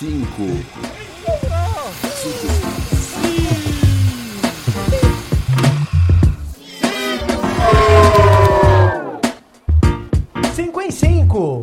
cinco. 0.00 0.42
Cinco 10.54 10.80
em 10.80 10.90
cinco. 10.90 11.60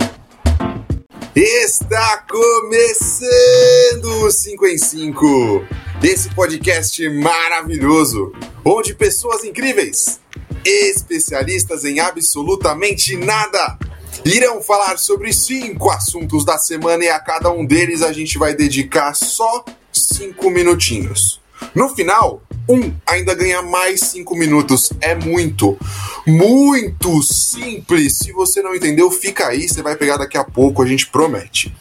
Está 1.36 2.24
começando 2.30 4.06
o 4.24 4.32
5 4.32 4.68
em 4.68 4.78
5, 4.78 5.66
esse 6.04 6.30
podcast 6.36 7.10
maravilhoso, 7.10 8.34
onde 8.64 8.94
pessoas 8.94 9.44
incríveis, 9.44 10.20
especialistas 10.64 11.86
em 11.86 12.00
absolutamente 12.00 13.16
nada, 13.18 13.78
irão 14.26 14.62
falar 14.62 14.98
sobre 14.98 15.32
cinco 15.34 15.90
assuntos 15.90 16.46
da 16.46 16.58
semana 16.58 17.04
e 17.04 17.10
a 17.10 17.20
cada 17.20 17.52
um 17.52 17.66
deles 17.66 18.02
a 18.02 18.12
gente 18.12 18.38
vai 18.38 18.54
dedicar 18.54 19.14
só 19.16 19.64
cinco 19.92 20.50
minutinhos. 20.50 21.42
No 21.74 21.90
final, 21.90 22.42
um 22.70 22.94
ainda 23.06 23.34
ganha 23.34 23.62
mais 23.62 24.02
cinco 24.02 24.36
minutos. 24.36 24.92
É 25.02 25.16
muito, 25.16 25.78
muito 26.26 27.24
simples. 27.24 28.18
Se 28.18 28.32
você 28.32 28.62
não 28.62 28.76
entendeu, 28.76 29.10
fica 29.10 29.48
aí, 29.48 29.68
você 29.68 29.82
vai 29.82 29.96
pegar 29.96 30.18
daqui 30.18 30.38
a 30.38 30.44
pouco, 30.44 30.84
a 30.84 30.86
gente 30.86 31.08
promete. 31.08 31.74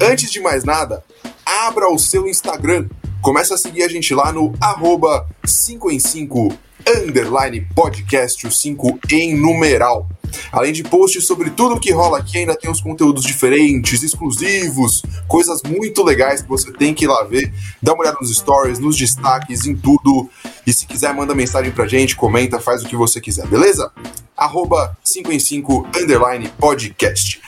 Antes 0.00 0.30
de 0.30 0.40
mais 0.40 0.64
nada, 0.64 1.04
abra 1.44 1.92
o 1.92 1.98
seu 1.98 2.26
Instagram. 2.26 2.88
Começa 3.20 3.54
a 3.54 3.58
seguir 3.58 3.82
a 3.82 3.88
gente 3.88 4.14
lá 4.14 4.32
no 4.32 4.54
arroba 4.60 5.28
5 5.44 5.90
em 5.90 5.98
5 5.98 6.56
underline 6.86 7.66
podcast, 7.74 8.46
o 8.46 8.50
5 8.50 8.98
em 9.10 9.36
numeral. 9.36 10.08
Além 10.52 10.72
de 10.72 10.82
posts 10.82 11.26
sobre 11.26 11.50
tudo 11.50 11.80
que 11.80 11.92
rola 11.92 12.18
aqui, 12.18 12.38
ainda 12.38 12.56
tem 12.56 12.70
uns 12.70 12.80
conteúdos 12.80 13.24
diferentes, 13.24 14.02
exclusivos, 14.02 15.02
coisas 15.28 15.62
muito 15.62 16.02
legais 16.02 16.42
que 16.42 16.48
você 16.48 16.72
tem 16.72 16.94
que 16.94 17.04
ir 17.04 17.08
lá 17.08 17.24
ver. 17.24 17.52
Dá 17.82 17.92
uma 17.92 18.02
olhada 18.02 18.18
nos 18.20 18.34
stories, 18.34 18.78
nos 18.78 18.96
destaques, 18.96 19.66
em 19.66 19.74
tudo. 19.74 20.28
E 20.66 20.72
se 20.72 20.86
quiser, 20.86 21.12
manda 21.14 21.34
mensagem 21.34 21.72
pra 21.72 21.86
gente, 21.86 22.16
comenta, 22.16 22.60
faz 22.60 22.82
o 22.82 22.88
que 22.88 22.96
você 22.96 23.20
quiser, 23.20 23.46
beleza? 23.46 23.90
Arroba 24.36 24.96
5 25.04 25.32
em 25.32 25.38
5 25.38 25.88
underline 25.96 26.48
podcast. 26.58 27.40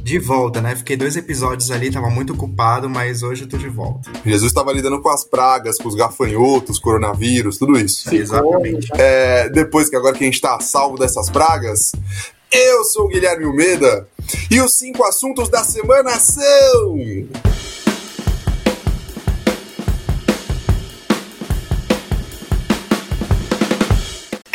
De 0.03 0.19
volta, 0.19 0.61
né? 0.61 0.75
Fiquei 0.75 0.97
dois 0.97 1.17
episódios 1.17 1.71
ali, 1.71 1.91
tava 1.91 2.09
muito 2.09 2.33
ocupado, 2.33 2.89
mas 2.89 3.23
hoje 3.23 3.45
eu 3.45 3.49
tô 3.49 3.59
de 3.59 3.69
volta. 3.69 4.11
Jesus 4.25 4.51
estava 4.51 4.73
lidando 4.73 5.01
com 5.01 5.09
as 5.09 5.25
pragas, 5.25 5.77
com 5.77 5.89
os 5.89 5.95
gafanhotos, 5.95 6.79
coronavírus, 6.79 7.59
tudo 7.59 7.79
isso. 7.79 8.15
Exatamente. 8.15 8.89
É, 8.95 9.49
depois 9.49 9.89
que 9.89 9.97
agora 9.97 10.15
que 10.17 10.25
a 10.25 10.27
gente 10.27 10.41
tá 10.41 10.59
salvo 10.61 10.97
dessas 10.97 11.29
pragas, 11.29 11.93
eu 12.51 12.85
sou 12.85 13.05
o 13.05 13.09
Guilherme 13.09 13.45
Almeida 13.45 14.09
e 14.51 14.61
os 14.61 14.79
cinco 14.79 15.05
assuntos 15.05 15.51
da 15.51 15.63
semana 15.63 16.19
são. 16.19 16.97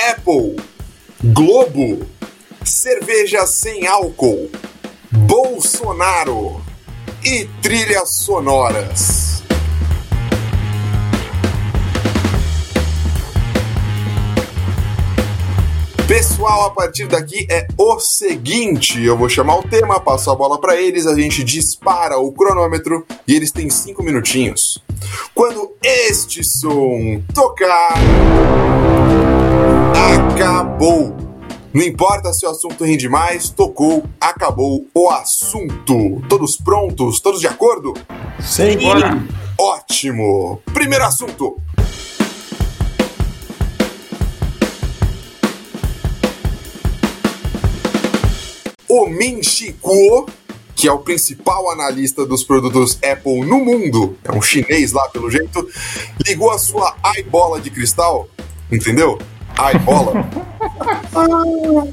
Apple, 0.10 0.56
Globo, 1.24 2.08
cerveja 2.66 3.46
sem 3.46 3.86
álcool, 3.86 4.50
Bolsonaro 5.16 6.60
e 7.24 7.46
trilhas 7.62 8.10
sonoras. 8.10 9.44
Pessoal, 16.08 16.66
a 16.66 16.72
partir 16.72 17.08
daqui 17.08 17.46
é 17.50 17.68
o 17.78 18.00
seguinte: 18.00 19.02
eu 19.04 19.16
vou 19.16 19.30
chamar 19.30 19.58
o 19.58 19.64
tema, 19.64 20.00
passo 20.00 20.32
a 20.32 20.36
bola 20.36 20.60
para 20.60 20.76
eles, 20.82 21.06
a 21.06 21.16
gente 21.16 21.44
dispara 21.44 22.18
o 22.18 22.32
cronômetro 22.32 23.06
e 23.28 23.36
eles 23.36 23.52
têm 23.52 23.70
cinco 23.70 24.02
minutinhos. 24.02 24.84
Quando 25.36 25.76
este 25.82 26.44
som 26.44 27.22
tocar, 27.34 27.94
acabou. 30.34 31.23
Não 31.74 31.82
importa 31.82 32.32
se 32.32 32.46
o 32.46 32.50
assunto 32.50 32.84
rende 32.84 33.10
mais, 33.10 33.50
tocou, 33.50 34.06
acabou 34.22 34.86
o 34.94 35.10
assunto. 35.10 36.22
Todos 36.30 36.56
prontos? 36.56 37.20
Todos 37.20 37.40
de 37.40 37.48
acordo? 37.48 37.96
Sim. 38.40 38.78
Ótimo! 39.60 40.62
Primeiro 40.72 41.04
assunto. 41.04 41.58
O 48.88 49.08
Min 49.08 49.42
Chi 49.42 49.74
Kuo, 49.74 50.28
que 50.76 50.88
é 50.88 50.92
o 50.92 51.00
principal 51.00 51.72
analista 51.72 52.24
dos 52.24 52.44
produtos 52.44 53.00
Apple 53.04 53.44
no 53.46 53.66
mundo, 53.66 54.16
é 54.24 54.32
um 54.32 54.44
chinês 54.44 54.92
lá 54.92 55.10
pelo 55.10 55.32
jeito, 55.32 55.68
ligou 56.24 56.52
a 56.52 56.60
sua 56.60 56.96
iBola 57.18 57.60
de 57.60 57.72
cristal, 57.72 58.28
entendeu? 58.72 59.18
iBola. 59.76 60.14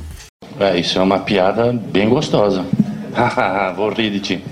É, 0.58 0.78
isso 0.78 0.98
é 0.98 1.02
uma 1.02 1.20
piada 1.20 1.72
bem 1.72 2.08
gostosa. 2.08 2.66
Vou 3.76 3.88
rir 3.90 4.10
de 4.10 4.20
ti. 4.20 4.44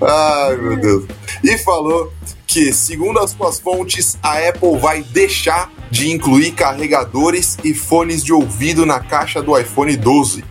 Ai, 0.00 0.56
meu 0.56 0.76
Deus. 0.76 1.04
E 1.42 1.58
falou 1.58 2.12
que, 2.46 2.72
segundo 2.72 3.18
as 3.18 3.32
suas 3.32 3.58
fontes, 3.58 4.16
a 4.22 4.38
Apple 4.48 4.78
vai 4.78 5.02
deixar 5.02 5.72
de 5.90 6.10
incluir 6.10 6.52
carregadores 6.52 7.58
e 7.64 7.74
fones 7.74 8.22
de 8.22 8.32
ouvido 8.32 8.86
na 8.86 9.00
caixa 9.00 9.42
do 9.42 9.58
iPhone 9.58 9.96
12. 9.96 10.44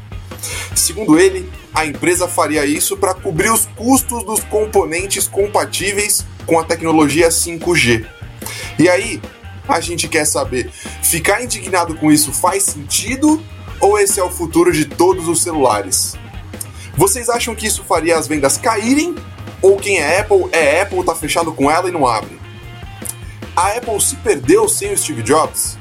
Segundo 0.75 1.17
ele, 1.17 1.49
a 1.73 1.85
empresa 1.85 2.27
faria 2.27 2.65
isso 2.65 2.97
para 2.97 3.13
cobrir 3.13 3.51
os 3.51 3.65
custos 3.77 4.23
dos 4.23 4.43
componentes 4.43 5.27
compatíveis 5.27 6.25
com 6.45 6.59
a 6.59 6.63
tecnologia 6.63 7.29
5G. 7.29 8.05
E 8.77 8.89
aí, 8.89 9.21
a 9.69 9.79
gente 9.79 10.07
quer 10.07 10.25
saber: 10.25 10.69
ficar 11.03 11.41
indignado 11.43 11.95
com 11.95 12.11
isso 12.11 12.31
faz 12.31 12.63
sentido 12.63 13.43
ou 13.79 13.97
esse 13.97 14.19
é 14.19 14.23
o 14.23 14.29
futuro 14.29 14.71
de 14.71 14.85
todos 14.85 15.27
os 15.27 15.41
celulares? 15.41 16.15
Vocês 16.95 17.29
acham 17.29 17.55
que 17.55 17.65
isso 17.65 17.83
faria 17.83 18.17
as 18.17 18.27
vendas 18.27 18.57
caírem? 18.57 19.15
Ou 19.61 19.77
quem 19.77 19.99
é 19.99 20.19
Apple 20.19 20.47
é 20.51 20.81
Apple, 20.81 21.03
tá 21.03 21.15
fechado 21.15 21.51
com 21.51 21.69
ela 21.69 21.87
e 21.87 21.91
não 21.91 22.07
abre? 22.07 22.39
A 23.55 23.73
Apple 23.77 23.99
se 24.01 24.15
perdeu 24.17 24.67
sem 24.67 24.93
o 24.93 24.97
Steve 24.97 25.21
Jobs? 25.21 25.77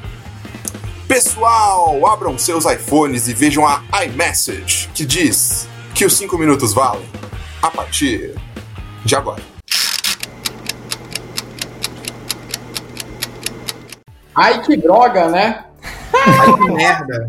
Pessoal, 1.07 2.07
abram 2.07 2.37
seus 2.37 2.65
iPhones 2.65 3.29
e 3.29 3.35
vejam 3.35 3.67
a 3.67 3.83
iMessage, 4.05 4.91
que 4.95 5.05
diz 5.05 5.67
que 5.95 6.05
os 6.05 6.17
5 6.17 6.37
minutos 6.37 6.75
valem 6.75 7.09
a 7.63 7.71
partir 7.71 8.35
de 9.05 9.17
agora. 9.17 9.58
Ai, 14.41 14.63
que 14.63 14.77
droga, 14.77 15.29
né? 15.29 15.65
Ai, 16.15 16.53
que 16.55 16.71
merda. 16.71 17.29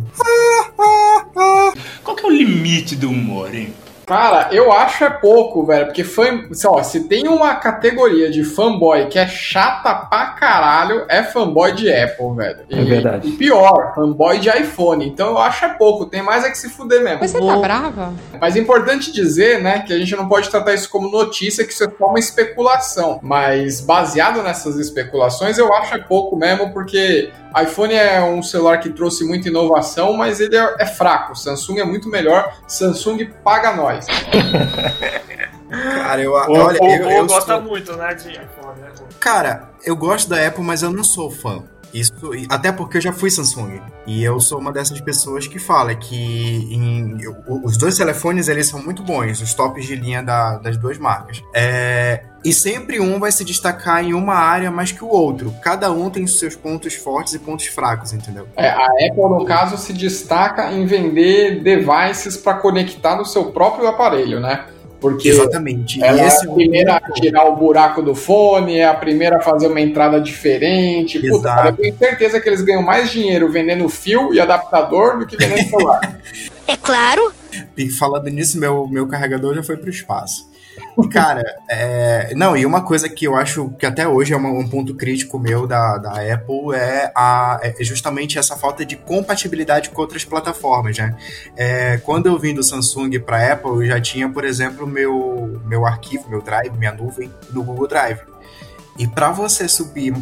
Qual 2.03 2.15
que 2.15 2.23
é 2.23 2.27
o 2.27 2.29
limite 2.29 2.95
do 2.95 3.09
humor, 3.09 3.53
hein? 3.53 3.73
Cara, 4.09 4.50
eu 4.51 4.71
acho 4.71 5.03
é 5.03 5.09
pouco, 5.09 5.63
velho. 5.63 5.85
Porque 5.85 6.03
fã, 6.03 6.44
ó, 6.65 6.81
se 6.81 7.01
tem 7.01 7.27
uma 7.27 7.56
categoria 7.56 8.29
de 8.31 8.44
fanboy 8.44 9.07
que 9.07 9.19
é 9.19 9.27
chata 9.27 9.94
pra 9.94 10.31
caralho, 10.31 11.06
é 11.07 11.21
fanboy 11.21 11.73
de 11.73 11.94
Apple, 11.94 12.35
velho. 12.35 12.59
É 12.71 12.83
verdade. 12.83 13.27
E 13.27 13.31
pior, 13.33 13.94
fanboy 13.94 14.39
de 14.39 14.50
iPhone. 14.50 15.07
Então 15.07 15.29
eu 15.29 15.38
acho 15.38 15.63
é 15.63 15.69
pouco. 15.69 16.07
Tem 16.07 16.23
mais 16.23 16.44
é 16.44 16.50
que 16.50 16.57
se 16.57 16.69
fuder 16.69 17.03
mesmo. 17.03 17.19
Você 17.19 17.39
tá 17.39 17.57
brava? 17.57 18.13
Mas 18.41 18.56
é 18.56 18.59
importante 18.59 19.11
dizer, 19.11 19.61
né, 19.61 19.83
que 19.85 19.94
a 19.94 20.00
gente 20.00 20.15
não 20.15 20.27
pode 20.27 20.50
tratar 20.50 20.73
isso 20.73 20.89
como 20.89 21.11
notícia, 21.11 21.63
que 21.63 21.71
isso 21.71 21.83
é 21.83 21.91
só 21.95 22.07
uma 22.07 22.19
especulação. 22.19 23.19
Mas 23.21 23.79
baseado 23.79 24.41
nessas 24.41 24.77
especulações, 24.77 25.59
eu 25.59 25.71
acho 25.75 25.94
é 25.94 26.00
pouco 26.00 26.35
mesmo, 26.35 26.73
porque 26.73 27.31
iPhone 27.57 27.94
é 27.94 28.21
um 28.21 28.44
celular 28.44 28.79
que 28.79 28.89
trouxe 28.89 29.25
muita 29.25 29.50
inovação, 29.50 30.13
mas 30.13 30.39
ele 30.39 30.56
é, 30.56 30.75
é 30.79 30.85
fraco. 30.85 31.35
Samsung 31.35 31.79
é 31.79 31.83
muito 31.83 32.07
melhor. 32.09 32.56
Samsung 32.67 33.29
paga 33.44 33.75
nós. 33.75 33.98
Cara, 35.69 36.21
eu, 36.21 36.31
O, 36.31 36.35
olha, 36.35 36.79
o, 36.81 36.85
eu, 36.87 37.09
eu 37.11 37.27
gosta 37.27 37.53
sou- 37.53 37.61
muito, 37.61 37.95
né, 37.95 38.13
de 38.15 38.29
iPhone, 38.31 38.79
né? 38.81 38.89
Cara, 39.19 39.69
eu 39.85 39.95
gosto 39.95 40.27
da 40.29 40.45
Apple, 40.47 40.63
mas 40.63 40.81
eu 40.81 40.91
não 40.91 41.03
sou 41.03 41.29
fã. 41.29 41.63
Isso, 41.94 42.13
até 42.50 42.71
porque 42.71 42.97
eu 42.97 43.01
já 43.01 43.12
fui 43.12 43.30
Samsung. 43.30 43.81
E 44.06 44.24
eu 44.24 44.39
sou 44.39 44.59
uma 44.59 44.71
dessas 44.71 45.00
pessoas 45.01 45.47
que 45.47 45.59
fala 45.59 45.95
que 45.95 46.15
em, 46.15 47.18
os 47.63 47.77
dois 47.77 47.97
telefones 47.97 48.47
eles 48.47 48.68
são 48.68 48.81
muito 48.81 49.03
bons, 49.03 49.41
os 49.41 49.53
tops 49.53 49.86
de 49.86 49.95
linha 49.95 50.21
da, 50.21 50.57
das 50.57 50.77
duas 50.77 50.97
marcas. 50.97 51.41
É, 51.53 52.24
e 52.44 52.53
sempre 52.53 53.00
um 53.00 53.19
vai 53.19 53.31
se 53.31 53.44
destacar 53.44 54.03
em 54.03 54.13
uma 54.13 54.36
área 54.36 54.71
mais 54.71 54.91
que 54.91 55.03
o 55.03 55.07
outro. 55.07 55.53
Cada 55.62 55.91
um 55.91 56.09
tem 56.09 56.25
seus 56.25 56.56
pontos 56.56 56.95
fortes 56.95 57.33
e 57.33 57.39
pontos 57.39 57.65
fracos, 57.68 58.13
entendeu? 58.13 58.47
É, 58.56 58.69
a 58.69 58.85
Apple, 58.85 59.30
no 59.30 59.45
caso, 59.45 59.77
se 59.77 59.92
destaca 59.92 60.71
em 60.71 60.85
vender 60.85 61.62
devices 61.62 62.38
para 62.38 62.56
conectar 62.56 63.15
no 63.15 63.25
seu 63.25 63.51
próprio 63.51 63.88
aparelho, 63.88 64.39
né? 64.39 64.65
Porque 64.99 65.29
Exatamente. 65.29 66.03
ela 66.03 66.21
é 66.21 66.27
a 66.27 66.53
primeira 66.53 66.95
a 66.97 67.11
tirar 67.11 67.45
o 67.45 67.55
buraco 67.55 68.01
do 68.01 68.13
fone, 68.13 68.77
é 68.77 68.85
a 68.85 68.93
primeira 68.93 69.37
a 69.37 69.41
fazer 69.41 69.67
uma 69.67 69.79
entrada 69.79 70.19
diferente. 70.19 71.19
Puta, 71.19 71.47
cara, 71.47 71.69
eu 71.69 71.75
tenho 71.75 71.97
certeza 71.97 72.39
que 72.41 72.49
eles 72.49 72.61
ganham 72.61 72.81
mais 72.81 73.09
dinheiro 73.09 73.49
vendendo 73.49 73.87
fio 73.87 74.33
e 74.33 74.39
adaptador 74.39 75.19
do 75.19 75.25
que 75.25 75.37
vendendo 75.37 75.63
celular. 75.69 76.19
é 76.67 76.75
claro. 76.75 77.31
E 77.77 77.89
falando 77.89 78.27
nisso, 78.27 78.59
meu, 78.59 78.87
meu 78.87 79.07
carregador 79.07 79.55
já 79.55 79.63
foi 79.63 79.77
pro 79.77 79.89
espaço. 79.89 80.48
Cara, 81.11 81.43
é, 81.69 82.33
não, 82.35 82.55
e 82.55 82.65
uma 82.65 82.81
coisa 82.81 83.07
que 83.07 83.25
eu 83.25 83.35
acho 83.35 83.69
que 83.71 83.85
até 83.85 84.07
hoje 84.07 84.33
é 84.33 84.37
uma, 84.37 84.49
um 84.49 84.67
ponto 84.67 84.93
crítico 84.95 85.39
meu 85.39 85.65
da, 85.65 85.97
da 85.97 86.11
Apple 86.33 86.75
é, 86.75 87.11
a, 87.15 87.59
é 87.61 87.83
justamente 87.83 88.37
essa 88.37 88.55
falta 88.55 88.85
de 88.85 88.95
compatibilidade 88.95 89.89
com 89.89 90.01
outras 90.01 90.25
plataformas, 90.25 90.97
né? 90.97 91.15
É, 91.55 91.97
quando 91.99 92.27
eu 92.27 92.37
vim 92.37 92.53
do 92.53 92.63
Samsung 92.63 93.19
para 93.19 93.53
Apple, 93.53 93.71
eu 93.71 93.85
já 93.85 94.01
tinha, 94.01 94.29
por 94.29 94.43
exemplo, 94.43 94.85
meu, 94.85 95.61
meu 95.65 95.85
arquivo, 95.85 96.29
meu 96.29 96.41
Drive, 96.41 96.77
minha 96.77 96.93
nuvem 96.93 97.31
do 97.49 97.63
Google 97.63 97.87
Drive. 97.87 98.19
E 98.97 99.07
para 99.07 99.31
você 99.31 99.67
subir 99.67 100.13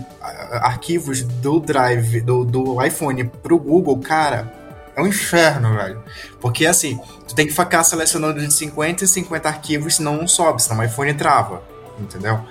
arquivos 0.61 1.23
do 1.23 1.59
Drive, 1.59 2.21
do, 2.21 2.45
do 2.45 2.85
iPhone 2.85 3.23
pro 3.23 3.57
Google, 3.57 3.97
cara, 3.97 4.53
é 4.97 5.01
um 5.01 5.07
inferno, 5.07 5.75
velho. 5.75 6.03
Porque 6.41 6.65
assim, 6.65 6.99
tu 7.27 7.35
tem 7.35 7.45
que 7.45 7.53
ficar 7.53 7.83
selecionando 7.83 8.39
de 8.39 8.51
50 8.51 9.03
e 9.03 9.07
50 9.07 9.47
arquivos, 9.47 9.95
senão 9.95 10.17
não 10.17 10.27
sobe, 10.27 10.61
senão 10.61 10.79
o 10.79 10.83
iPhone 10.83 11.13
trava. 11.13 11.61
Entendeu? 11.99 12.41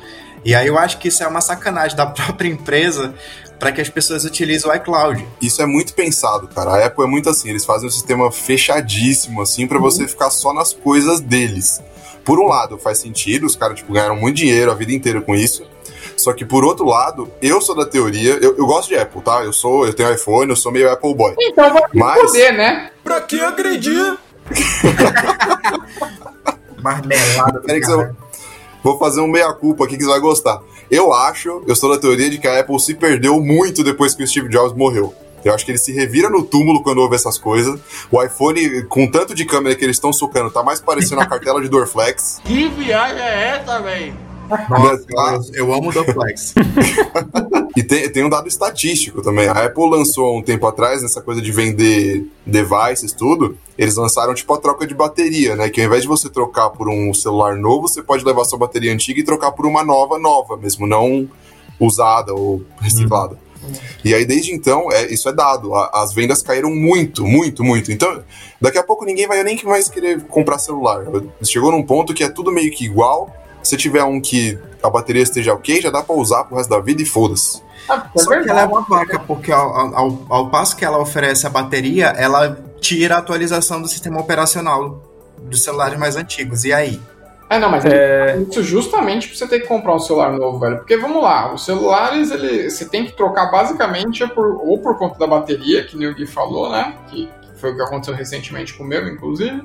E 0.45 0.55
aí 0.55 0.69
eu 0.69 0.79
acho 0.79 0.99
que 0.99 1.09
isso 1.09 1.25
é 1.25 1.27
uma 1.27 1.41
sacanagem 1.41 1.97
da 1.97 2.07
própria 2.07 2.49
empresa 2.49 3.13
para 3.59 3.73
que 3.73 3.81
as 3.81 3.89
pessoas 3.89 4.25
utilizem 4.25 4.71
o 4.71 4.75
iCloud. 4.75 5.27
Isso 5.43 5.61
é 5.61 5.67
muito 5.67 5.93
pensado, 5.93 6.47
cara. 6.47 6.71
A 6.71 6.87
Apple 6.87 7.05
é 7.05 7.09
muito 7.09 7.29
assim, 7.29 7.51
eles 7.51 7.65
fazem 7.65 7.89
um 7.89 7.91
sistema 7.91 8.31
fechadíssimo, 8.31 9.43
assim, 9.43 9.67
para 9.67 9.79
você 9.79 10.07
ficar 10.07 10.31
só 10.31 10.53
nas 10.53 10.73
coisas 10.73 11.21
deles. 11.21 11.83
Por 12.25 12.39
um 12.39 12.47
lado, 12.47 12.79
faz 12.79 12.99
sentido, 12.99 13.47
os 13.47 13.57
caras, 13.57 13.79
tipo, 13.79 13.93
ganharam 13.93 14.17
muito 14.17 14.37
dinheiro 14.37 14.71
a 14.71 14.75
vida 14.75 14.93
inteira 14.93 15.21
com 15.21 15.35
isso. 15.35 15.65
Só 16.17 16.33
que 16.33 16.45
por 16.45 16.65
outro 16.65 16.87
lado, 16.87 17.31
eu 17.43 17.61
sou 17.61 17.75
da 17.75 17.85
teoria, 17.85 18.39
eu, 18.41 18.57
eu 18.57 18.67
gosto 18.67 18.89
de 18.89 18.97
Apple, 18.97 19.21
tá? 19.21 19.45
Eu 19.45 19.53
sou, 19.53 19.87
eu 19.87 19.93
tenho 19.93 20.13
iPhone, 20.13 20.51
eu 20.51 20.57
sou 20.57 20.73
meio 20.73 20.91
Apple 20.91 21.15
boy. 21.15 21.35
Então 21.39 21.73
vai 21.73 21.83
Mas... 21.93 22.23
poder, 22.23 22.53
né? 22.53 22.91
Pra 23.05 23.21
que 23.21 23.41
agredir? 23.41 24.17
Marmelada. 26.83 27.63
Vou 28.83 28.99
fazer 28.99 29.21
um 29.21 29.27
meia-culpa 29.27 29.85
aqui 29.85 29.97
que 29.97 30.05
você 30.05 30.11
vai 30.11 30.21
gostar. 30.21 30.61
Eu 30.91 31.13
acho, 31.13 31.65
eu 31.67 31.75
sou 31.75 31.91
da 31.91 31.99
teoria 31.99 32.31
de 32.31 32.39
que 32.39 32.47
a 32.47 32.61
Apple 32.61 32.79
se 32.79 32.95
perdeu 32.95 33.41
muito 33.41 33.83
depois 33.83 34.15
que 34.15 34.23
o 34.23 34.27
Steve 34.27 34.49
Jobs 34.49 34.77
morreu. 34.77 35.13
Eu 35.45 35.55
acho 35.55 35.65
que 35.65 35.71
ele 35.71 35.79
se 35.79 35.93
revira 35.93 36.29
no 36.29 36.45
túmulo 36.45 36.83
quando 36.83 36.99
ouve 36.99 37.15
essas 37.15 37.39
coisas. 37.39 37.79
O 38.11 38.23
iPhone, 38.23 38.83
com 38.85 39.09
tanto 39.09 39.35
de 39.35 39.45
câmera 39.45 39.77
que 39.77 39.85
eles 39.85 39.97
estão 39.97 40.13
socando, 40.13 40.51
tá 40.51 40.63
mais 40.63 40.81
parecendo 40.81 41.21
a 41.21 41.27
cartela 41.27 41.61
de 41.61 41.69
Dorflex. 41.69 42.41
Que 42.45 42.69
viagem 42.69 43.23
é 43.23 43.61
essa, 43.61 43.81
velho? 43.81 44.26
Nossa, 44.49 45.51
eu 45.55 45.73
amo 45.73 45.91
o 45.91 45.93
Duplex. 45.93 46.55
e 47.77 47.83
tem, 47.83 48.11
tem 48.11 48.25
um 48.25 48.29
dado 48.29 48.49
estatístico 48.49 49.23
também. 49.23 49.49
A 49.49 49.65
Apple 49.65 49.91
lançou 49.91 50.39
um 50.39 50.43
tempo 50.43 50.67
atrás, 50.67 51.03
nessa 51.03 51.21
coisa 51.21 51.43
de 51.43 51.51
vender 51.53 52.27
devices, 52.45 53.13
tudo, 53.13 53.57
eles 53.77 53.97
lançaram 53.97 54.35
tipo 54.35 54.53
a 54.55 54.59
troca 54.59 54.87
de 54.87 54.95
bateria, 54.95 55.57
né? 55.57 55.69
Que 55.69 55.81
ao 55.81 55.87
invés 55.87 56.03
de 56.03 56.09
você 56.09 56.29
trocar 56.29 56.71
por 56.71 56.89
um 56.89 57.13
celular 57.13 57.57
novo, 57.57 57.89
você 57.89 58.03
pode 58.03 58.25
levar 58.25 58.45
sua 58.45 58.59
bateria 58.59 58.93
antiga 58.93 59.21
e 59.21 59.25
trocar 59.25 59.53
por 59.53 59.67
uma 59.67 59.85
nova, 59.85 60.19
nova, 60.19 60.57
mesmo 60.57 60.87
não 60.87 61.29
usada 61.79 62.33
ou 62.33 62.63
reciclada. 62.81 63.35
Hum. 63.35 63.73
E 64.05 64.15
aí, 64.15 64.25
desde 64.25 64.53
então, 64.53 64.91
é, 64.93 65.13
isso 65.13 65.29
é 65.29 65.33
dado. 65.33 65.75
A, 65.75 66.03
as 66.03 66.13
vendas 66.13 66.43
caíram 66.43 66.71
muito, 66.71 67.27
muito, 67.27 67.65
muito. 67.65 67.91
Então, 67.91 68.23
daqui 68.61 68.79
a 68.79 68.83
pouco 68.83 69.05
ninguém 69.05 69.27
vai 69.27 69.43
nem 69.43 69.61
mais 69.65 69.89
querer 69.89 70.23
comprar 70.23 70.59
celular. 70.59 71.05
Chegou 71.43 71.73
num 71.73 71.83
ponto 71.83 72.15
que 72.15 72.23
é 72.23 72.29
tudo 72.29 72.53
meio 72.53 72.71
que 72.71 72.85
igual 72.85 73.35
se 73.67 73.77
tiver 73.77 74.05
um 74.05 74.21
que 74.21 74.59
a 74.83 74.89
bateria 74.89 75.23
esteja 75.23 75.53
ok, 75.53 75.81
já 75.81 75.91
dá 75.91 76.03
pra 76.03 76.15
usar 76.15 76.45
pro 76.45 76.57
resto 76.57 76.71
da 76.71 76.81
vida 76.81 77.03
e 77.03 77.07
foda-se. 77.07 77.63
Ah, 77.89 78.09
é 78.15 78.19
Só 78.19 78.41
que 78.41 78.49
ela 78.49 78.63
é 78.63 78.67
uma 78.67 78.83
vaca, 78.83 79.19
porque 79.21 79.53
ao, 79.53 79.95
ao, 79.95 80.27
ao, 80.29 80.51
passo 80.51 80.77
que 80.77 80.85
ela 80.85 80.99
oferece 80.99 81.47
a 81.47 81.51
bateria, 81.51 82.07
ela 82.07 82.59
tira 82.81 83.17
a 83.17 83.19
atualização 83.19 83.81
do 83.81 83.89
sistema 83.89 84.21
operacional 84.21 85.03
dos 85.39 85.63
celulares 85.63 85.99
mais 85.99 86.17
antigos. 86.17 86.65
E 86.65 86.73
aí? 86.73 87.01
É, 87.49 87.59
não, 87.61 87.71
mas 87.71 87.85
é... 87.85 88.39
isso 88.39 88.63
justamente 88.63 89.29
pra 89.29 89.37
você 89.37 89.47
ter 89.47 89.61
que 89.61 89.69
comprar 89.69 89.95
um 89.95 90.01
celular 90.01 90.33
novo, 90.33 90.59
velho. 90.59 90.79
Porque 90.79 90.97
vamos 90.97 91.23
lá, 91.23 91.55
os 91.55 91.65
celulares, 91.65 92.31
ele, 92.31 92.69
você 92.69 92.85
tem 92.85 93.07
que 93.07 93.13
trocar 93.13 93.51
basicamente 93.51 94.27
por, 94.29 94.61
ou 94.65 94.79
por 94.79 94.99
conta 94.99 95.19
da 95.19 95.27
bateria, 95.27 95.85
que 95.85 95.97
o 95.97 96.15
Gui 96.15 96.27
falou, 96.27 96.71
né? 96.71 96.97
Que, 97.09 97.27
que 97.27 97.61
foi 97.61 97.73
o 97.73 97.77
que 97.77 97.83
aconteceu 97.83 98.15
recentemente 98.15 98.75
com 98.75 98.83
o 98.83 98.87
meu, 98.87 99.07
inclusive. 99.07 99.63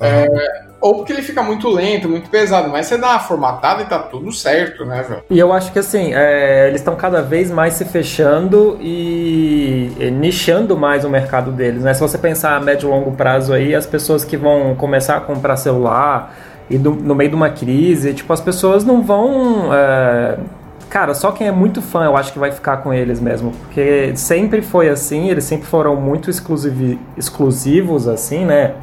É, 0.00 0.66
ou 0.80 0.96
porque 0.96 1.12
ele 1.12 1.22
fica 1.22 1.42
muito 1.42 1.68
lento, 1.68 2.08
muito 2.08 2.28
pesado, 2.28 2.68
mas 2.68 2.86
você 2.86 2.98
dá 2.98 3.12
uma 3.12 3.18
formatada 3.18 3.82
e 3.82 3.86
tá 3.86 3.98
tudo 3.98 4.30
certo, 4.30 4.84
né, 4.84 5.02
velho? 5.02 5.22
E 5.30 5.38
eu 5.38 5.52
acho 5.52 5.72
que 5.72 5.78
assim, 5.78 6.12
é, 6.14 6.68
eles 6.68 6.80
estão 6.80 6.94
cada 6.94 7.22
vez 7.22 7.50
mais 7.50 7.74
se 7.74 7.84
fechando 7.84 8.76
e, 8.80 9.90
e, 9.98 10.10
nichando 10.10 10.76
mais 10.76 11.04
o 11.04 11.08
mercado 11.08 11.50
deles, 11.50 11.82
né? 11.82 11.94
Se 11.94 12.00
você 12.00 12.18
pensar 12.18 12.56
a 12.56 12.60
médio 12.60 12.88
e 12.88 12.90
longo 12.90 13.12
prazo 13.12 13.52
aí, 13.52 13.74
as 13.74 13.86
pessoas 13.86 14.24
que 14.24 14.36
vão 14.36 14.74
começar 14.74 15.16
a 15.16 15.20
comprar 15.20 15.56
celular 15.56 16.36
e 16.68 16.76
do, 16.76 16.90
no 16.92 17.14
meio 17.14 17.30
de 17.30 17.36
uma 17.36 17.50
crise, 17.50 18.12
tipo, 18.12 18.32
as 18.32 18.40
pessoas 18.40 18.84
não 18.84 19.02
vão. 19.02 19.72
É, 19.72 20.36
cara, 20.90 21.14
só 21.14 21.32
quem 21.32 21.48
é 21.48 21.52
muito 21.52 21.80
fã 21.80 22.04
eu 22.04 22.16
acho 22.16 22.32
que 22.32 22.38
vai 22.38 22.52
ficar 22.52 22.78
com 22.78 22.92
eles 22.92 23.18
mesmo, 23.18 23.50
porque 23.50 24.12
sempre 24.14 24.60
foi 24.60 24.90
assim, 24.90 25.30
eles 25.30 25.44
sempre 25.44 25.66
foram 25.66 25.96
muito 25.96 26.30
exclusivos, 26.30 28.06
assim, 28.06 28.44
né? 28.44 28.74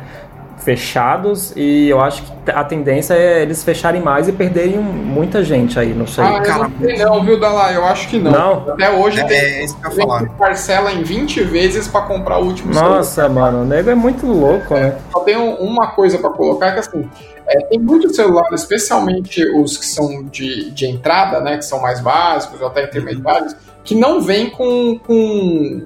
Fechados 0.63 1.53
e 1.55 1.89
eu 1.89 1.99
acho 1.99 2.23
que 2.23 2.51
a 2.51 2.63
tendência 2.63 3.13
é 3.13 3.41
eles 3.41 3.63
fecharem 3.63 4.01
mais 4.01 4.27
e 4.27 4.31
perderem 4.31 4.77
muita 4.77 5.43
gente 5.43 5.77
aí, 5.77 5.93
não 5.93 6.07
sei. 6.07 6.23
Ah, 6.23 6.41
Cara, 6.41 6.69
não 6.69 6.79
sei 6.79 6.97
não, 6.97 7.23
viu, 7.23 7.39
Dalai? 7.39 7.75
Eu 7.75 7.83
acho 7.85 8.07
que 8.07 8.17
não. 8.17 8.31
não? 8.31 8.73
Até 8.73 8.89
hoje 8.91 9.19
é, 9.19 9.23
tem, 9.25 9.37
é 9.37 9.65
isso 9.65 9.77
que 9.77 9.87
eu 9.87 9.91
falar. 9.91 10.29
parcela 10.37 10.91
em 10.91 11.03
20 11.03 11.43
vezes 11.43 11.87
para 11.87 12.01
comprar 12.01 12.39
o 12.39 12.45
último 12.45 12.73
Nossa, 12.73 13.23
celular. 13.23 13.51
mano, 13.51 13.63
o 13.63 13.65
nego 13.65 13.89
é 13.89 13.95
muito 13.95 14.25
louco, 14.25 14.73
né? 14.73 14.97
Só 15.11 15.19
tenho 15.19 15.55
uma 15.55 15.91
coisa 15.91 16.17
para 16.17 16.29
colocar 16.29 16.71
que 16.71 16.79
assim, 16.79 17.09
é, 17.45 17.65
tem 17.65 17.79
muitos 17.79 18.15
celulares, 18.15 18.61
especialmente 18.61 19.45
os 19.55 19.77
que 19.77 19.85
são 19.85 20.23
de, 20.23 20.71
de 20.71 20.87
entrada, 20.87 21.41
né, 21.41 21.57
que 21.57 21.65
são 21.65 21.81
mais 21.81 21.99
básicos 21.99 22.61
ou 22.61 22.67
até 22.67 22.85
intermediários, 22.85 23.55
que 23.83 23.95
não 23.95 24.21
vem 24.21 24.49
com, 24.49 24.97
com 24.99 25.81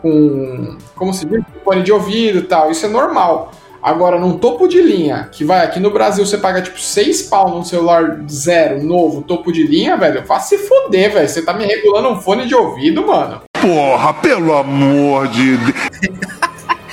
com, 0.00 0.78
como 0.96 1.12
se 1.12 1.26
diz, 1.26 1.42
fone 1.62 1.82
de 1.82 1.92
ouvido 1.92 2.38
e 2.38 2.42
tal. 2.42 2.70
Isso 2.70 2.86
é 2.86 2.88
normal. 2.88 3.52
Agora, 3.82 4.18
num 4.18 4.36
topo 4.36 4.68
de 4.68 4.80
linha, 4.82 5.28
que 5.32 5.42
vai 5.42 5.64
aqui 5.64 5.80
no 5.80 5.90
Brasil, 5.90 6.24
você 6.24 6.36
paga 6.36 6.60
tipo 6.60 6.78
6 6.78 7.22
pau 7.22 7.48
num 7.50 7.64
celular 7.64 8.20
zero, 8.30 8.82
novo, 8.82 9.22
topo 9.22 9.50
de 9.50 9.62
linha, 9.66 9.96
velho, 9.96 10.24
faz 10.26 10.44
se 10.44 10.58
foder, 10.58 11.12
velho. 11.12 11.28
Você 11.28 11.42
tá 11.42 11.54
me 11.54 11.64
regulando 11.64 12.10
um 12.10 12.20
fone 12.20 12.46
de 12.46 12.54
ouvido, 12.54 13.06
mano. 13.06 13.40
Porra, 13.58 14.12
pelo 14.14 14.54
amor 14.54 15.28
de 15.28 15.56
Deus. 15.56 16.30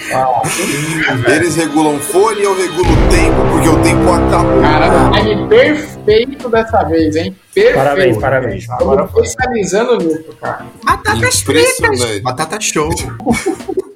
Ah, 0.10 0.42
Eles 1.36 1.58
regulam 1.58 2.00
fone 2.00 2.40
e 2.40 2.44
eu 2.44 2.56
regulo 2.56 2.90
o 2.90 3.10
tempo, 3.10 3.42
porque 3.52 3.68
o 3.68 3.82
tempo 3.84 4.10
acabou. 4.10 4.62
Cara, 4.62 5.12
time 5.20 5.48
perfeito 5.50 6.48
dessa 6.48 6.84
vez, 6.84 7.14
hein? 7.18 7.36
Perfeito. 7.54 7.76
Parabéns, 7.76 8.18
parabéns. 8.18 8.70
Agora 8.70 9.04
especializando 9.04 9.98
nisso, 9.98 10.34
cara. 10.40 10.66
Batatas 10.86 11.42
fritas. 11.42 12.22
Batata 12.22 12.58
show. 12.62 12.90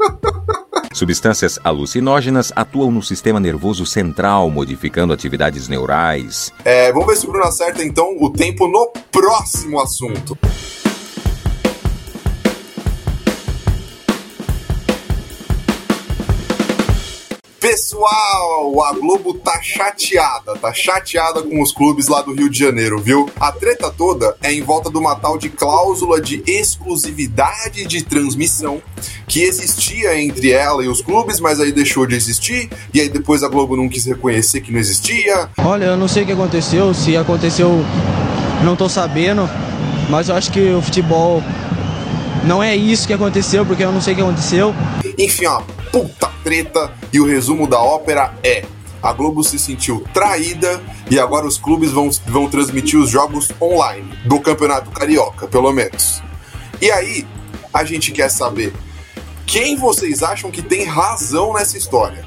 Substâncias 0.94 1.60
alucinógenas 1.64 2.52
atuam 2.56 2.92
no 2.92 3.02
sistema 3.02 3.40
nervoso 3.40 3.86
central, 3.86 4.50
modificando 4.50 5.14
atividades 5.14 5.68
neurais. 5.68 6.54
É, 6.66 6.92
vamos 6.92 7.08
ver 7.08 7.16
se 7.16 7.26
o 7.26 7.30
Bruno 7.30 7.46
acerta 7.46 7.84
então 7.84 8.18
o 8.20 8.30
tempo 8.30 8.68
no 8.68 8.92
próximo 9.12 9.80
assunto. 9.80 10.38
Pessoal, 17.72 18.84
a 18.84 18.92
Globo 18.92 19.34
tá 19.34 19.62
chateada, 19.62 20.58
tá 20.58 20.74
chateada 20.74 21.42
com 21.42 21.62
os 21.62 21.72
clubes 21.72 22.10
lá 22.10 22.22
do 22.22 22.34
Rio 22.34 22.50
de 22.50 22.60
Janeiro, 22.60 23.00
viu? 23.00 23.30
A 23.40 23.50
treta 23.50 23.90
toda 23.90 24.36
é 24.44 24.52
em 24.52 24.62
volta 24.62 24.92
de 24.92 24.98
uma 24.98 25.16
tal 25.16 25.38
de 25.38 25.48
cláusula 25.48 26.20
de 26.20 26.44
exclusividade 26.46 27.86
de 27.86 28.04
transmissão 28.04 28.82
que 29.26 29.44
existia 29.44 30.22
entre 30.22 30.52
ela 30.52 30.84
e 30.84 30.90
os 30.90 31.02
clubes, 31.02 31.40
mas 31.40 31.62
aí 31.62 31.72
deixou 31.72 32.06
de 32.06 32.14
existir, 32.14 32.70
e 32.94 33.00
aí 33.00 33.08
depois 33.08 33.42
a 33.42 33.48
Globo 33.48 33.78
não 33.78 33.88
quis 33.88 34.06
reconhecer 34.06 34.60
que 34.60 34.70
não 34.70 34.80
existia. 34.80 35.50
Olha, 35.60 35.86
eu 35.86 35.96
não 35.96 36.10
sei 36.10 36.24
o 36.24 36.26
que 36.26 36.34
aconteceu, 36.34 36.94
se 36.94 37.16
aconteceu, 37.16 37.70
não 38.66 38.76
tô 38.76 38.90
sabendo, 38.90 39.50
mas 40.10 40.28
eu 40.28 40.36
acho 40.36 40.52
que 40.52 40.74
o 40.74 40.82
futebol 40.82 41.42
não 42.44 42.62
é 42.62 42.76
isso 42.76 43.08
que 43.08 43.14
aconteceu, 43.14 43.66
porque 43.66 43.86
eu 43.86 43.94
não 43.94 44.02
sei 44.02 44.12
o 44.12 44.16
que 44.18 44.22
aconteceu. 44.24 44.76
Enfim, 45.18 45.46
ó, 45.46 45.62
puta 45.92 46.32
treta 46.44 46.94
e 47.12 47.20
o 47.20 47.26
resumo 47.26 47.68
da 47.68 47.80
ópera 47.80 48.34
é: 48.44 48.66
a 49.02 49.12
Globo 49.14 49.44
se 49.44 49.60
sentiu 49.60 50.04
traída 50.14 50.82
e 51.10 51.20
agora 51.20 51.46
os 51.46 51.58
clubes 51.58 51.92
vão, 51.92 52.10
vão 52.28 52.50
transmitir 52.50 53.00
os 53.00 53.10
jogos 53.10 53.50
online 53.62 54.18
do 54.26 54.40
Campeonato 54.40 54.92
Carioca, 54.92 55.48
pelo 55.48 55.72
menos. 55.72 56.22
E 56.82 56.92
aí, 56.92 57.28
a 57.74 57.84
gente 57.84 58.12
quer 58.12 58.30
saber 58.30 58.74
quem 59.46 59.76
vocês 59.76 60.24
acham 60.24 60.50
que 60.50 60.62
tem 60.62 60.86
razão 60.86 61.54
nessa 61.54 61.78
história? 61.78 62.26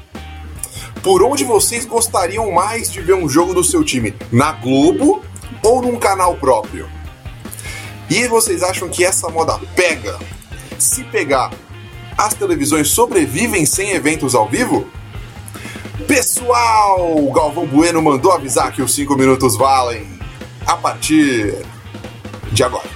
Por 1.01 1.23
onde 1.23 1.43
vocês 1.43 1.85
gostariam 1.85 2.51
mais 2.51 2.91
de 2.91 3.01
ver 3.01 3.15
um 3.15 3.27
jogo 3.27 3.53
do 3.53 3.63
seu 3.63 3.83
time? 3.83 4.13
Na 4.31 4.51
Globo 4.51 5.23
ou 5.63 5.81
num 5.81 5.97
canal 5.97 6.35
próprio? 6.35 6.87
E 8.09 8.27
vocês 8.27 8.61
acham 8.61 8.89
que 8.89 9.03
essa 9.03 9.29
moda 9.29 9.59
pega? 9.75 10.19
Se 10.77 11.03
pegar, 11.05 11.51
as 12.17 12.33
televisões 12.33 12.89
sobrevivem 12.89 13.65
sem 13.65 13.91
eventos 13.91 14.35
ao 14.35 14.47
vivo? 14.47 14.87
Pessoal, 16.07 17.15
Galvão 17.33 17.65
Bueno 17.65 18.01
mandou 18.01 18.31
avisar 18.31 18.71
que 18.71 18.81
os 18.81 18.93
5 18.93 19.15
minutos 19.15 19.57
valem 19.57 20.07
a 20.65 20.75
partir 20.75 21.55
de 22.51 22.63
agora. 22.63 22.94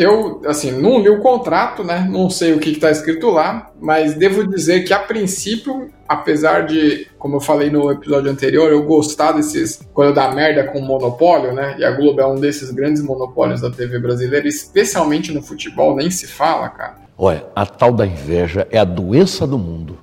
Eu, 0.00 0.42
assim, 0.46 0.70
não 0.70 1.00
li 1.00 1.08
o 1.08 1.18
contrato, 1.18 1.82
né? 1.82 2.06
Não 2.08 2.30
sei 2.30 2.52
o 2.52 2.60
que 2.60 2.70
está 2.70 2.88
escrito 2.88 3.30
lá, 3.30 3.72
mas 3.80 4.14
devo 4.14 4.46
dizer 4.46 4.84
que, 4.84 4.92
a 4.92 4.98
princípio, 5.00 5.90
apesar 6.06 6.66
de, 6.66 7.08
como 7.18 7.36
eu 7.36 7.40
falei 7.40 7.68
no 7.68 7.90
episódio 7.90 8.30
anterior, 8.30 8.70
eu 8.70 8.84
gostar 8.84 9.32
desses. 9.32 9.80
Quando 9.92 10.14
dá 10.14 10.30
merda 10.30 10.68
com 10.68 10.80
monopólio, 10.80 11.52
né? 11.52 11.74
E 11.80 11.84
a 11.84 11.90
Globo 11.90 12.20
é 12.20 12.26
um 12.26 12.36
desses 12.36 12.70
grandes 12.70 13.02
monopólios 13.02 13.60
da 13.60 13.70
TV 13.70 13.98
brasileira, 13.98 14.46
especialmente 14.46 15.32
no 15.32 15.42
futebol, 15.42 15.96
nem 15.96 16.12
se 16.12 16.28
fala, 16.28 16.68
cara. 16.68 16.94
Olha, 17.18 17.44
a 17.56 17.66
tal 17.66 17.92
da 17.92 18.06
inveja 18.06 18.68
é 18.70 18.78
a 18.78 18.84
doença 18.84 19.48
do 19.48 19.58
mundo. 19.58 19.98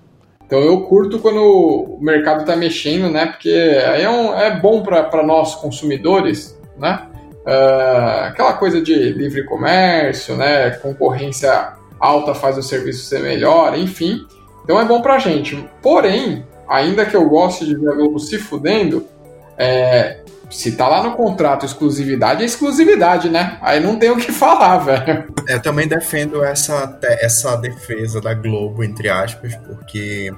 Então 0.46 0.60
eu 0.60 0.82
curto 0.82 1.20
quando 1.20 1.42
o 1.42 1.98
mercado 2.02 2.46
tá 2.46 2.54
mexendo, 2.56 3.10
né? 3.10 3.28
Porque 3.28 3.50
aí 3.50 4.04
é, 4.04 4.10
um, 4.10 4.38
é 4.38 4.60
bom 4.60 4.84
para 4.84 5.24
nós 5.24 5.56
consumidores, 5.56 6.60
né? 6.78 7.08
Uh, 7.46 8.26
aquela 8.26 8.54
coisa 8.54 8.82
de 8.82 8.94
livre 9.12 9.44
comércio, 9.46 10.36
né? 10.36 10.72
Concorrência 10.72 11.74
alta 12.00 12.34
faz 12.34 12.58
o 12.58 12.64
serviço 12.64 13.06
ser 13.06 13.22
melhor, 13.22 13.78
enfim. 13.78 14.26
Então 14.64 14.80
é 14.80 14.86
bom 14.86 15.02
pra 15.02 15.20
gente. 15.20 15.64
Porém, 15.82 16.46
ainda 16.68 17.06
que 17.06 17.16
eu 17.16 17.30
goste 17.30 17.66
de 17.66 17.76
ver 17.76 17.92
a 17.92 17.96
Globo 17.96 18.20
se 18.20 18.40
fudendo, 18.40 19.06
é, 19.58 20.22
se 20.50 20.72
tá 20.72 20.88
lá 20.88 21.04
no 21.04 21.16
contrato 21.16 21.66
exclusividade, 21.66 22.42
é 22.42 22.46
exclusividade, 22.46 23.30
né? 23.30 23.58
Aí 23.62 23.80
não 23.80 23.98
tem 23.98 24.10
o 24.10 24.18
que 24.18 24.32
falar, 24.34 24.80
velho. 24.80 25.26
Eu 25.48 25.62
também 25.62 25.88
defendo 25.88 26.44
essa, 26.44 26.98
essa 27.22 27.56
defesa 27.58 28.20
da 28.20 28.34
Globo, 28.34 28.84
entre 28.84 29.10
aspas, 29.10 29.56
porque 29.56 30.34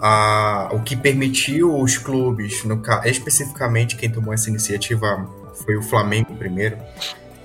a, 0.00 0.70
o 0.72 0.80
que 0.80 0.96
permitiu 0.96 1.78
os 1.78 1.96
clubes, 1.96 2.64
no, 2.64 2.82
especificamente 3.04 3.96
quem 3.96 4.10
tomou 4.10 4.34
essa 4.34 4.50
iniciativa 4.50 5.28
foi 5.64 5.76
o 5.76 5.82
Flamengo 5.82 6.34
primeiro. 6.34 6.76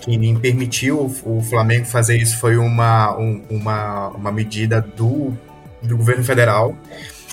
Quem 0.01 0.37
permitiu 0.37 1.13
o 1.25 1.41
Flamengo 1.41 1.85
fazer 1.85 2.17
isso 2.17 2.37
foi 2.37 2.55
uma, 2.55 3.17
um, 3.17 3.43
uma, 3.49 4.07
uma 4.09 4.31
medida 4.31 4.79
do, 4.79 5.33
do 5.81 5.97
governo 5.97 6.23
federal, 6.23 6.77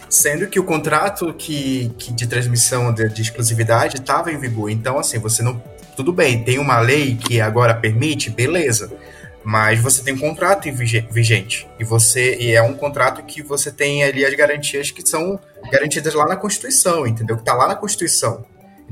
sendo 0.08 0.48
que 0.48 0.58
o 0.58 0.64
contrato 0.64 1.32
que, 1.34 1.92
que 1.96 2.12
de 2.12 2.26
transmissão 2.26 2.92
de, 2.92 3.08
de 3.08 3.22
exclusividade 3.22 3.96
estava 3.96 4.32
em 4.32 4.38
vigor. 4.38 4.70
Então, 4.70 4.98
assim, 4.98 5.18
você 5.18 5.42
não. 5.42 5.62
Tudo 5.96 6.12
bem, 6.12 6.42
tem 6.42 6.58
uma 6.58 6.80
lei 6.80 7.14
que 7.16 7.40
agora 7.40 7.74
permite, 7.74 8.28
beleza. 8.28 8.92
Mas 9.44 9.78
você 9.78 10.02
tem 10.02 10.14
um 10.14 10.18
contrato 10.18 10.68
vigente. 10.72 11.68
E 11.78 11.84
você 11.84 12.34
e 12.40 12.52
é 12.54 12.62
um 12.62 12.74
contrato 12.74 13.22
que 13.22 13.42
você 13.42 13.70
tem 13.70 14.02
ali 14.02 14.24
as 14.24 14.34
garantias 14.34 14.90
que 14.90 15.06
são 15.08 15.38
garantidas 15.70 16.14
lá 16.14 16.26
na 16.26 16.34
Constituição, 16.34 17.06
entendeu? 17.06 17.36
Que 17.36 17.42
está 17.42 17.54
lá 17.54 17.68
na 17.68 17.76
Constituição. 17.76 18.44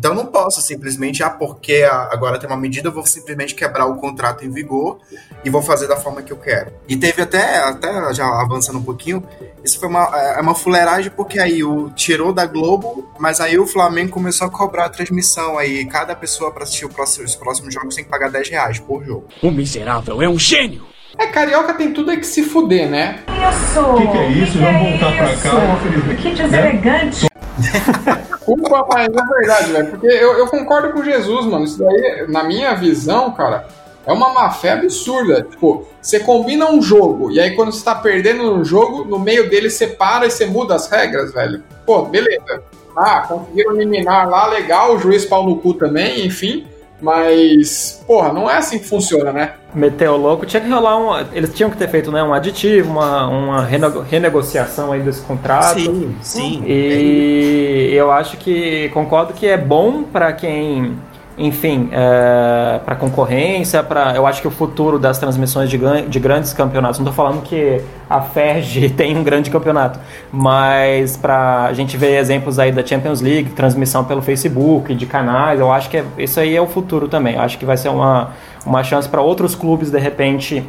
Então 0.02 0.16
não 0.16 0.26
posso 0.26 0.60
simplesmente, 0.60 1.22
ah, 1.22 1.30
porque 1.30 1.88
agora 2.10 2.36
tem 2.36 2.50
uma 2.50 2.56
medida, 2.56 2.88
eu 2.88 2.92
vou 2.92 3.06
simplesmente 3.06 3.54
quebrar 3.54 3.86
o 3.86 3.94
contrato 3.94 4.44
em 4.44 4.50
vigor 4.50 4.98
e 5.44 5.48
vou 5.48 5.62
fazer 5.62 5.86
da 5.86 5.94
forma 5.94 6.20
que 6.22 6.32
eu 6.32 6.36
quero. 6.36 6.72
E 6.88 6.96
teve 6.96 7.22
até, 7.22 7.58
até 7.58 8.12
já 8.12 8.26
avançando 8.26 8.80
um 8.80 8.82
pouquinho, 8.82 9.22
isso 9.62 9.78
foi 9.78 9.88
uma, 9.88 10.06
é 10.36 10.40
uma 10.40 10.56
fuleiragem 10.56 11.12
porque 11.14 11.38
aí 11.38 11.62
o 11.62 11.88
tirou 11.90 12.32
da 12.32 12.44
Globo, 12.46 13.12
mas 13.16 13.40
aí 13.40 13.56
o 13.56 13.64
Flamengo 13.64 14.10
começou 14.10 14.48
a 14.48 14.50
cobrar 14.50 14.86
a 14.86 14.88
transmissão 14.88 15.56
aí, 15.56 15.84
cada 15.84 16.16
pessoa 16.16 16.50
para 16.50 16.64
assistir 16.64 16.88
próximo, 16.88 17.24
os 17.24 17.36
próximos 17.36 17.72
jogos 17.72 17.94
tem 17.94 18.02
que 18.02 18.10
pagar 18.10 18.28
10 18.28 18.48
reais 18.48 18.80
por 18.80 19.04
jogo. 19.04 19.28
O 19.40 19.52
miserável 19.52 20.20
é 20.20 20.28
um 20.28 20.36
gênio! 20.36 20.84
É, 21.16 21.28
carioca 21.28 21.74
tem 21.74 21.92
tudo 21.92 22.10
é 22.10 22.16
que 22.16 22.26
se 22.26 22.42
fuder, 22.42 22.90
né? 22.90 23.20
Isso! 23.28 23.80
O 23.80 23.98
que, 23.98 24.08
que, 24.08 24.18
é 24.18 24.28
isso? 24.30 24.52
Que 24.54 24.58
Vamos 24.58 24.90
voltar 24.90 25.12
é 25.12 25.16
pra 25.16 25.36
cá, 25.36 26.20
Que 26.20 26.30
deselegante! 26.34 27.22
Né? 27.22 27.31
Desculpa, 28.28 28.86
mas 28.88 29.08
é 29.08 29.38
verdade, 29.38 29.72
velho. 29.72 29.90
Porque 29.90 30.06
eu, 30.06 30.38
eu 30.38 30.46
concordo 30.48 30.92
com 30.92 31.04
Jesus, 31.04 31.46
mano. 31.46 31.64
Isso 31.64 31.78
daí, 31.78 32.26
na 32.28 32.42
minha 32.42 32.74
visão, 32.74 33.32
cara, 33.32 33.66
é 34.06 34.12
uma 34.12 34.32
má 34.32 34.50
fé 34.50 34.72
absurda. 34.72 35.42
Tipo, 35.42 35.86
você 36.00 36.20
combina 36.20 36.70
um 36.70 36.82
jogo, 36.82 37.30
e 37.30 37.40
aí 37.40 37.54
quando 37.54 37.72
você 37.72 37.84
tá 37.84 37.94
perdendo 37.94 38.52
um 38.52 38.64
jogo, 38.64 39.04
no 39.04 39.18
meio 39.18 39.48
dele 39.48 39.70
você 39.70 39.86
para 39.86 40.26
e 40.26 40.30
você 40.30 40.46
muda 40.46 40.74
as 40.74 40.88
regras, 40.90 41.32
velho. 41.32 41.62
Pô, 41.86 42.02
beleza. 42.02 42.62
Ah, 42.96 43.22
conseguiram 43.26 43.74
eliminar 43.74 44.28
lá, 44.28 44.46
legal, 44.48 44.94
o 44.94 44.98
juiz 44.98 45.24
pau 45.24 45.46
no 45.46 45.56
cu 45.56 45.74
também, 45.74 46.26
enfim. 46.26 46.66
Mas, 47.02 48.00
porra, 48.06 48.32
não 48.32 48.48
é 48.48 48.58
assim 48.58 48.78
que 48.78 48.86
funciona, 48.86 49.32
né? 49.32 49.54
Meteu 49.74 50.16
louco. 50.16 50.46
Tinha 50.46 50.62
que 50.62 50.68
rolar 50.68 50.96
um. 50.96 51.26
Eles 51.32 51.52
tinham 51.52 51.68
que 51.68 51.76
ter 51.76 51.88
feito 51.88 52.12
né, 52.12 52.22
um 52.22 52.32
aditivo, 52.32 52.92
uma, 52.92 53.26
uma 53.26 53.64
renegociação 54.08 54.92
aí 54.92 55.00
desse 55.00 55.20
contrato. 55.22 55.80
Sim, 55.80 56.14
sim. 56.22 56.62
E 56.64 57.90
eu 57.92 58.12
acho 58.12 58.36
que. 58.36 58.88
Concordo 58.90 59.34
que 59.34 59.48
é 59.48 59.56
bom 59.58 60.04
para 60.04 60.32
quem 60.32 60.96
enfim, 61.36 61.88
é, 61.92 62.78
para 62.84 62.94
concorrência, 62.94 63.82
para 63.82 64.14
eu 64.14 64.26
acho 64.26 64.42
que 64.42 64.48
o 64.48 64.50
futuro 64.50 64.98
das 64.98 65.18
transmissões 65.18 65.70
de, 65.70 65.78
de 66.08 66.20
grandes 66.20 66.52
campeonatos, 66.52 66.98
não 66.98 67.08
estou 67.08 67.24
falando 67.24 67.42
que 67.42 67.80
a 68.08 68.20
FERJ 68.20 68.90
tem 68.96 69.16
um 69.16 69.24
grande 69.24 69.50
campeonato, 69.50 69.98
mas 70.30 71.16
para 71.16 71.64
a 71.64 71.72
gente 71.72 71.96
ver 71.96 72.18
exemplos 72.18 72.58
aí 72.58 72.70
da 72.70 72.84
Champions 72.84 73.20
League, 73.20 73.50
transmissão 73.50 74.04
pelo 74.04 74.20
Facebook, 74.20 74.94
de 74.94 75.06
canais, 75.06 75.58
eu 75.58 75.72
acho 75.72 75.88
que 75.88 75.96
é, 75.96 76.04
isso 76.18 76.38
aí 76.38 76.54
é 76.54 76.60
o 76.60 76.66
futuro 76.66 77.08
também. 77.08 77.34
Eu 77.34 77.40
acho 77.40 77.58
que 77.58 77.64
vai 77.64 77.76
ser 77.76 77.88
uma, 77.88 78.30
uma 78.66 78.84
chance 78.84 79.08
para 79.08 79.22
outros 79.22 79.54
clubes 79.54 79.90
de 79.90 79.98
repente 79.98 80.62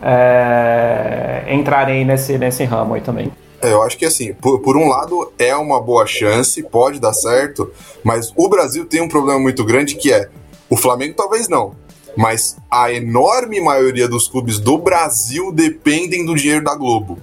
é, 0.00 1.44
entrarem 1.48 2.04
nesse, 2.04 2.38
nesse 2.38 2.64
ramo 2.64 2.94
aí 2.94 3.00
também. 3.00 3.32
É, 3.64 3.72
eu 3.72 3.82
acho 3.82 3.96
que 3.96 4.04
assim, 4.04 4.34
por, 4.34 4.60
por, 4.60 4.76
um 4.76 4.88
lado 4.88 5.32
é 5.38 5.56
uma 5.56 5.80
boa 5.80 6.04
chance, 6.04 6.62
pode 6.62 7.00
dar 7.00 7.14
certo, 7.14 7.72
mas 8.02 8.30
o 8.36 8.46
Brasil 8.46 8.84
tem 8.84 9.00
um 9.00 9.08
problema 9.08 9.40
muito 9.40 9.64
grande 9.64 9.94
que 9.94 10.12
é 10.12 10.28
o 10.68 10.76
Flamengo 10.76 11.14
talvez 11.16 11.48
não, 11.48 11.74
mas 12.14 12.58
a 12.70 12.92
enorme 12.92 13.60
maioria 13.60 14.06
dos 14.06 14.28
clubes 14.28 14.58
do 14.58 14.76
Brasil 14.76 15.50
dependem 15.50 16.26
do 16.26 16.34
dinheiro 16.34 16.62
da 16.62 16.74
Globo. 16.74 17.18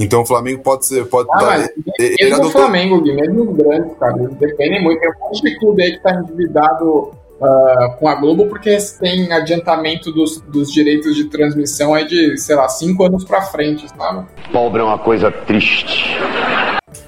Então 0.00 0.22
o 0.22 0.26
Flamengo 0.26 0.62
pode 0.62 0.86
ser. 0.86 1.04
Pode 1.06 1.28
ah, 1.32 1.38
tá, 1.38 1.68
ele, 1.98 2.16
ele 2.18 2.34
o 2.36 2.50
Flamengo, 2.50 3.02
mesmo 3.02 3.50
os 3.50 3.56
grandes, 3.56 3.98
cara, 3.98 4.16
eles 4.22 4.34
dependem 4.36 4.82
muito. 4.82 4.98
Tem 4.98 5.10
um 5.10 5.26
monte 5.26 5.42
de 5.42 5.58
clube 5.58 5.82
aí 5.82 5.92
que 5.92 6.02
tá 6.02 6.14
endividado 6.14 7.12
uh, 7.42 7.96
com 7.98 8.08
a 8.08 8.14
Globo 8.14 8.46
porque 8.46 8.76
tem 9.00 9.32
adiantamento 9.32 10.12
dos, 10.12 10.40
dos 10.40 10.72
direitos 10.72 11.16
de 11.16 11.24
transmissão 11.24 11.94
aí 11.94 12.06
de, 12.06 12.38
sei 12.38 12.56
lá, 12.56 12.68
cinco 12.68 13.04
anos 13.04 13.24
pra 13.24 13.42
frente, 13.42 13.88
sabe? 13.88 14.26
Pobre 14.52 14.80
é 14.80 14.84
uma 14.84 14.98
coisa 14.98 15.30
triste. 15.30 16.16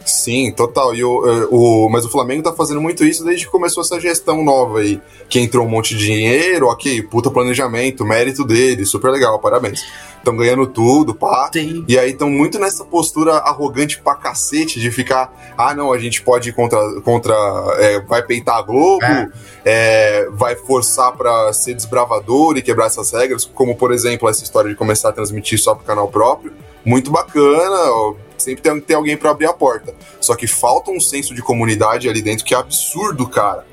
Sim, 0.05 0.53
total. 0.53 0.95
E 0.95 1.03
o, 1.03 1.27
eh, 1.27 1.49
o, 1.51 1.89
mas 1.89 2.05
o 2.05 2.11
Flamengo 2.11 2.43
tá 2.43 2.53
fazendo 2.53 2.81
muito 2.81 3.05
isso 3.05 3.25
desde 3.25 3.47
que 3.47 3.51
começou 3.51 3.83
essa 3.83 3.99
gestão 3.99 4.45
nova 4.45 4.81
aí. 4.81 5.01
Que 5.29 5.41
entrou 5.41 5.67
um 5.67 5.69
monte 5.69 5.97
de 5.97 6.07
dinheiro, 6.07 6.67
ok, 6.67 7.03
puta 7.03 7.31
planejamento, 7.31 8.05
mérito 8.05 8.45
dele, 8.45 8.85
super 8.85 9.11
legal, 9.11 9.39
parabéns. 9.39 9.83
Estão 10.19 10.37
ganhando 10.37 10.67
tudo, 10.67 11.15
pá. 11.15 11.51
Sim. 11.53 11.85
E 11.87 11.99
aí 11.99 12.13
estão 12.13 12.31
muito 12.31 12.59
nessa 12.59 12.85
postura 12.85 13.35
arrogante 13.39 14.01
pra 14.01 14.15
cacete 14.15 14.81
de 14.81 14.91
ficar, 14.91 15.55
ah 15.57 15.75
não, 15.75 15.93
a 15.93 15.99
gente 15.99 16.23
pode 16.23 16.51
ir 16.51 16.53
contra. 16.53 17.01
contra 17.03 17.35
é, 17.79 18.01
vai 18.01 18.23
peitar 18.23 18.57
a 18.57 18.63
Globo, 18.63 19.05
é. 19.05 19.29
É, 19.65 20.29
vai 20.31 20.57
forçar 20.57 21.13
pra 21.13 21.53
ser 21.53 21.75
desbravador 21.75 22.57
e 22.57 22.63
quebrar 22.63 22.87
essas 22.87 23.13
regras, 23.13 23.45
como 23.45 23.75
por 23.77 23.93
exemplo 23.93 24.29
essa 24.29 24.43
história 24.43 24.71
de 24.71 24.77
começar 24.77 25.11
a 25.11 25.13
transmitir 25.13 25.59
só 25.59 25.75
pro 25.75 25.85
canal 25.85 26.09
próprio. 26.09 26.53
Muito 26.85 27.11
bacana, 27.11 28.15
sempre 28.37 28.63
tem 28.63 28.75
que 28.81 28.87
ter 28.87 28.95
alguém 28.95 29.17
para 29.17 29.31
abrir 29.31 29.47
a 29.47 29.53
porta. 29.53 29.95
Só 30.21 30.35
que 30.35 30.47
falta 30.47 30.91
um 30.91 31.01
senso 31.01 31.35
de 31.35 31.43
comunidade 31.43 32.09
ali 32.09 32.23
dentro 32.23 32.45
que 32.45 32.55
é 32.55 32.59
absurdo, 32.59 33.29
cara. 33.29 33.65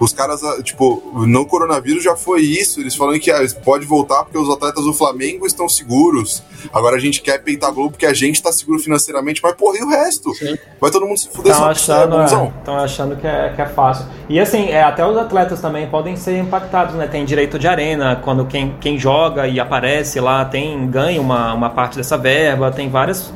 Os 0.00 0.12
caras, 0.12 0.44
ah, 0.44 0.62
tipo, 0.62 1.02
no 1.26 1.44
coronavírus 1.44 2.04
já 2.04 2.14
foi 2.14 2.42
isso. 2.42 2.80
Eles 2.80 2.94
falam 2.94 3.18
que 3.18 3.30
ah, 3.30 3.40
pode 3.64 3.84
voltar 3.84 4.22
porque 4.22 4.38
os 4.38 4.48
atletas 4.48 4.84
do 4.84 4.92
Flamengo 4.92 5.44
estão 5.44 5.68
seguros. 5.68 6.42
Agora 6.72 6.96
a 6.96 7.00
gente 7.00 7.20
quer 7.20 7.42
peitar 7.42 7.72
Globo 7.72 7.90
porque 7.90 8.06
a 8.06 8.14
gente 8.14 8.40
tá 8.40 8.52
seguro 8.52 8.78
financeiramente, 8.78 9.40
mas 9.42 9.54
porra, 9.54 9.78
e 9.78 9.82
o 9.82 9.88
resto? 9.88 10.32
Sim. 10.34 10.56
Vai 10.80 10.90
todo 10.90 11.04
mundo 11.04 11.18
se 11.18 11.28
fuder 11.28 11.52
Estão 11.52 11.68
achando, 11.68 12.16
é, 12.16 12.84
achando 12.84 13.16
que, 13.16 13.26
é, 13.26 13.52
que 13.54 13.60
é 13.60 13.66
fácil. 13.66 14.06
E 14.28 14.38
assim, 14.38 14.68
é, 14.68 14.82
até 14.82 15.04
os 15.04 15.16
atletas 15.16 15.60
também 15.60 15.88
podem 15.88 16.16
ser 16.16 16.38
impactados, 16.38 16.94
né? 16.94 17.08
Tem 17.08 17.24
direito 17.24 17.58
de 17.58 17.66
arena, 17.66 18.20
quando 18.22 18.46
quem, 18.46 18.76
quem 18.80 18.98
joga 18.98 19.48
e 19.48 19.58
aparece 19.58 20.20
lá 20.20 20.44
tem 20.44 20.88
ganha 20.88 21.20
uma, 21.20 21.54
uma 21.54 21.70
parte 21.70 21.96
dessa 21.96 22.16
verba, 22.16 22.70
tem 22.70 22.88
várias. 22.88 23.32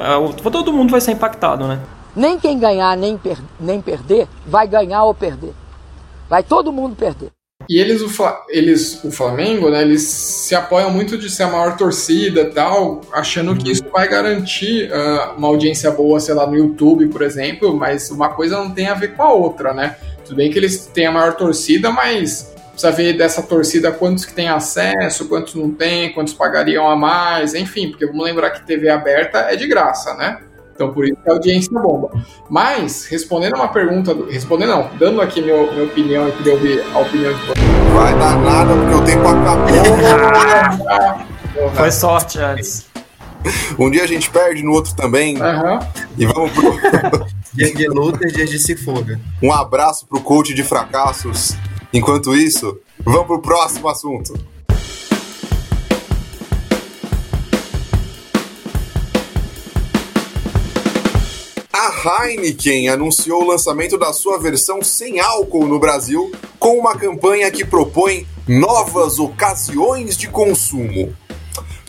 É, 0.00 0.50
todo 0.50 0.72
mundo 0.72 0.90
vai 0.90 1.00
ser 1.00 1.12
impactado, 1.12 1.66
né? 1.66 1.80
Nem 2.14 2.38
quem 2.38 2.58
ganhar 2.58 2.96
nem, 2.96 3.18
per 3.18 3.38
nem 3.60 3.80
perder 3.80 4.26
vai 4.46 4.66
ganhar 4.66 5.04
ou 5.04 5.14
perder. 5.14 5.52
Vai 6.28 6.42
todo 6.42 6.72
mundo 6.72 6.96
perder. 6.96 7.30
E 7.68 7.78
eles 7.78 8.00
o, 8.00 8.08
eles, 8.48 9.02
o 9.02 9.10
Flamengo, 9.10 9.70
né, 9.70 9.82
eles 9.82 10.02
se 10.02 10.54
apoiam 10.54 10.90
muito 10.90 11.18
de 11.18 11.28
ser 11.28 11.44
a 11.44 11.48
maior 11.48 11.76
torcida 11.76 12.42
e 12.42 12.50
tal, 12.50 13.00
achando 13.12 13.56
que 13.56 13.72
isso 13.72 13.84
vai 13.90 14.08
garantir 14.08 14.88
uh, 14.90 15.36
uma 15.36 15.48
audiência 15.48 15.90
boa, 15.90 16.20
sei 16.20 16.34
lá, 16.34 16.46
no 16.46 16.56
YouTube, 16.56 17.08
por 17.08 17.22
exemplo, 17.22 17.74
mas 17.76 18.10
uma 18.10 18.28
coisa 18.28 18.56
não 18.56 18.70
tem 18.70 18.86
a 18.86 18.94
ver 18.94 19.16
com 19.16 19.22
a 19.22 19.32
outra, 19.32 19.72
né? 19.72 19.96
Tudo 20.24 20.36
bem 20.36 20.50
que 20.50 20.58
eles 20.58 20.86
têm 20.86 21.06
a 21.06 21.12
maior 21.12 21.34
torcida, 21.34 21.90
mas 21.90 22.54
precisa 22.76 22.92
ver 22.92 23.14
dessa 23.14 23.42
torcida 23.42 23.90
quantos 23.90 24.26
que 24.26 24.34
tem 24.34 24.48
acesso, 24.48 25.26
quantos 25.28 25.54
não 25.54 25.70
tem, 25.70 26.12
quantos 26.12 26.34
pagariam 26.34 26.86
a 26.86 26.94
mais, 26.94 27.54
enfim, 27.54 27.88
porque 27.88 28.04
vamos 28.04 28.22
lembrar 28.22 28.50
que 28.50 28.66
TV 28.66 28.90
aberta 28.90 29.38
é 29.38 29.56
de 29.56 29.66
graça, 29.66 30.12
né? 30.14 30.40
Então, 30.74 30.92
por 30.92 31.06
isso 31.06 31.16
que 31.24 31.30
a 31.30 31.32
audiência 31.32 31.72
bomba. 31.72 32.10
Mas, 32.50 33.06
respondendo 33.06 33.54
uma 33.54 33.68
pergunta, 33.68 34.14
do, 34.14 34.28
respondendo 34.28 34.68
não, 34.68 34.90
dando 34.98 35.22
aqui 35.22 35.40
meu, 35.40 35.72
minha 35.72 35.84
opinião 35.86 36.28
e 36.28 36.32
queria 36.32 36.52
ouvir 36.52 36.84
a 36.92 36.98
opinião 36.98 37.32
de 37.32 37.40
vocês. 37.46 37.66
Vai 37.94 38.18
dar 38.18 38.38
nada, 38.40 38.74
porque 38.74 38.94
o 38.94 39.04
tempo 39.06 39.26
acabou. 39.26 39.66
Foi 41.74 41.90
sorte 41.90 42.38
antes. 42.38 42.86
Um 43.78 43.90
dia 43.90 44.02
a 44.02 44.06
gente 44.06 44.28
perde, 44.28 44.62
no 44.62 44.72
outro 44.72 44.94
também. 44.94 45.36
Uhum. 45.40 45.78
E 46.18 46.26
vamos 46.26 46.52
pro. 46.52 46.76
Dia 47.54 47.74
de 47.74 47.88
luta, 47.88 48.26
dia 48.26 48.44
de 48.44 48.58
se 48.58 48.76
foda. 48.76 49.18
Um 49.42 49.50
abraço 49.50 50.06
pro 50.06 50.20
coach 50.20 50.52
de 50.52 50.62
fracassos. 50.62 51.56
Enquanto 51.96 52.36
isso, 52.36 52.78
vamos 52.98 53.26
pro 53.26 53.40
próximo 53.40 53.88
assunto. 53.88 54.34
A 61.72 62.26
Heineken 62.26 62.90
anunciou 62.90 63.44
o 63.44 63.46
lançamento 63.46 63.96
da 63.96 64.12
sua 64.12 64.38
versão 64.38 64.82
sem 64.82 65.20
álcool 65.20 65.66
no 65.66 65.78
Brasil, 65.78 66.30
com 66.58 66.78
uma 66.78 66.94
campanha 66.98 67.50
que 67.50 67.64
propõe 67.64 68.26
novas 68.46 69.18
ocasiões 69.18 70.18
de 70.18 70.28
consumo. 70.28 71.16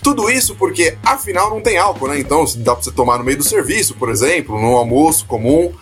Tudo 0.02 0.30
isso 0.30 0.56
porque, 0.56 0.98
afinal, 1.04 1.50
não 1.50 1.60
tem 1.60 1.78
álcool, 1.78 2.08
né? 2.08 2.18
Então 2.18 2.46
dá 2.60 2.76
pra 2.76 2.82
você 2.82 2.92
tomar 2.94 3.18
no 3.18 3.26
meio 3.26 3.40
do 3.40 3.44
serviço, 3.44 3.94
por 3.96 4.10
exemplo, 4.10 4.58
no 4.58 4.78
almoço 4.78 5.26
comum. 5.26 5.74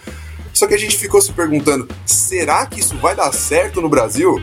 Só 0.55 0.65
que 0.65 0.73
a 0.73 0.77
gente 0.79 0.97
ficou 0.97 1.21
se 1.21 1.33
perguntando: 1.33 1.87
será 2.05 2.65
que 2.65 2.79
isso 2.79 2.97
vai 2.97 3.13
dar 3.13 3.31
certo 3.33 3.81
no 3.81 3.89
Brasil? 3.89 4.41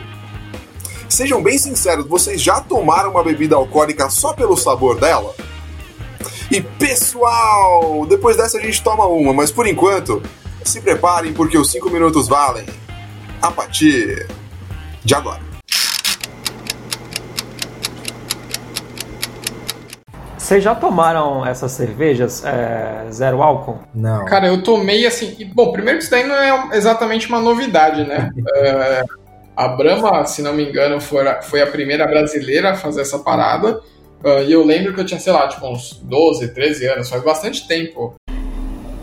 Sejam 1.09 1.43
bem 1.43 1.57
sinceros, 1.57 2.07
vocês 2.07 2.41
já 2.41 2.61
tomaram 2.61 3.11
uma 3.11 3.23
bebida 3.23 3.55
alcoólica 3.55 4.09
só 4.09 4.33
pelo 4.33 4.55
sabor 4.55 4.99
dela? 4.99 5.35
E 6.51 6.61
pessoal, 6.61 8.05
depois 8.05 8.37
dessa 8.37 8.57
a 8.57 8.61
gente 8.61 8.81
toma 8.83 9.05
uma, 9.05 9.33
mas 9.33 9.51
por 9.51 9.67
enquanto, 9.67 10.21
se 10.63 10.79
preparem 10.81 11.33
porque 11.33 11.57
os 11.57 11.71
5 11.71 11.89
minutos 11.89 12.27
valem 12.27 12.65
a 13.41 13.51
partir 13.51 14.27
de 15.03 15.15
agora. 15.15 15.52
Vocês 20.43 20.61
já 20.61 20.75
tomaram 20.75 21.45
essas 21.45 21.71
cervejas 21.71 22.43
é, 22.43 23.09
zero 23.09 23.41
álcool? 23.41 23.79
Não. 23.95 24.25
Cara, 24.25 24.47
eu 24.47 24.61
tomei 24.61 25.05
assim. 25.05 25.33
E, 25.39 25.45
bom, 25.45 25.71
primeiro 25.71 25.99
que 25.99 26.03
isso 26.03 26.11
daí 26.11 26.27
não 26.27 26.35
é 26.35 26.75
exatamente 26.75 27.29
uma 27.29 27.39
novidade, 27.39 28.03
né? 28.03 28.29
é, 28.57 29.03
a 29.55 29.69
Brahma, 29.69 30.25
se 30.25 30.41
não 30.41 30.51
me 30.51 30.67
engano, 30.67 30.99
foi 30.99 31.25
a, 31.25 31.41
foi 31.41 31.61
a 31.61 31.67
primeira 31.67 32.05
brasileira 32.05 32.71
a 32.71 32.75
fazer 32.75 33.01
essa 33.03 33.19
parada. 33.19 33.79
Uh, 34.21 34.41
e 34.45 34.51
eu 34.51 34.65
lembro 34.65 34.93
que 34.93 34.99
eu 34.99 35.05
tinha, 35.05 35.19
sei 35.19 35.31
lá, 35.31 35.47
tipo 35.47 35.65
uns 35.65 35.93
12, 36.03 36.49
13 36.49 36.87
anos, 36.87 37.09
faz 37.09 37.23
bastante 37.23 37.65
tempo. 37.65 38.13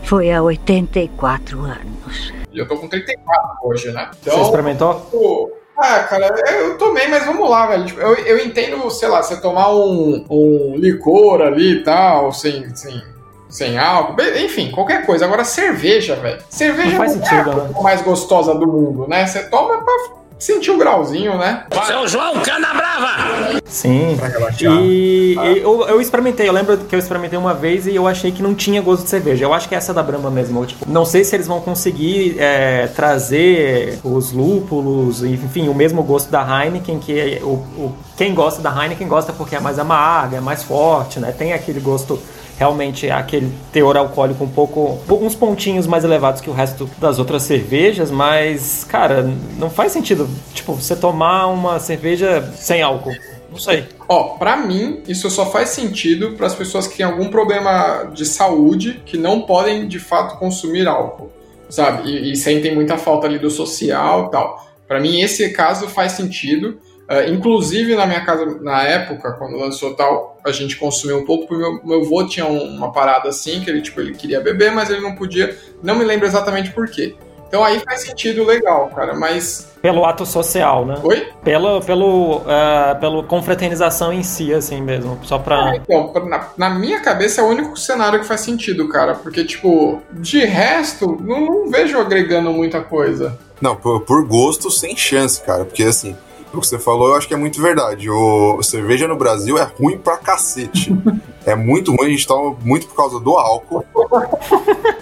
Foi 0.03 0.31
há 0.31 0.43
84 0.43 1.59
anos. 1.59 2.31
E 2.53 2.59
eu 2.59 2.67
tô 2.67 2.77
com 2.77 2.87
34 2.87 3.49
hoje, 3.63 3.91
né? 3.91 4.11
Então, 4.21 4.37
Você 4.37 4.43
experimentou? 4.43 4.93
Tipo, 5.05 5.51
ah, 5.81 6.03
cara, 6.03 6.27
eu 6.51 6.77
tomei, 6.77 7.07
mas 7.07 7.25
vamos 7.25 7.49
lá, 7.49 7.67
velho. 7.67 7.85
Tipo, 7.85 7.99
eu, 7.99 8.15
eu 8.15 8.45
entendo, 8.45 8.89
sei 8.91 9.09
lá, 9.09 9.21
você 9.21 9.35
tomar 9.37 9.73
um, 9.73 10.25
um 10.29 10.75
licor 10.75 11.41
ali 11.41 11.73
e 11.73 11.83
tal, 11.83 12.31
sem, 12.31 12.73
sem, 12.75 13.01
sem 13.49 13.77
álcool, 13.77 14.21
enfim, 14.21 14.71
qualquer 14.71 15.05
coisa. 15.05 15.25
Agora, 15.25 15.43
cerveja, 15.43 16.15
velho. 16.15 16.41
Cerveja 16.49 16.91
não 16.91 16.97
faz 16.97 17.15
não 17.15 17.25
sentido, 17.25 17.49
é 17.49 17.53
a 17.53 17.55
né? 17.55 17.73
mais 17.81 18.01
gostosa 18.01 18.53
do 18.53 18.67
mundo, 18.67 19.07
né? 19.07 19.25
Você 19.25 19.43
toma 19.49 19.83
pra 19.83 20.20
sentir 20.41 20.71
um 20.71 20.77
grauzinho, 20.77 21.37
né? 21.37 21.65
Seu 21.85 22.07
João 22.07 22.33
Canabrava! 22.41 23.61
Sim. 23.65 24.15
Pra 24.17 24.27
relaxar. 24.27 24.73
E, 24.81 25.35
e 25.35 25.57
eu, 25.59 25.87
eu 25.87 26.01
experimentei, 26.01 26.49
eu 26.49 26.53
lembro 26.53 26.77
que 26.77 26.95
eu 26.95 26.99
experimentei 26.99 27.37
uma 27.37 27.53
vez 27.53 27.85
e 27.85 27.95
eu 27.95 28.07
achei 28.07 28.31
que 28.31 28.41
não 28.41 28.55
tinha 28.55 28.81
gosto 28.81 29.03
de 29.03 29.09
cerveja. 29.09 29.45
Eu 29.45 29.53
acho 29.53 29.69
que 29.69 29.75
é 29.75 29.77
essa 29.77 29.93
da 29.93 30.01
Brahma 30.03 30.31
mesmo. 30.31 30.65
Tipo, 30.65 30.89
não 30.89 31.05
sei 31.05 31.23
se 31.23 31.35
eles 31.35 31.47
vão 31.47 31.61
conseguir 31.61 32.35
é, 32.39 32.87
trazer 32.87 33.99
os 34.03 34.31
lúpulos, 34.31 35.23
enfim, 35.23 35.69
o 35.69 35.75
mesmo 35.75 36.03
gosto 36.03 36.29
da 36.29 36.41
Heineken, 36.41 36.99
que 36.99 37.17
é 37.17 37.39
o, 37.43 37.53
o, 37.77 37.95
quem 38.17 38.33
gosta 38.33 38.61
da 38.61 38.71
Heineken 38.71 39.07
gosta 39.07 39.31
porque 39.31 39.55
é 39.55 39.59
mais 39.59 39.77
amarga, 39.77 40.37
é 40.37 40.41
mais 40.41 40.63
forte, 40.63 41.19
né? 41.19 41.31
Tem 41.31 41.53
aquele 41.53 41.79
gosto 41.79 42.19
realmente 42.61 43.09
aquele 43.09 43.51
teor 43.71 43.97
alcoólico 43.97 44.43
um 44.43 44.47
pouco, 44.47 44.99
uns 45.09 45.33
pontinhos 45.33 45.87
mais 45.87 46.03
elevados 46.03 46.41
que 46.41 46.49
o 46.49 46.53
resto 46.53 46.87
das 46.99 47.17
outras 47.17 47.41
cervejas, 47.41 48.11
mas, 48.11 48.83
cara, 48.83 49.27
não 49.57 49.67
faz 49.67 49.91
sentido, 49.91 50.29
tipo, 50.53 50.75
você 50.75 50.95
tomar 50.95 51.47
uma 51.47 51.79
cerveja 51.79 52.53
sem 52.55 52.83
álcool. 52.83 53.15
Não 53.49 53.57
sei. 53.57 53.85
Ó, 54.07 54.37
pra 54.37 54.57
mim, 54.57 55.01
isso 55.07 55.27
só 55.31 55.47
faz 55.47 55.69
sentido 55.69 56.33
para 56.33 56.45
as 56.45 56.53
pessoas 56.53 56.85
que 56.85 56.97
têm 56.97 57.05
algum 57.05 57.29
problema 57.29 58.11
de 58.13 58.27
saúde 58.27 59.01
que 59.07 59.17
não 59.17 59.41
podem 59.41 59.87
de 59.87 59.97
fato 59.97 60.37
consumir 60.37 60.87
álcool, 60.87 61.31
sabe? 61.67 62.11
E, 62.11 62.31
e 62.31 62.35
sentem 62.35 62.75
muita 62.75 62.95
falta 62.95 63.25
ali 63.25 63.39
do 63.39 63.49
social 63.49 64.29
tal. 64.29 64.67
Para 64.87 64.99
mim, 64.99 65.19
esse 65.19 65.49
caso 65.49 65.87
faz 65.87 66.11
sentido. 66.11 66.77
Uh, 67.11 67.29
inclusive, 67.29 67.93
na 67.93 68.07
minha 68.07 68.23
casa, 68.23 68.45
na 68.61 68.83
época, 68.83 69.33
quando 69.33 69.57
lançou 69.57 69.93
tal, 69.95 70.37
a 70.45 70.51
gente 70.53 70.77
consumiu 70.77 71.17
um 71.17 71.25
pouco, 71.25 71.45
porque 71.45 71.61
meu, 71.61 71.83
meu 71.83 72.05
avô 72.05 72.25
tinha 72.25 72.45
uma 72.45 72.89
parada 72.93 73.27
assim, 73.27 73.59
que 73.59 73.69
ele, 73.69 73.81
tipo, 73.81 73.99
ele 73.99 74.13
queria 74.13 74.39
beber, 74.39 74.71
mas 74.71 74.89
ele 74.89 75.01
não 75.01 75.13
podia. 75.13 75.53
Não 75.83 75.95
me 75.95 76.05
lembro 76.05 76.25
exatamente 76.25 76.71
por 76.71 76.87
quê. 76.87 77.13
Então 77.49 77.65
aí 77.65 77.81
faz 77.81 78.03
sentido 78.03 78.45
legal, 78.45 78.89
cara, 78.95 79.13
mas. 79.13 79.73
Pelo 79.81 80.05
ato 80.05 80.25
social, 80.25 80.85
né? 80.85 80.95
Oi? 81.03 81.27
Pelo, 81.43 81.81
pelo, 81.81 82.37
uh, 82.37 82.97
pelo 83.01 83.23
confraternização 83.23 84.13
em 84.13 84.23
si, 84.23 84.53
assim 84.53 84.81
mesmo. 84.81 85.19
Só 85.23 85.37
pra. 85.37 85.73
É, 85.73 85.75
então, 85.75 86.13
na, 86.29 86.47
na, 86.55 86.69
minha 86.69 87.01
cabeça 87.01 87.41
é 87.41 87.43
o 87.43 87.47
único 87.47 87.75
cenário 87.75 88.21
que 88.21 88.25
faz 88.25 88.39
sentido, 88.39 88.87
cara. 88.87 89.15
Porque, 89.15 89.43
tipo, 89.43 90.01
de 90.13 90.45
resto, 90.45 91.17
não, 91.21 91.45
não 91.45 91.69
vejo 91.69 91.99
agregando 91.99 92.53
muita 92.53 92.79
coisa. 92.79 93.37
Não, 93.59 93.75
por, 93.75 93.99
por 94.03 94.25
gosto, 94.25 94.71
sem 94.71 94.95
chance, 94.95 95.41
cara. 95.41 95.65
Porque 95.65 95.83
assim 95.83 96.15
o 96.53 96.61
que 96.61 96.67
você 96.67 96.77
falou 96.77 97.09
eu 97.09 97.15
acho 97.15 97.27
que 97.27 97.33
é 97.33 97.37
muito 97.37 97.61
verdade. 97.61 98.09
O 98.09 98.61
cerveja 98.61 99.07
no 99.07 99.15
Brasil 99.15 99.57
é 99.57 99.63
ruim 99.63 99.97
pra 99.97 100.17
cacete. 100.17 100.93
é 101.45 101.55
muito 101.55 101.95
ruim, 101.95 102.07
a 102.07 102.09
gente 102.09 102.27
toma 102.27 102.57
muito 102.61 102.87
por 102.87 102.95
causa 102.95 103.19
do 103.19 103.37
álcool. 103.37 103.85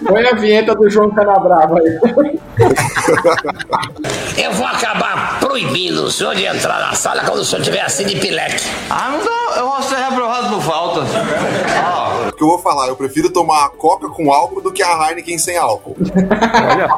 Põe 0.06 0.26
a 0.26 0.34
vinheta 0.34 0.74
do 0.74 0.88
João 0.88 1.10
Canabrava 1.10 1.76
aí. 1.78 2.40
Eu 4.42 4.52
vou 4.52 4.66
acabar 4.66 5.38
proibindo 5.40 6.04
o 6.04 6.10
senhor 6.10 6.34
de 6.34 6.44
entrar 6.44 6.80
na 6.80 6.94
sala 6.94 7.24
quando 7.24 7.40
o 7.40 7.44
senhor 7.44 7.62
tiver 7.62 7.80
assim 7.80 8.06
de 8.06 8.16
pileque. 8.16 8.64
Ah, 8.88 9.10
não 9.10 9.18
dá, 9.24 9.58
eu 9.58 9.68
vou 9.68 9.82
ser 9.82 9.96
reprovado 9.96 10.54
por 10.54 10.62
falta. 10.62 11.00
Ah. 11.84 12.28
O 12.28 12.32
que 12.32 12.42
eu 12.42 12.48
vou 12.48 12.58
falar, 12.58 12.88
eu 12.88 12.96
prefiro 12.96 13.30
tomar 13.30 13.66
a 13.66 13.68
Coca 13.68 14.08
com 14.08 14.32
álcool 14.32 14.60
do 14.60 14.72
que 14.72 14.82
a 14.82 15.08
Heineken 15.08 15.38
sem 15.38 15.56
álcool. 15.56 15.96
Olha. 15.98 16.88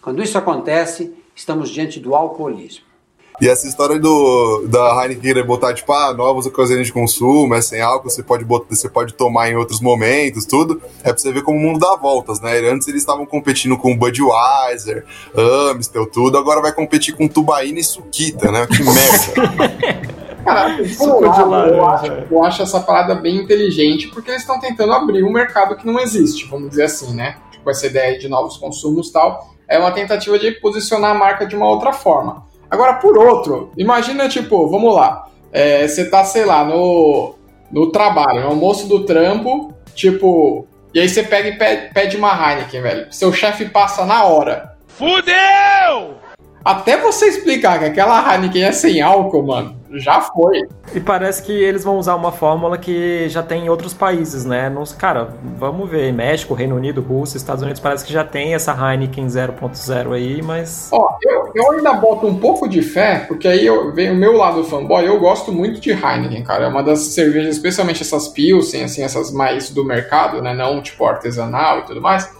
Quando 0.00 0.22
isso 0.22 0.36
acontece, 0.36 1.14
estamos 1.34 1.70
diante 1.70 2.00
do 2.00 2.14
alcoolismo. 2.14 2.91
E 3.42 3.48
essa 3.48 3.66
história 3.66 3.98
do 3.98 4.68
da 4.68 5.02
Heineken 5.02 5.44
botar, 5.44 5.74
tipo, 5.74 5.92
ah, 5.92 6.14
novas 6.14 6.46
ocasiões 6.46 6.86
de 6.86 6.92
consumo, 6.92 7.52
é 7.56 7.60
sem 7.60 7.80
álcool, 7.80 8.08
você 8.08 8.22
pode, 8.22 8.44
botar, 8.44 8.72
você 8.72 8.88
pode 8.88 9.14
tomar 9.14 9.50
em 9.50 9.56
outros 9.56 9.80
momentos, 9.80 10.46
tudo, 10.46 10.80
é 11.00 11.08
pra 11.08 11.18
você 11.18 11.32
ver 11.32 11.42
como 11.42 11.58
o 11.58 11.60
mundo 11.60 11.80
dá 11.80 11.96
voltas, 11.96 12.40
né? 12.40 12.56
Antes 12.70 12.86
eles 12.86 13.02
estavam 13.02 13.26
competindo 13.26 13.76
com 13.76 13.98
Budweiser, 13.98 15.04
Amstel, 15.74 16.06
tudo, 16.06 16.38
agora 16.38 16.62
vai 16.62 16.72
competir 16.72 17.16
com 17.16 17.26
Tubaína 17.26 17.80
e 17.80 17.82
Suquita, 17.82 18.52
né? 18.52 18.64
Que 18.64 18.84
merda. 18.84 20.12
Cara, 20.44 20.80
eu, 20.80 21.84
acho, 21.88 22.06
eu 22.30 22.44
acho 22.44 22.62
essa 22.62 22.78
parada 22.78 23.16
bem 23.16 23.38
inteligente 23.38 24.06
porque 24.06 24.30
eles 24.30 24.42
estão 24.42 24.60
tentando 24.60 24.92
abrir 24.92 25.24
um 25.24 25.32
mercado 25.32 25.74
que 25.74 25.84
não 25.84 25.98
existe, 25.98 26.46
vamos 26.46 26.70
dizer 26.70 26.84
assim, 26.84 27.12
né? 27.12 27.38
Com 27.46 27.50
tipo, 27.50 27.70
essa 27.70 27.88
ideia 27.88 28.16
de 28.16 28.28
novos 28.28 28.56
consumos 28.56 29.08
e 29.08 29.12
tal 29.12 29.50
é 29.66 29.80
uma 29.80 29.90
tentativa 29.90 30.38
de 30.38 30.52
posicionar 30.52 31.10
a 31.10 31.18
marca 31.18 31.44
de 31.44 31.56
uma 31.56 31.68
outra 31.68 31.92
forma. 31.92 32.51
Agora, 32.72 32.94
por 32.94 33.18
outro, 33.18 33.70
imagina, 33.76 34.30
tipo, 34.30 34.66
vamos 34.66 34.94
lá, 34.94 35.26
é, 35.52 35.86
você 35.86 36.08
tá, 36.08 36.24
sei 36.24 36.46
lá, 36.46 36.64
no, 36.64 37.34
no 37.70 37.92
trabalho, 37.92 38.40
no 38.40 38.46
almoço 38.46 38.88
do 38.88 39.04
trampo, 39.04 39.74
tipo, 39.94 40.66
e 40.94 40.98
aí 40.98 41.06
você 41.06 41.22
pega 41.22 41.50
e 41.50 41.58
pede, 41.58 41.92
pede 41.92 42.16
uma 42.16 42.30
Heineken, 42.30 42.80
velho. 42.80 43.12
Seu 43.12 43.30
chefe 43.30 43.66
passa 43.66 44.06
na 44.06 44.24
hora. 44.24 44.74
Fudeu! 44.88 46.16
Até 46.64 46.96
você 46.96 47.26
explicar 47.26 47.78
que 47.78 47.84
aquela 47.84 48.32
Heineken 48.32 48.64
é 48.64 48.72
sem 48.72 49.02
álcool, 49.02 49.42
mano, 49.42 49.76
já 49.98 50.20
foi. 50.20 50.62
E 50.94 51.00
parece 51.00 51.42
que 51.42 51.52
eles 51.52 51.84
vão 51.84 51.98
usar 51.98 52.14
uma 52.14 52.32
fórmula 52.32 52.78
que 52.78 53.28
já 53.28 53.42
tem 53.42 53.66
em 53.66 53.68
outros 53.68 53.94
países, 53.94 54.44
né? 54.44 54.68
Nos, 54.68 54.92
cara, 54.92 55.34
vamos 55.58 55.88
ver, 55.88 56.12
México, 56.12 56.54
Reino 56.54 56.76
Unido, 56.76 57.00
Rússia, 57.00 57.36
Estados 57.36 57.62
Unidos, 57.62 57.80
parece 57.80 58.04
que 58.04 58.12
já 58.12 58.24
tem 58.24 58.54
essa 58.54 58.72
Heineken 58.72 59.26
0.0 59.26 60.12
aí, 60.14 60.42
mas... 60.42 60.88
Ó, 60.92 61.18
eu, 61.22 61.50
eu 61.54 61.72
ainda 61.72 61.92
boto 61.94 62.26
um 62.26 62.38
pouco 62.38 62.68
de 62.68 62.82
fé, 62.82 63.24
porque 63.26 63.48
aí 63.48 63.64
eu, 63.64 63.92
vem 63.92 64.10
o 64.10 64.16
meu 64.16 64.36
lado 64.36 64.64
fanboy, 64.64 65.06
eu 65.06 65.18
gosto 65.18 65.52
muito 65.52 65.80
de 65.80 65.90
Heineken, 65.90 66.42
cara. 66.44 66.64
É 66.64 66.68
uma 66.68 66.82
das 66.82 67.00
cervejas, 67.08 67.56
especialmente 67.56 68.02
essas 68.02 68.28
Pilsen, 68.28 68.84
assim, 68.84 69.02
essas 69.02 69.32
mais 69.32 69.70
do 69.70 69.84
mercado, 69.84 70.40
né? 70.42 70.54
Não, 70.54 70.82
tipo, 70.82 71.04
artesanal 71.04 71.80
e 71.80 71.82
tudo 71.82 72.00
mais. 72.00 72.30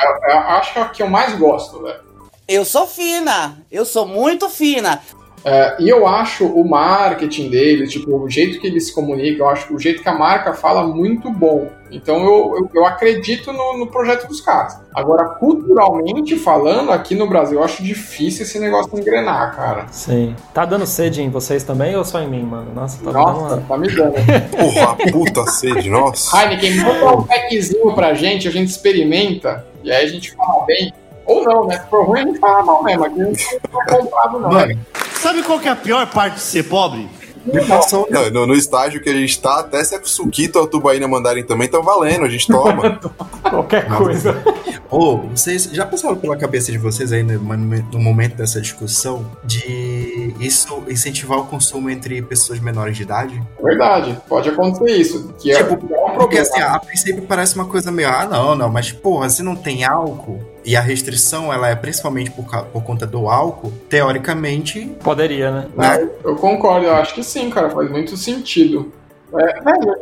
Eu, 0.00 0.30
eu 0.30 0.38
acho 0.38 0.72
que 0.72 0.78
é 0.78 0.82
a 0.82 0.88
que 0.88 1.02
eu 1.02 1.08
mais 1.08 1.34
gosto, 1.38 1.82
velho. 1.82 2.00
Eu 2.46 2.64
sou 2.64 2.86
fina, 2.86 3.58
eu 3.70 3.84
sou 3.84 4.06
muito 4.06 4.50
fina. 4.50 5.00
É, 5.44 5.76
e 5.78 5.88
eu 5.88 6.06
acho 6.06 6.46
o 6.46 6.66
marketing 6.66 7.50
deles, 7.50 7.92
tipo, 7.92 8.16
o 8.16 8.30
jeito 8.30 8.58
que 8.58 8.66
eles 8.66 8.86
se 8.86 8.94
comunicam, 8.94 9.46
eu 9.46 9.50
acho 9.50 9.66
que 9.66 9.74
o 9.74 9.78
jeito 9.78 10.02
que 10.02 10.08
a 10.08 10.14
marca 10.14 10.54
fala 10.54 10.86
muito 10.86 11.30
bom. 11.30 11.68
Então 11.90 12.16
eu, 12.24 12.56
eu, 12.56 12.70
eu 12.74 12.86
acredito 12.86 13.52
no, 13.52 13.76
no, 13.76 13.86
projeto 13.86 14.26
dos 14.26 14.40
caras. 14.40 14.80
Agora, 14.94 15.26
culturalmente 15.34 16.36
falando, 16.36 16.90
aqui 16.90 17.14
no 17.14 17.28
Brasil, 17.28 17.58
eu 17.58 17.64
acho 17.64 17.84
difícil 17.84 18.42
esse 18.44 18.58
negócio 18.58 18.98
engrenar, 18.98 19.54
cara. 19.54 19.86
Sim. 19.90 20.34
Tá 20.54 20.64
dando 20.64 20.86
sede 20.86 21.20
em 21.20 21.28
vocês 21.28 21.62
também 21.62 21.94
ou 21.94 22.04
só 22.04 22.20
em 22.22 22.28
mim, 22.28 22.42
mano? 22.42 22.72
Nossa, 22.74 23.04
tá 23.04 23.12
nossa, 23.12 23.56
dando 23.56 23.68
tá 23.68 23.76
me 23.76 23.88
dando. 23.88 24.14
Porra, 24.14 24.96
puta 25.12 25.46
sede, 25.50 25.90
nossa. 25.90 26.36
Heineken, 26.36 26.76
manda 26.76 27.16
um 27.16 27.22
packzinho 27.22 27.94
pra 27.94 28.14
gente, 28.14 28.48
a 28.48 28.50
gente 28.50 28.70
experimenta, 28.70 29.64
e 29.82 29.92
aí 29.92 30.06
a 30.06 30.08
gente 30.08 30.32
fala 30.32 30.64
bem. 30.64 30.92
Ou 31.26 31.44
não, 31.44 31.66
né? 31.66 31.78
Se 31.78 31.88
for 31.88 32.06
ruim, 32.06 32.20
a 32.20 32.24
gente 32.24 32.38
fala 32.38 32.62
mal 32.64 32.82
mesmo. 32.82 33.04
Aqui 33.04 33.20
a 33.20 33.24
gente 33.24 33.60
não 33.70 33.82
é 33.82 33.84
comprado, 33.86 34.40
não. 34.40 34.50
Mano, 34.50 34.78
sabe 35.24 35.42
qual 35.42 35.58
que 35.58 35.66
é 35.66 35.70
a 35.70 35.76
pior 35.76 36.06
parte 36.06 36.34
de 36.34 36.42
ser 36.42 36.64
pobre? 36.64 37.08
Não, 37.46 38.30
no, 38.30 38.46
no, 38.46 38.54
estágio 38.54 39.02
que 39.02 39.08
a 39.08 39.12
gente 39.12 39.40
tá, 39.40 39.60
até 39.60 39.82
se 39.82 39.94
a 39.94 40.00
Suquita 40.02 40.58
ou 40.58 40.64
a 40.64 40.68
Tubaína 40.68 41.06
mandarem 41.08 41.42
também, 41.42 41.66
estão 41.66 41.82
valendo, 41.82 42.24
a 42.24 42.28
gente 42.28 42.46
toma. 42.46 42.98
Qualquer 43.42 43.86
coisa. 43.86 44.42
Ô, 44.90 44.98
oh, 44.98 45.16
vocês 45.28 45.64
já 45.72 45.84
passaram 45.84 46.16
pela 46.16 46.36
cabeça 46.36 46.72
de 46.72 46.78
vocês 46.78 47.12
aí 47.12 47.22
no, 47.22 47.38
no, 47.38 47.98
momento 47.98 48.36
dessa 48.36 48.60
discussão 48.60 49.30
de 49.44 50.34
isso 50.40 50.82
incentivar 50.88 51.38
o 51.38 51.46
consumo 51.46 51.90
entre 51.90 52.20
pessoas 52.22 52.60
menores 52.60 52.96
de 52.96 53.02
idade? 53.02 53.42
Verdade, 53.62 54.18
pode 54.26 54.48
acontecer 54.48 54.96
isso. 54.96 55.34
Que 55.38 55.54
tipo, 55.54 55.94
é 55.94 56.04
um 56.04 56.14
porque 56.16 56.38
assim, 56.38 56.60
a 56.60 56.78
princípio 56.78 57.22
parece 57.22 57.54
uma 57.56 57.66
coisa 57.66 57.90
meio, 57.90 58.08
ah, 58.08 58.26
não, 58.26 58.54
não, 58.54 58.70
mas 58.70 58.90
porra, 58.90 59.28
se 59.28 59.42
não 59.42 59.56
tem 59.56 59.84
álcool 59.84 60.53
e 60.64 60.76
a 60.76 60.80
restrição 60.80 61.52
ela 61.52 61.68
é 61.68 61.76
principalmente 61.76 62.30
por, 62.30 62.44
por 62.66 62.82
conta 62.82 63.06
do 63.06 63.28
álcool, 63.28 63.72
teoricamente. 63.88 64.86
Poderia, 65.02 65.50
né? 65.50 65.68
né? 65.76 66.10
Eu 66.24 66.36
concordo, 66.36 66.86
eu 66.86 66.94
acho 66.94 67.14
que 67.14 67.22
sim, 67.22 67.50
cara, 67.50 67.70
faz 67.70 67.90
muito 67.90 68.16
sentido. 68.16 68.92
É, 69.36 69.60
velho, 69.60 69.96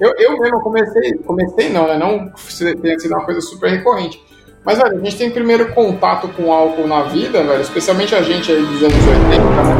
eu, 0.00 0.14
eu 0.16 0.38
mesmo 0.38 0.60
comecei, 0.60 1.12
comecei 1.18 1.68
não, 1.68 1.86
né? 1.86 1.96
Não 1.98 2.32
tenha 2.80 2.98
sido 2.98 3.14
uma 3.14 3.24
coisa 3.24 3.40
super 3.40 3.70
recorrente. 3.70 4.22
Mas, 4.64 4.78
velho, 4.78 4.96
a 4.96 5.04
gente 5.04 5.16
tem 5.16 5.30
primeiro 5.30 5.74
contato 5.74 6.26
com 6.28 6.50
álcool 6.50 6.86
na 6.86 7.02
vida, 7.02 7.44
velho, 7.44 7.60
especialmente 7.60 8.14
a 8.14 8.22
gente 8.22 8.50
aí 8.50 8.64
dos 8.64 8.82
anos 8.82 8.96
80, 8.96 9.44
né? 9.44 9.74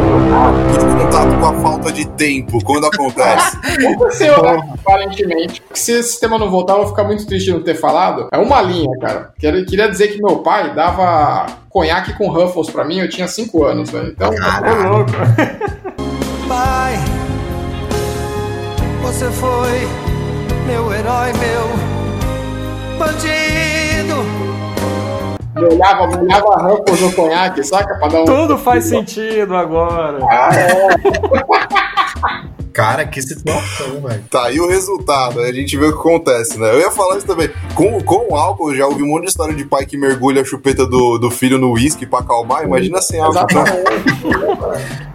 Contato 1.03 1.41
com 1.41 1.47
a 1.47 1.55
falta 1.63 1.91
de 1.91 2.07
tempo, 2.09 2.63
quando 2.63 2.87
acontece. 2.87 3.57
Aconteceu, 3.65 4.43
né? 4.43 4.75
Aparentemente. 4.75 5.63
Se 5.73 5.93
esse 5.93 6.21
tema 6.21 6.39
não 6.39 6.51
voltar, 6.51 6.75
eu 6.75 6.81
vou 6.81 6.89
ficar 6.89 7.05
muito 7.05 7.27
triste 7.27 7.47
de 7.47 7.53
não 7.53 7.63
ter 7.63 7.75
falado. 7.75 8.29
É 8.31 8.37
uma 8.37 8.61
linha, 8.61 8.91
cara. 9.01 9.33
Queria 9.39 9.89
dizer 9.89 10.09
que 10.09 10.23
meu 10.23 10.41
pai 10.41 10.75
dava 10.75 11.47
conhaque 11.71 12.13
com 12.19 12.29
Ruffles 12.29 12.69
pra 12.69 12.85
mim, 12.85 13.01
eu 13.01 13.09
tinha 13.09 13.27
5 13.27 13.65
anos, 13.65 13.91
velho. 13.91 14.09
Então, 14.09 14.31
é 14.33 14.87
louco. 14.87 15.11
Pai, 16.47 16.95
você 19.01 19.31
foi 19.31 19.89
meu 20.67 20.93
herói, 20.93 21.33
meu 21.33 22.99
bandido. 22.99 23.74
Olhava, 25.69 26.19
olhava 26.19 26.63
Ruffles 26.63 27.01
no 27.01 27.13
conhaque, 27.13 27.65
saca? 27.65 27.95
Pra 27.97 28.09
dar 28.09 28.23
um... 28.23 28.25
Tudo 28.25 28.59
faz 28.59 28.85
sentido 28.85 29.57
agora. 29.57 30.19
Ah, 30.31 30.51
é. 30.55 30.69
Cara, 32.75 33.07
que 33.07 33.23
situação, 33.23 34.01
velho. 34.03 34.25
Tá 34.29 34.47
aí 34.47 34.59
o 34.59 34.69
resultado, 34.69 35.41
a 35.41 35.53
gente 35.53 35.77
vê 35.77 35.87
o 35.87 35.93
que 35.93 35.99
acontece, 35.99 36.59
né? 36.59 36.73
Eu 36.73 36.81
ia 36.81 36.91
falar 36.91 37.19
isso 37.19 37.27
também. 37.27 37.49
Com, 37.73 38.03
com 38.03 38.33
o 38.33 38.37
álcool, 38.37 38.73
eu 38.73 38.77
já 38.77 38.87
ouvi 38.87 39.05
um 39.05 39.07
monte 39.07 39.23
de 39.23 39.31
história 39.31 39.55
de 39.55 39.65
pai 39.65 39.87
que 39.87 39.97
mergulha 39.97 40.43
a 40.43 40.45
chupeta 40.45 40.85
do, 40.85 41.17
do 41.17 41.31
filho 41.31 41.57
no 41.57 41.71
uísque 41.71 42.05
pra 42.05 42.19
acalmar. 42.19 42.65
Imagina 42.65 43.01
sem 43.01 43.21
álcool. 43.21 43.39
Exatamente. 43.39 43.85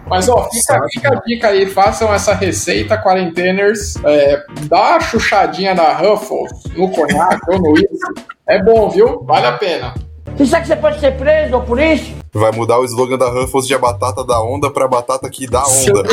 Mas, 0.08 0.26
ó, 0.30 0.48
fica, 0.50 0.86
fica, 0.90 1.12
a 1.12 1.20
dica 1.20 1.48
aí, 1.48 1.66
façam 1.66 2.12
essa 2.14 2.32
receita, 2.32 2.96
quarenteners. 2.96 3.94
É, 4.06 4.42
dá 4.62 4.96
a 4.96 5.00
chuchadinha 5.00 5.74
da 5.74 5.92
Ruffles 5.92 6.50
no 6.74 6.90
conhaque 6.90 7.42
ou 7.46 7.58
no 7.58 7.72
uísque. 7.72 8.24
É 8.48 8.62
bom, 8.62 8.88
viu? 8.88 9.22
Vale 9.24 9.46
a 9.46 9.52
pena. 9.52 9.92
Você 10.36 10.46
sabe 10.46 10.62
que 10.62 10.68
você 10.68 10.76
pode 10.76 11.00
ser 11.00 11.16
preso 11.18 11.54
ou 11.54 11.62
por 11.62 11.78
isso? 11.80 12.14
Vai 12.32 12.52
mudar 12.52 12.78
o 12.78 12.84
slogan 12.84 13.18
da 13.18 13.28
Ruffles 13.28 13.66
de 13.66 13.74
a 13.74 13.78
batata 13.78 14.24
da 14.24 14.40
onda 14.40 14.70
pra 14.70 14.88
batata 14.88 15.28
que 15.28 15.46
dá 15.46 15.62
onda. 15.66 16.02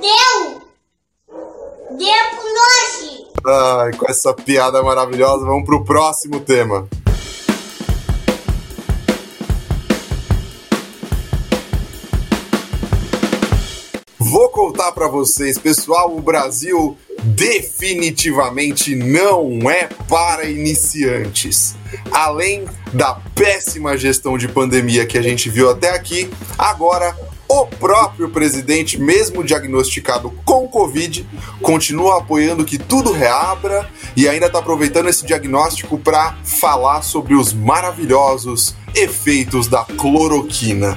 Deu! 0.00 0.60
Deu 1.96 2.24
com 2.36 2.54
nós! 2.54 3.20
Ai, 3.46 3.92
com 3.92 4.10
essa 4.10 4.34
piada 4.34 4.82
maravilhosa, 4.82 5.44
vamos 5.44 5.64
pro 5.64 5.84
próximo 5.84 6.40
tema. 6.40 6.88
Vou 14.18 14.48
contar 14.50 14.92
para 14.92 15.08
vocês, 15.08 15.58
pessoal, 15.58 16.14
o 16.14 16.20
Brasil 16.20 16.96
definitivamente 17.22 18.94
não 18.94 19.70
é 19.70 19.88
para 20.08 20.48
iniciantes. 20.48 21.76
Além 22.10 22.64
da 22.92 23.14
péssima 23.34 23.96
gestão 23.96 24.38
de 24.38 24.48
pandemia 24.48 25.06
que 25.06 25.18
a 25.18 25.22
gente 25.22 25.48
viu 25.48 25.70
até 25.70 25.90
aqui, 25.90 26.30
agora 26.58 27.16
o 27.48 27.66
próprio 27.66 28.30
presidente, 28.30 28.96
mesmo 28.96 29.42
diagnosticado 29.42 30.30
com 30.44 30.68
Covid, 30.68 31.28
continua 31.60 32.18
apoiando 32.18 32.64
que 32.64 32.78
tudo 32.78 33.10
reabra 33.10 33.90
e 34.16 34.28
ainda 34.28 34.46
está 34.46 34.60
aproveitando 34.60 35.08
esse 35.08 35.26
diagnóstico 35.26 35.98
para 35.98 36.36
falar 36.44 37.02
sobre 37.02 37.34
os 37.34 37.52
maravilhosos 37.52 38.76
efeitos 38.94 39.66
da 39.66 39.84
cloroquina. 39.84 40.96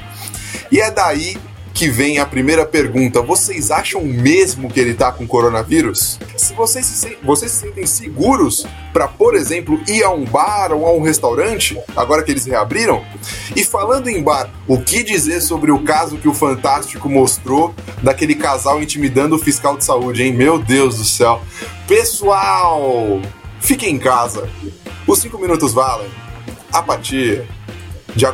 E 0.71 0.79
é 0.79 0.91
daí 0.91 1.37
que 1.73 1.89
vem 1.89 2.19
a 2.19 2.25
primeira 2.25 2.65
pergunta. 2.65 3.21
Vocês 3.21 3.71
acham 3.71 4.03
mesmo 4.03 4.69
que 4.69 4.79
ele 4.79 4.93
tá 4.93 5.11
com 5.11 5.25
coronavírus? 5.25 6.19
Se 6.37 6.53
vocês 6.53 6.85
se, 6.85 7.17
vocês 7.23 7.51
se 7.51 7.61
sentem 7.61 7.85
seguros 7.85 8.65
para, 8.91 9.07
por 9.07 9.35
exemplo, 9.35 9.81
ir 9.87 10.03
a 10.03 10.11
um 10.11 10.23
bar 10.23 10.71
ou 10.71 10.85
a 10.85 10.93
um 10.93 11.01
restaurante, 11.01 11.77
agora 11.95 12.21
que 12.21 12.31
eles 12.31 12.45
reabriram? 12.45 13.03
E 13.55 13.63
falando 13.63 14.07
em 14.07 14.21
bar, 14.21 14.49
o 14.67 14.79
que 14.79 15.03
dizer 15.03 15.41
sobre 15.41 15.71
o 15.71 15.79
caso 15.79 16.17
que 16.17 16.27
o 16.27 16.33
Fantástico 16.33 17.09
mostrou 17.09 17.73
daquele 18.03 18.35
casal 18.35 18.81
intimidando 18.81 19.35
o 19.35 19.39
fiscal 19.39 19.75
de 19.75 19.83
saúde, 19.83 20.23
hein? 20.23 20.33
Meu 20.33 20.59
Deus 20.59 20.97
do 20.97 21.05
céu. 21.05 21.41
Pessoal, 21.87 23.21
fiquem 23.59 23.95
em 23.95 23.99
casa. 23.99 24.47
Os 25.07 25.19
cinco 25.19 25.39
minutos 25.39 25.73
valem. 25.73 26.09
A 26.71 26.81
partir 26.81 27.43
de 28.15 28.25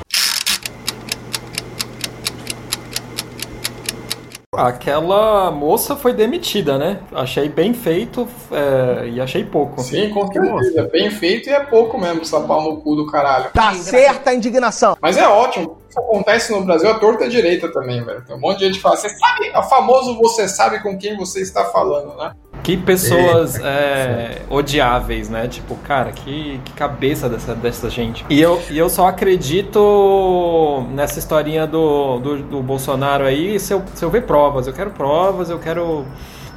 Aquela 4.58 5.52
moça 5.52 5.96
foi 5.96 6.12
demitida, 6.12 6.76
né? 6.76 7.00
Achei 7.12 7.48
bem 7.48 7.72
feito 7.72 8.28
é, 8.52 9.08
e 9.08 9.22
achei 9.22 9.44
pouco. 9.44 9.80
Sim, 9.80 10.10
com 10.10 10.26
certeza. 10.26 10.90
Bem 10.92 11.12
feito 11.12 11.50
e 11.50 11.54
é 11.54 11.60
pouco 11.60 12.00
mesmo, 12.00 12.22
essa 12.22 12.42
pau 12.42 12.64
no 12.64 12.82
cu 12.82 12.96
do 12.96 13.06
caralho. 13.06 13.52
Tá 13.54 13.76
certa 13.76 14.32
a 14.32 14.34
indignação. 14.34 14.98
Mas 15.00 15.18
é 15.18 15.28
ótimo. 15.28 15.78
Isso 15.88 16.00
acontece 16.00 16.52
no 16.52 16.66
Brasil, 16.66 16.90
a 16.90 16.98
torta 16.98 17.26
é 17.26 17.28
direita 17.28 17.72
também, 17.72 18.04
velho. 18.04 18.26
Tem 18.26 18.36
um 18.36 18.40
monte 18.40 18.58
de 18.58 18.66
gente 18.66 18.78
que 18.78 18.82
fala, 18.82 18.98
você 18.98 19.10
sabe, 19.10 19.50
é 19.54 19.60
o 19.60 19.64
famoso 19.64 20.18
você 20.18 20.48
sabe 20.48 20.82
com 20.82 20.98
quem 20.98 21.16
você 21.16 21.42
está 21.42 21.66
falando, 21.66 22.18
né? 22.18 22.32
Que 22.70 22.78
pessoas 22.78 23.56
é, 23.56 24.44
odiáveis, 24.48 25.28
né? 25.28 25.48
Tipo, 25.48 25.76
cara, 25.78 26.12
que, 26.12 26.62
que 26.64 26.74
cabeça 26.74 27.28
dessa, 27.28 27.56
dessa 27.56 27.90
gente. 27.90 28.24
E 28.30 28.40
eu, 28.40 28.62
e 28.70 28.78
eu 28.78 28.88
só 28.92 29.08
acredito 29.08 30.86
nessa 30.92 31.18
historinha 31.18 31.66
do, 31.66 32.20
do, 32.20 32.38
do 32.44 32.62
Bolsonaro 32.62 33.24
aí 33.24 33.60
se 33.60 33.74
eu, 33.74 33.82
se 33.96 34.06
eu 34.06 34.12
ver 34.12 34.28
provas. 34.28 34.68
Eu 34.68 34.74
quero 34.74 34.92
provas, 34.92 35.50
eu 35.50 35.58
quero 35.58 36.06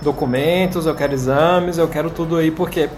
documentos, 0.03 0.85
eu 0.85 0.95
quero 0.95 1.15
exames, 1.15 1.79
eu 1.79 1.89
quero 1.89 2.11
tudo 2.11 2.37
aí, 2.37 2.51
porque 2.51 2.91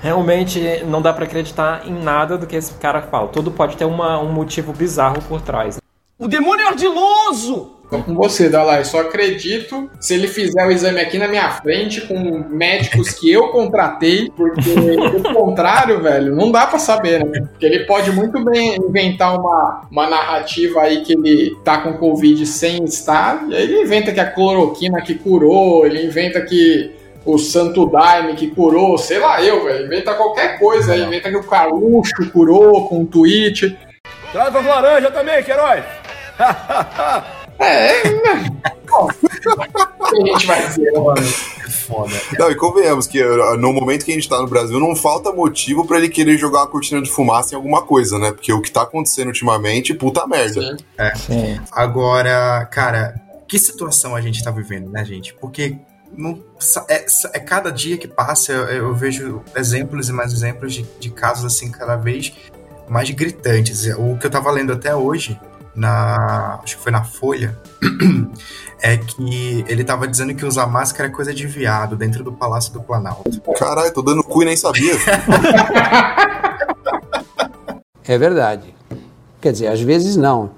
realmente 0.00 0.82
não 0.86 1.00
dá 1.00 1.12
para 1.12 1.24
acreditar 1.24 1.86
em 1.86 1.92
nada 1.92 2.36
do 2.36 2.48
que 2.48 2.56
esse 2.56 2.72
cara 2.74 3.00
fala. 3.00 3.28
Tudo 3.28 3.52
pode 3.52 3.76
ter 3.76 3.84
uma, 3.84 4.18
um 4.18 4.32
motivo 4.32 4.72
bizarro 4.72 5.22
por 5.28 5.40
trás. 5.40 5.78
O 6.18 6.26
demônio 6.26 6.64
é 6.64 6.68
ardiloso! 6.68 7.75
Tô 7.88 7.98
com 8.00 8.14
você, 8.14 8.48
Dalai. 8.48 8.84
Só 8.84 9.00
acredito 9.00 9.88
se 10.00 10.14
ele 10.14 10.26
fizer 10.26 10.66
o 10.66 10.70
exame 10.70 11.00
aqui 11.00 11.18
na 11.18 11.28
minha 11.28 11.50
frente 11.50 12.00
com 12.00 12.44
médicos 12.48 13.10
que 13.10 13.30
eu 13.30 13.48
contratei, 13.48 14.30
porque 14.36 14.74
do 15.22 15.32
contrário, 15.32 16.02
velho, 16.02 16.34
não 16.34 16.50
dá 16.50 16.66
para 16.66 16.78
saber, 16.78 17.24
né? 17.24 17.46
Porque 17.50 17.64
ele 17.64 17.84
pode 17.84 18.10
muito 18.10 18.44
bem 18.44 18.76
inventar 18.76 19.38
uma, 19.38 19.86
uma 19.90 20.08
narrativa 20.08 20.82
aí 20.82 21.02
que 21.02 21.12
ele 21.12 21.56
tá 21.64 21.78
com 21.78 21.94
Covid 21.94 22.44
sem 22.44 22.84
estar, 22.84 23.46
e 23.48 23.54
aí 23.54 23.62
ele 23.62 23.82
inventa 23.82 24.12
que 24.12 24.20
a 24.20 24.30
cloroquina 24.30 25.00
que 25.00 25.14
curou, 25.14 25.86
ele 25.86 26.04
inventa 26.04 26.40
que 26.40 26.92
o 27.24 27.38
Santo 27.38 27.86
Daime 27.86 28.34
que 28.34 28.48
curou, 28.48 28.98
sei 28.98 29.18
lá 29.18 29.42
eu, 29.42 29.64
velho. 29.64 29.86
Inventa 29.86 30.14
qualquer 30.14 30.58
coisa 30.58 30.92
aí, 30.92 31.02
inventa 31.02 31.30
que 31.30 31.36
o 31.36 31.44
Caluxo 31.44 32.30
curou 32.32 32.88
com 32.88 33.00
um 33.00 33.06
tweet. 33.06 33.76
Traz 34.32 34.54
as 34.54 34.66
laranjas 34.66 35.12
também, 35.12 35.42
Queiroz! 35.42 35.84
É, 37.58 38.10
né? 38.10 38.50
Bom, 38.88 39.08
o 39.08 40.04
que 40.04 40.16
a 40.16 40.26
gente 40.26 40.46
vai 40.46 40.66
dizer, 40.66 40.92
né, 40.92 40.98
mano? 40.98 41.20
É 41.20 41.70
foda. 41.70 42.14
Não, 42.38 42.50
e 42.50 42.54
convenhamos 42.54 43.06
que 43.06 43.22
uh, 43.22 43.56
no 43.56 43.72
momento 43.72 44.04
que 44.04 44.12
a 44.12 44.14
gente 44.14 44.28
tá 44.28 44.40
no 44.40 44.46
Brasil, 44.46 44.78
não 44.78 44.94
falta 44.94 45.32
motivo 45.32 45.86
pra 45.86 45.98
ele 45.98 46.08
querer 46.08 46.36
jogar 46.36 46.60
uma 46.60 46.66
cortina 46.66 47.00
de 47.02 47.10
fumaça 47.10 47.54
em 47.54 47.56
alguma 47.56 47.82
coisa, 47.82 48.18
né? 48.18 48.32
Porque 48.32 48.52
o 48.52 48.60
que 48.60 48.70
tá 48.70 48.82
acontecendo 48.82 49.28
ultimamente, 49.28 49.94
puta 49.94 50.26
merda. 50.26 50.76
É. 50.98 51.12
Agora, 51.72 52.66
cara, 52.66 53.14
que 53.48 53.58
situação 53.58 54.14
a 54.14 54.20
gente 54.20 54.42
tá 54.42 54.50
vivendo, 54.50 54.90
né, 54.90 55.04
gente? 55.04 55.34
Porque 55.34 55.78
não, 56.16 56.42
é, 56.88 57.04
é 57.34 57.40
cada 57.40 57.70
dia 57.70 57.96
que 57.96 58.08
passa, 58.08 58.52
eu, 58.52 58.68
eu 58.68 58.94
vejo 58.94 59.42
exemplos 59.54 60.08
e 60.08 60.12
mais 60.12 60.32
exemplos 60.32 60.74
de, 60.74 60.86
de 61.00 61.10
casos 61.10 61.44
assim 61.44 61.70
cada 61.70 61.96
vez 61.96 62.32
mais 62.88 63.10
gritantes. 63.10 63.86
O 63.96 64.16
que 64.16 64.26
eu 64.26 64.30
tava 64.30 64.50
lendo 64.50 64.72
até 64.72 64.94
hoje, 64.94 65.38
na. 65.76 66.60
Acho 66.62 66.76
que 66.76 66.82
foi 66.82 66.92
na 66.92 67.04
Folha, 67.04 67.56
é 68.82 68.96
que 68.96 69.64
ele 69.68 69.84
tava 69.84 70.08
dizendo 70.08 70.34
que 70.34 70.44
usar 70.44 70.66
máscara 70.66 71.08
é 71.08 71.12
coisa 71.12 71.32
de 71.32 71.46
viado 71.46 71.96
dentro 71.96 72.24
do 72.24 72.32
Palácio 72.32 72.72
do 72.72 72.82
Planalto. 72.82 73.40
Caralho, 73.58 73.92
tô 73.92 74.02
dando 74.02 74.24
cu 74.24 74.42
e 74.42 74.46
nem 74.46 74.56
sabia. 74.56 74.94
É 78.08 78.16
verdade. 78.16 78.74
Quer 79.40 79.52
dizer, 79.52 79.66
às 79.66 79.80
vezes 79.80 80.16
não. 80.16 80.50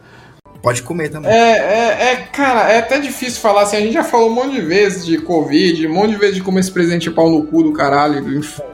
Pode 0.62 0.83
comer 0.83 1.09
também. 1.09 1.31
É, 1.31 1.59
é, 1.59 2.12
é, 2.12 2.16
cara, 2.16 2.70
é 2.70 2.78
até 2.78 2.98
difícil 2.98 3.40
falar 3.40 3.62
assim. 3.62 3.76
A 3.76 3.81
gente 3.81 3.94
já 3.94 4.04
falou 4.04 4.28
um 4.28 4.35
monte 4.35 4.52
de 4.52 4.61
vezes 4.61 5.07
de 5.07 5.18
Covid, 5.18 5.87
um 5.87 5.94
monte 5.94 6.11
de 6.11 6.16
vezes 6.16 6.37
de 6.37 6.42
como 6.42 6.59
esse 6.59 6.70
presidente 6.70 7.09
é 7.09 7.12
pau 7.12 7.31
no 7.31 7.46
cu 7.46 7.62
do 7.62 7.72
caralho. 7.72 8.22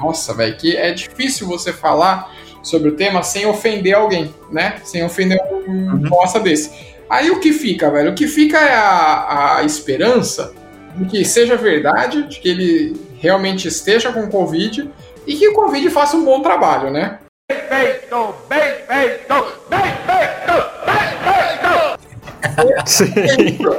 Nossa, 0.00 0.34
velho, 0.34 0.56
que 0.56 0.76
é 0.76 0.92
difícil 0.92 1.46
você 1.46 1.72
falar 1.72 2.32
sobre 2.64 2.88
o 2.88 2.96
tema 2.96 3.22
sem 3.22 3.46
ofender 3.46 3.94
alguém, 3.94 4.34
né? 4.50 4.76
Sem 4.82 5.04
ofender 5.04 5.38
um 5.68 5.98
bosta 6.08 6.40
desse. 6.40 6.72
Aí 7.08 7.30
o 7.30 7.38
que 7.38 7.52
fica, 7.52 7.90
velho? 7.90 8.10
O 8.10 8.14
que 8.14 8.26
fica 8.26 8.58
é 8.58 8.74
a, 8.74 9.58
a 9.58 9.62
esperança 9.64 10.52
de 10.96 11.04
que 11.04 11.24
seja 11.24 11.56
verdade, 11.56 12.24
de 12.24 12.40
que 12.40 12.48
ele 12.48 12.96
realmente 13.20 13.68
esteja 13.68 14.12
com 14.12 14.28
Covid 14.28 14.90
e 15.26 15.36
que 15.36 15.48
o 15.48 15.52
Covid 15.54 15.88
faça 15.90 16.16
um 16.16 16.24
bom 16.24 16.40
trabalho, 16.40 16.90
né? 16.90 17.18
Feito, 17.50 18.34
bem 18.48 18.60
feito, 18.86 19.34
bem 19.68 19.80
feito, 20.06 20.54
bem 20.86 21.04
feito! 21.24 22.84
Sim. 22.86 23.12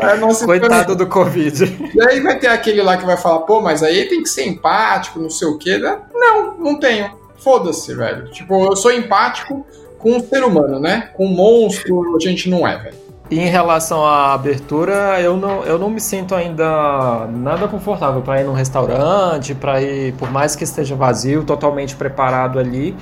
É 0.01 0.05
a 0.05 0.15
nossa 0.17 0.45
Coitado 0.45 0.95
do 0.95 1.07
Covid. 1.07 1.91
E 1.93 2.07
aí 2.07 2.19
vai 2.19 2.37
ter 2.37 2.47
aquele 2.47 2.81
lá 2.81 2.97
que 2.97 3.05
vai 3.05 3.17
falar, 3.17 3.39
pô, 3.39 3.61
mas 3.61 3.81
aí 3.81 4.05
tem 4.07 4.21
que 4.21 4.29
ser 4.29 4.45
empático, 4.45 5.19
não 5.19 5.29
sei 5.29 5.47
o 5.47 5.57
quê. 5.57 5.77
né? 5.77 5.99
Não, 6.13 6.57
não 6.57 6.79
tenho. 6.79 7.24
Foda-se, 7.45 7.93
velho. 7.93 8.25
Tipo, 8.31 8.65
eu 8.65 8.75
sou 8.75 8.91
empático 8.91 9.63
com 9.99 10.17
o 10.17 10.19
ser 10.19 10.43
humano, 10.43 10.79
né? 10.79 11.11
Com 11.13 11.27
o 11.27 11.29
monstro, 11.29 12.15
a 12.15 12.19
gente 12.19 12.49
não 12.49 12.67
é, 12.67 12.75
velho. 12.75 12.95
Em 13.29 13.45
relação 13.45 14.03
à 14.03 14.33
abertura, 14.33 15.21
eu 15.21 15.37
não, 15.37 15.63
eu 15.63 15.77
não 15.77 15.87
me 15.87 16.01
sinto 16.01 16.33
ainda 16.33 17.27
nada 17.27 17.67
confortável 17.67 18.23
para 18.23 18.41
ir 18.41 18.45
num 18.45 18.53
restaurante, 18.53 19.53
para 19.53 19.79
ir, 19.79 20.13
por 20.13 20.31
mais 20.31 20.55
que 20.55 20.63
esteja 20.63 20.95
vazio, 20.95 21.43
totalmente 21.43 21.95
preparado 21.95 22.57
ali. 22.57 22.95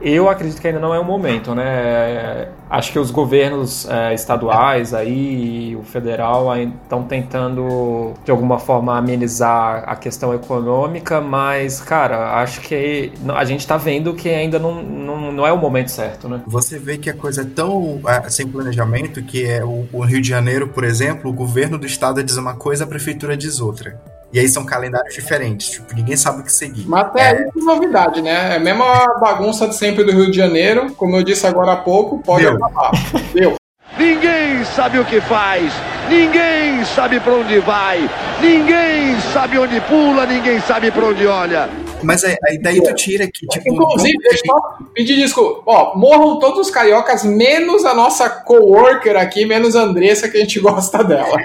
Eu 0.00 0.28
acredito 0.28 0.60
que 0.60 0.66
ainda 0.66 0.80
não 0.80 0.94
é 0.94 0.98
o 0.98 1.04
momento, 1.04 1.54
né? 1.54 2.48
Acho 2.68 2.92
que 2.92 2.98
os 2.98 3.10
governos 3.10 3.88
eh, 3.88 4.14
estaduais 4.14 4.92
aí 4.92 5.70
e 5.70 5.76
o 5.76 5.82
federal 5.82 6.54
estão 6.56 7.04
tentando 7.04 8.12
de 8.24 8.30
alguma 8.30 8.58
forma 8.58 8.96
amenizar 8.96 9.84
a 9.86 9.96
questão 9.96 10.34
econômica, 10.34 11.20
mas 11.20 11.80
cara, 11.80 12.40
acho 12.40 12.60
que 12.60 13.12
a 13.34 13.44
gente 13.44 13.60
está 13.60 13.76
vendo 13.76 14.14
que 14.14 14.28
ainda 14.28 14.58
não, 14.58 14.82
não, 14.82 15.32
não 15.32 15.46
é 15.46 15.52
o 15.52 15.56
momento 15.56 15.90
certo, 15.90 16.28
né? 16.28 16.42
Você 16.46 16.78
vê 16.78 16.98
que 16.98 17.08
a 17.08 17.14
coisa 17.14 17.42
é 17.42 17.44
tão 17.44 18.00
ah, 18.04 18.28
sem 18.28 18.46
planejamento 18.46 19.22
que 19.22 19.44
é 19.44 19.64
o, 19.64 19.86
o 19.92 20.00
Rio 20.00 20.20
de 20.20 20.28
Janeiro, 20.28 20.68
por 20.68 20.84
exemplo, 20.84 21.30
o 21.30 21.32
governo 21.32 21.78
do 21.78 21.86
estado 21.86 22.22
diz 22.22 22.36
uma 22.36 22.54
coisa, 22.54 22.84
a 22.84 22.86
prefeitura 22.86 23.36
diz 23.36 23.60
outra. 23.60 23.98
E 24.32 24.40
aí 24.40 24.48
são 24.48 24.64
calendários 24.64 25.14
diferentes, 25.14 25.70
tipo, 25.70 25.94
ninguém 25.94 26.16
sabe 26.16 26.40
o 26.40 26.44
que 26.44 26.52
seguir. 26.52 26.84
Mas 26.86 27.06
até 27.06 27.28
aí 27.28 27.50
tem 27.52 27.64
novidade, 27.64 28.20
né? 28.20 28.54
É 28.54 28.56
a 28.56 28.60
mesma 28.60 29.06
bagunça 29.20 29.68
de 29.68 29.74
sempre 29.76 30.04
do 30.04 30.12
Rio 30.12 30.30
de 30.30 30.36
Janeiro. 30.36 30.92
Como 30.94 31.16
eu 31.16 31.22
disse 31.22 31.46
agora 31.46 31.72
há 31.72 31.76
pouco, 31.76 32.18
pode 32.18 32.44
Deu. 32.44 32.56
acabar. 32.56 32.90
Deu. 33.32 33.54
Ninguém 33.98 34.62
sabe 34.64 34.98
o 34.98 35.04
que 35.06 35.22
faz, 35.22 35.72
ninguém 36.10 36.84
sabe 36.84 37.18
pra 37.18 37.32
onde 37.32 37.58
vai, 37.60 37.98
ninguém 38.42 39.18
sabe 39.32 39.58
onde 39.58 39.80
pula, 39.82 40.26
ninguém 40.26 40.60
sabe 40.60 40.90
pra 40.90 41.06
onde 41.06 41.26
olha. 41.26 41.70
Mas 42.02 42.22
aí, 42.22 42.36
aí 42.46 42.58
daí 42.60 42.82
tu 42.82 42.94
tira 42.94 43.26
que, 43.26 43.46
tipo. 43.46 43.72
Inclusive, 43.72 44.18
deixa 44.18 44.42
eu 44.44 44.54
só 44.54 44.78
pedir 44.94 45.16
desculpa. 45.16 45.62
Ó, 45.64 45.96
morram 45.96 46.38
todos 46.38 46.66
os 46.66 46.70
cariocas, 46.70 47.24
menos 47.24 47.86
a 47.86 47.94
nossa 47.94 48.28
coworker 48.28 49.16
aqui, 49.16 49.46
menos 49.46 49.74
a 49.74 49.82
Andressa, 49.82 50.28
que 50.28 50.36
a 50.36 50.40
gente 50.40 50.60
gosta 50.60 51.02
dela. 51.02 51.38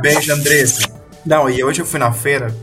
Beijo, 0.00 0.32
Andressa. 0.32 0.99
Não, 1.24 1.48
e 1.48 1.62
hoje 1.62 1.82
eu 1.82 1.86
fui 1.86 1.98
na 1.98 2.12
feira, 2.12 2.54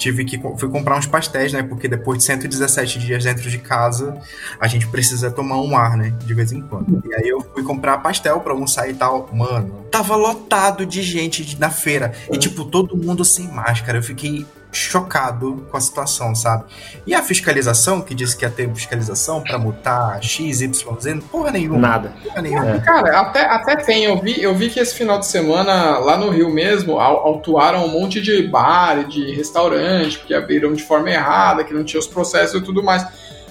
tive 0.00 0.24
que 0.24 0.40
fui 0.56 0.68
comprar 0.68 0.96
uns 0.96 1.06
pastéis, 1.06 1.52
né? 1.52 1.62
Porque 1.62 1.86
depois 1.86 2.18
de 2.18 2.24
117 2.24 2.98
dias 2.98 3.22
dentro 3.22 3.48
de 3.48 3.58
casa, 3.58 4.18
a 4.58 4.66
gente 4.66 4.86
precisa 4.88 5.30
tomar 5.30 5.60
um 5.60 5.76
ar, 5.76 5.96
né? 5.96 6.12
De 6.24 6.34
vez 6.34 6.50
em 6.50 6.62
quando. 6.62 7.02
E 7.06 7.14
aí 7.14 7.28
eu 7.28 7.40
fui 7.40 7.62
comprar 7.62 7.98
pastel 7.98 8.40
pra 8.40 8.52
almoçar 8.52 8.88
e 8.88 8.94
tal. 8.94 9.28
Mano, 9.32 9.84
tava 9.90 10.16
lotado 10.16 10.86
de 10.86 11.02
gente 11.02 11.58
na 11.60 11.70
feira. 11.70 12.12
E, 12.32 12.38
tipo, 12.38 12.64
todo 12.64 12.96
mundo 12.96 13.24
sem 13.24 13.46
máscara. 13.48 13.98
Eu 13.98 14.02
fiquei 14.02 14.46
chocado 14.72 15.66
com 15.70 15.76
a 15.76 15.80
situação, 15.80 16.34
sabe? 16.34 16.64
E 17.06 17.14
a 17.14 17.22
fiscalização, 17.22 18.00
que 18.00 18.14
disse 18.14 18.36
que 18.36 18.44
ia 18.44 18.50
ter 18.50 18.68
fiscalização 18.72 19.42
pra 19.42 19.58
multar 19.58 20.22
X, 20.22 20.60
Y, 20.60 20.96
Z, 21.00 21.20
porra 21.30 21.50
nenhuma. 21.50 21.78
Nada. 21.78 22.12
Porra 22.22 22.42
nenhuma. 22.42 22.78
Cara, 22.80 23.20
até, 23.20 23.44
até 23.46 23.76
tem. 23.76 24.04
Eu 24.04 24.18
vi, 24.20 24.42
eu 24.42 24.54
vi 24.54 24.68
que 24.70 24.78
esse 24.80 24.94
final 24.94 25.18
de 25.18 25.26
semana, 25.26 25.98
lá 25.98 26.16
no 26.16 26.30
Rio 26.30 26.50
mesmo, 26.50 26.98
au- 27.00 27.18
autuaram 27.26 27.84
um 27.84 27.88
monte 27.88 28.20
de 28.20 28.42
bar 28.46 28.98
e 29.00 29.04
de 29.04 29.32
restaurante, 29.34 30.18
porque 30.18 30.34
abriram 30.34 30.72
de 30.72 30.82
forma 30.82 31.10
errada, 31.10 31.64
que 31.64 31.74
não 31.74 31.84
tinha 31.84 32.00
os 32.00 32.06
processos 32.06 32.60
e 32.60 32.64
tudo 32.64 32.82
mais. 32.82 33.06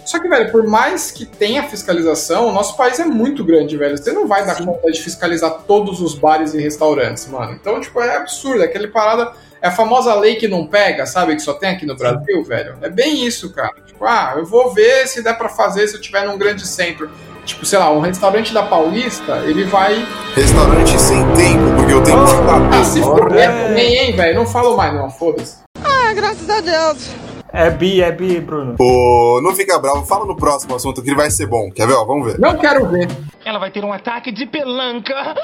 Só 0.05 0.17
que, 0.19 0.27
velho, 0.27 0.51
por 0.51 0.65
mais 0.65 1.11
que 1.11 1.23
tenha 1.23 1.61
fiscalização, 1.63 2.47
o 2.47 2.51
nosso 2.51 2.75
país 2.75 2.99
é 2.99 3.05
muito 3.05 3.43
grande, 3.43 3.77
velho. 3.77 3.95
Você 3.95 4.11
não 4.11 4.27
vai 4.27 4.43
dar 4.43 4.57
conta 4.65 4.89
de 4.91 4.99
fiscalizar 4.99 5.51
todos 5.67 6.01
os 6.01 6.15
bares 6.15 6.53
e 6.55 6.59
restaurantes, 6.59 7.27
mano. 7.27 7.51
Então, 7.53 7.79
tipo, 7.79 8.01
é 8.01 8.17
absurdo. 8.17 8.61
É 8.63 8.65
aquele 8.65 8.87
parada. 8.87 9.31
É 9.61 9.67
a 9.67 9.71
famosa 9.71 10.15
lei 10.15 10.35
que 10.35 10.47
não 10.47 10.65
pega, 10.65 11.05
sabe? 11.05 11.35
Que 11.35 11.41
só 11.41 11.53
tem 11.53 11.69
aqui 11.69 11.85
no 11.85 11.95
Brasil, 11.95 12.43
velho. 12.43 12.75
É 12.81 12.89
bem 12.89 13.25
isso, 13.25 13.51
cara. 13.51 13.75
Tipo, 13.85 14.05
ah, 14.05 14.35
eu 14.37 14.45
vou 14.45 14.73
ver 14.73 15.05
se 15.07 15.21
der 15.21 15.37
pra 15.37 15.49
fazer 15.49 15.87
se 15.87 15.95
eu 15.95 16.01
tiver 16.01 16.25
num 16.25 16.37
grande 16.37 16.65
centro. 16.65 17.09
Tipo, 17.45 17.65
sei 17.65 17.79
lá, 17.79 17.91
um 17.91 17.99
restaurante 17.99 18.53
da 18.53 18.63
Paulista, 18.63 19.37
ele 19.45 19.65
vai. 19.65 20.05
Restaurante 20.35 20.99
sem 20.99 21.17
tempo, 21.33 21.75
porque 21.75 21.93
eu 21.93 22.03
tenho 22.03 22.23
que 22.23 22.31
ficar. 22.31 22.69
Ah, 22.73 22.83
se 22.85 23.01
fuder 23.01 23.51
também, 23.51 23.97
hein, 23.97 24.15
velho? 24.15 24.35
Não 24.35 24.45
falo 24.45 24.77
mais, 24.77 24.93
não, 24.93 25.09
foda-se. 25.09 25.57
Ah, 25.83 26.13
graças 26.13 26.49
a 26.49 26.61
Deus. 26.61 27.09
É 27.51 27.69
bi, 27.69 28.01
é 28.01 28.11
bi, 28.11 28.39
Bruno. 28.39 28.75
Ô, 28.79 29.41
não 29.41 29.55
fica 29.55 29.79
bravo, 29.79 30.05
fala 30.05 30.23
no 30.25 30.37
próximo 30.37 30.75
assunto 30.75 31.01
que 31.01 31.09
ele 31.09 31.15
vai 31.17 31.31
ser 31.31 31.47
bom. 31.47 31.69
Quer 31.71 31.87
ver? 31.87 31.93
Ó, 31.95 32.05
vamos 32.05 32.31
ver. 32.31 32.39
Não 32.39 32.55
quero 32.57 32.87
ver. 32.87 33.09
Ela 33.43 33.57
vai 33.57 33.71
ter 33.71 33.83
um 33.83 33.91
ataque 33.91 34.31
de 34.31 34.45
pelanca. 34.45 35.35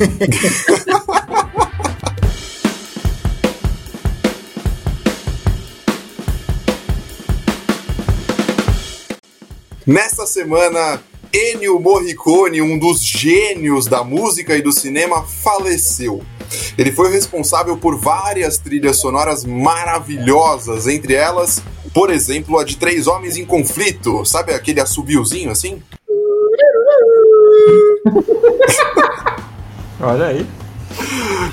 Nesta 9.86 10.26
semana, 10.26 11.00
Ennio 11.32 11.78
Morricone, 11.78 12.60
um 12.60 12.76
dos 12.76 13.00
gênios 13.00 13.86
da 13.86 14.02
música 14.02 14.56
e 14.56 14.60
do 14.60 14.72
cinema, 14.72 15.22
faleceu. 15.22 16.24
Ele 16.76 16.90
foi 16.90 17.08
responsável 17.08 17.76
por 17.76 17.96
várias 17.96 18.58
trilhas 18.58 18.96
sonoras 18.96 19.44
maravilhosas, 19.44 20.88
entre 20.88 21.14
elas, 21.14 21.62
por 21.94 22.10
exemplo, 22.10 22.58
a 22.58 22.64
de 22.64 22.76
Três 22.76 23.06
Homens 23.06 23.36
em 23.36 23.46
Conflito. 23.46 24.24
Sabe 24.24 24.52
aquele 24.52 24.80
assobiozinho 24.80 25.52
assim? 25.52 25.80
Olha 30.00 30.26
aí. 30.26 30.44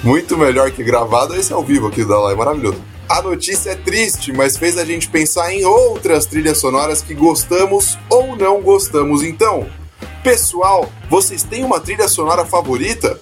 Muito 0.03 0.35
melhor 0.39 0.71
que 0.71 0.83
gravado, 0.83 1.35
esse 1.35 1.53
ao 1.53 1.63
vivo 1.63 1.85
aqui 1.85 2.03
da 2.03 2.19
live, 2.19 2.39
maravilhoso. 2.39 2.92
A 3.13 3.21
notícia 3.21 3.69
é 3.69 3.75
triste, 3.75 4.33
mas 4.33 4.57
fez 4.57 4.75
a 4.75 4.83
gente 4.83 5.07
pensar 5.07 5.53
em 5.53 5.63
outras 5.63 6.25
trilhas 6.25 6.57
sonoras 6.57 7.03
que 7.03 7.13
gostamos 7.13 7.95
ou 8.09 8.35
não 8.35 8.59
gostamos. 8.59 9.21
Então, 9.21 9.69
pessoal, 10.23 10.91
vocês 11.11 11.43
têm 11.43 11.63
uma 11.63 11.79
trilha 11.79 12.07
sonora 12.07 12.43
favorita? 12.43 13.19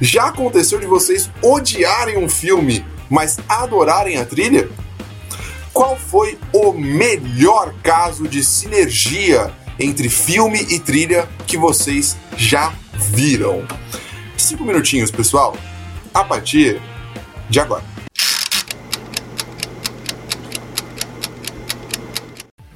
Já 0.00 0.28
aconteceu 0.28 0.80
de 0.80 0.86
vocês 0.86 1.30
odiarem 1.42 2.16
um 2.16 2.30
filme, 2.30 2.82
mas 3.10 3.36
adorarem 3.46 4.16
a 4.16 4.24
trilha? 4.24 4.70
Qual 5.70 5.98
foi 5.98 6.38
o 6.50 6.72
melhor 6.72 7.74
caso 7.82 8.26
de 8.26 8.42
sinergia 8.42 9.52
entre 9.78 10.08
filme 10.08 10.64
e 10.70 10.78
trilha 10.78 11.28
que 11.46 11.58
vocês 11.58 12.16
já 12.38 12.72
viram? 12.94 13.68
Cinco 14.38 14.64
minutinhos, 14.64 15.10
pessoal, 15.10 15.54
a 16.14 16.24
partir 16.24 16.80
de 17.50 17.60
agora. 17.60 17.89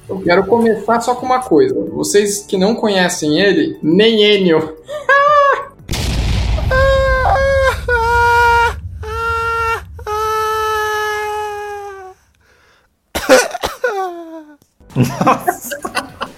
Eu 0.07 0.21
quero 0.21 0.45
começar 0.45 1.01
só 1.01 1.15
com 1.15 1.25
uma 1.25 1.39
coisa. 1.39 1.73
Vocês 1.91 2.45
que 2.45 2.57
não 2.57 2.75
conhecem 2.75 3.39
ele, 3.39 3.79
nem 3.81 4.23
Enio. 4.23 4.75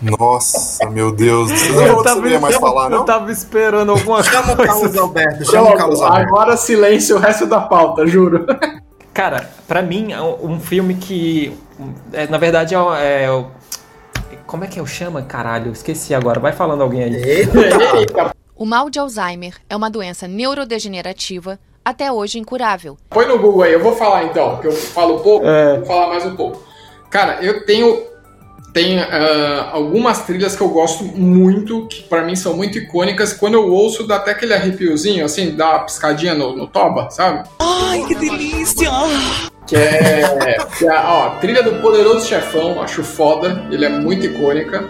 Nossa, 0.02 0.90
meu 0.90 1.12
Deus. 1.12 1.52
Você 1.52 1.70
não 1.70 1.88
falou 1.88 2.04
que 2.04 2.10
você 2.10 2.20
não 2.20 2.28
ia 2.28 2.40
mais 2.40 2.56
eu, 2.56 2.62
falar, 2.62 2.90
não? 2.90 3.00
Eu 3.00 3.04
tava 3.04 3.32
esperando 3.32 3.92
alguma 3.92 4.24
Chama 4.24 4.54
o 4.54 4.56
coisa. 4.56 4.72
Carlos 4.72 4.98
Alberto, 4.98 5.46
chama 5.52 5.70
o 5.70 5.78
Carlos 5.78 6.02
Alberto. 6.02 6.28
agora 6.28 6.58
silêncio 6.58 7.18
o 7.18 7.20
resto 7.20 7.46
da 7.46 7.60
pauta, 7.60 8.08
juro. 8.08 8.46
Cara, 9.14 9.50
pra 9.68 9.82
mim, 9.82 10.14
é 10.14 10.22
um 10.22 10.60
filme 10.60 10.96
que. 10.96 11.58
é, 12.14 12.28
na 12.28 12.38
verdade, 12.38 12.76
é, 12.76 13.28
é 14.48 14.50
Como 14.50 14.64
é 14.64 14.68
que 14.68 14.80
eu 14.80 14.86
chamo? 14.86 15.22
Caralho, 15.24 15.72
esqueci 15.72 16.16
agora. 16.16 16.40
Vai 16.40 16.54
falando 16.54 16.82
alguém 16.82 17.04
aí. 17.04 17.16
Eita, 17.16 18.34
O 18.56 18.66
mal 18.66 18.90
de 18.90 18.98
Alzheimer 18.98 19.54
é 19.70 19.76
uma 19.76 19.90
doença 19.90 20.28
neurodegenerativa 20.28 21.60
até 21.86 22.12
hoje 22.12 22.40
incurável. 22.40 22.98
põe 23.10 23.28
no 23.28 23.38
Google 23.38 23.62
aí, 23.64 23.74
eu 23.74 23.80
vou 23.84 23.96
falar 23.96 24.24
então, 24.26 24.58
que 24.58 24.68
eu 24.68 24.72
falo 24.72 25.20
pouco, 25.20 25.46
É. 25.46 25.78
vou 25.78 25.86
falar 25.86 26.08
mais 26.08 26.26
um 26.26 26.36
pouco. 26.36 26.64
Cara, 27.10 27.38
eu 27.42 27.66
tenho, 27.66 28.02
tenho 28.74 29.00
ah, 29.02 29.70
algumas 29.74 30.24
trilhas 30.26 30.56
que 30.56 30.62
eu 30.62 30.70
gosto 30.70 31.04
muito, 31.04 31.88
que 31.88 32.02
pra 32.04 32.24
mim 32.24 32.36
são 32.36 32.56
muito 32.56 32.78
icônicas. 32.80 33.32
Quando 33.32 33.54
eu 33.54 33.72
ouço, 33.72 34.08
dá 34.08 34.16
até 34.16 34.32
aquele 34.32 34.54
arrepiozinho, 34.56 35.24
assim, 35.24 35.56
dá 35.56 35.70
uma 35.70 35.80
piscadinha 35.86 36.34
no, 36.34 36.56
no 36.58 36.68
toba, 36.68 37.10
sabe? 37.12 37.48
Ai, 37.60 38.04
que 38.08 38.16
delícia! 38.16 38.90
Que 39.68 39.76
é, 39.76 40.58
que 40.78 40.88
é 40.88 40.94
ó, 40.94 41.32
trilha 41.42 41.62
do 41.62 41.82
Poderoso 41.82 42.26
Chefão, 42.26 42.82
acho 42.82 43.04
foda, 43.04 43.66
ele 43.70 43.86
é 43.86 43.90
muito 43.90 44.26
icônica. 44.26 44.86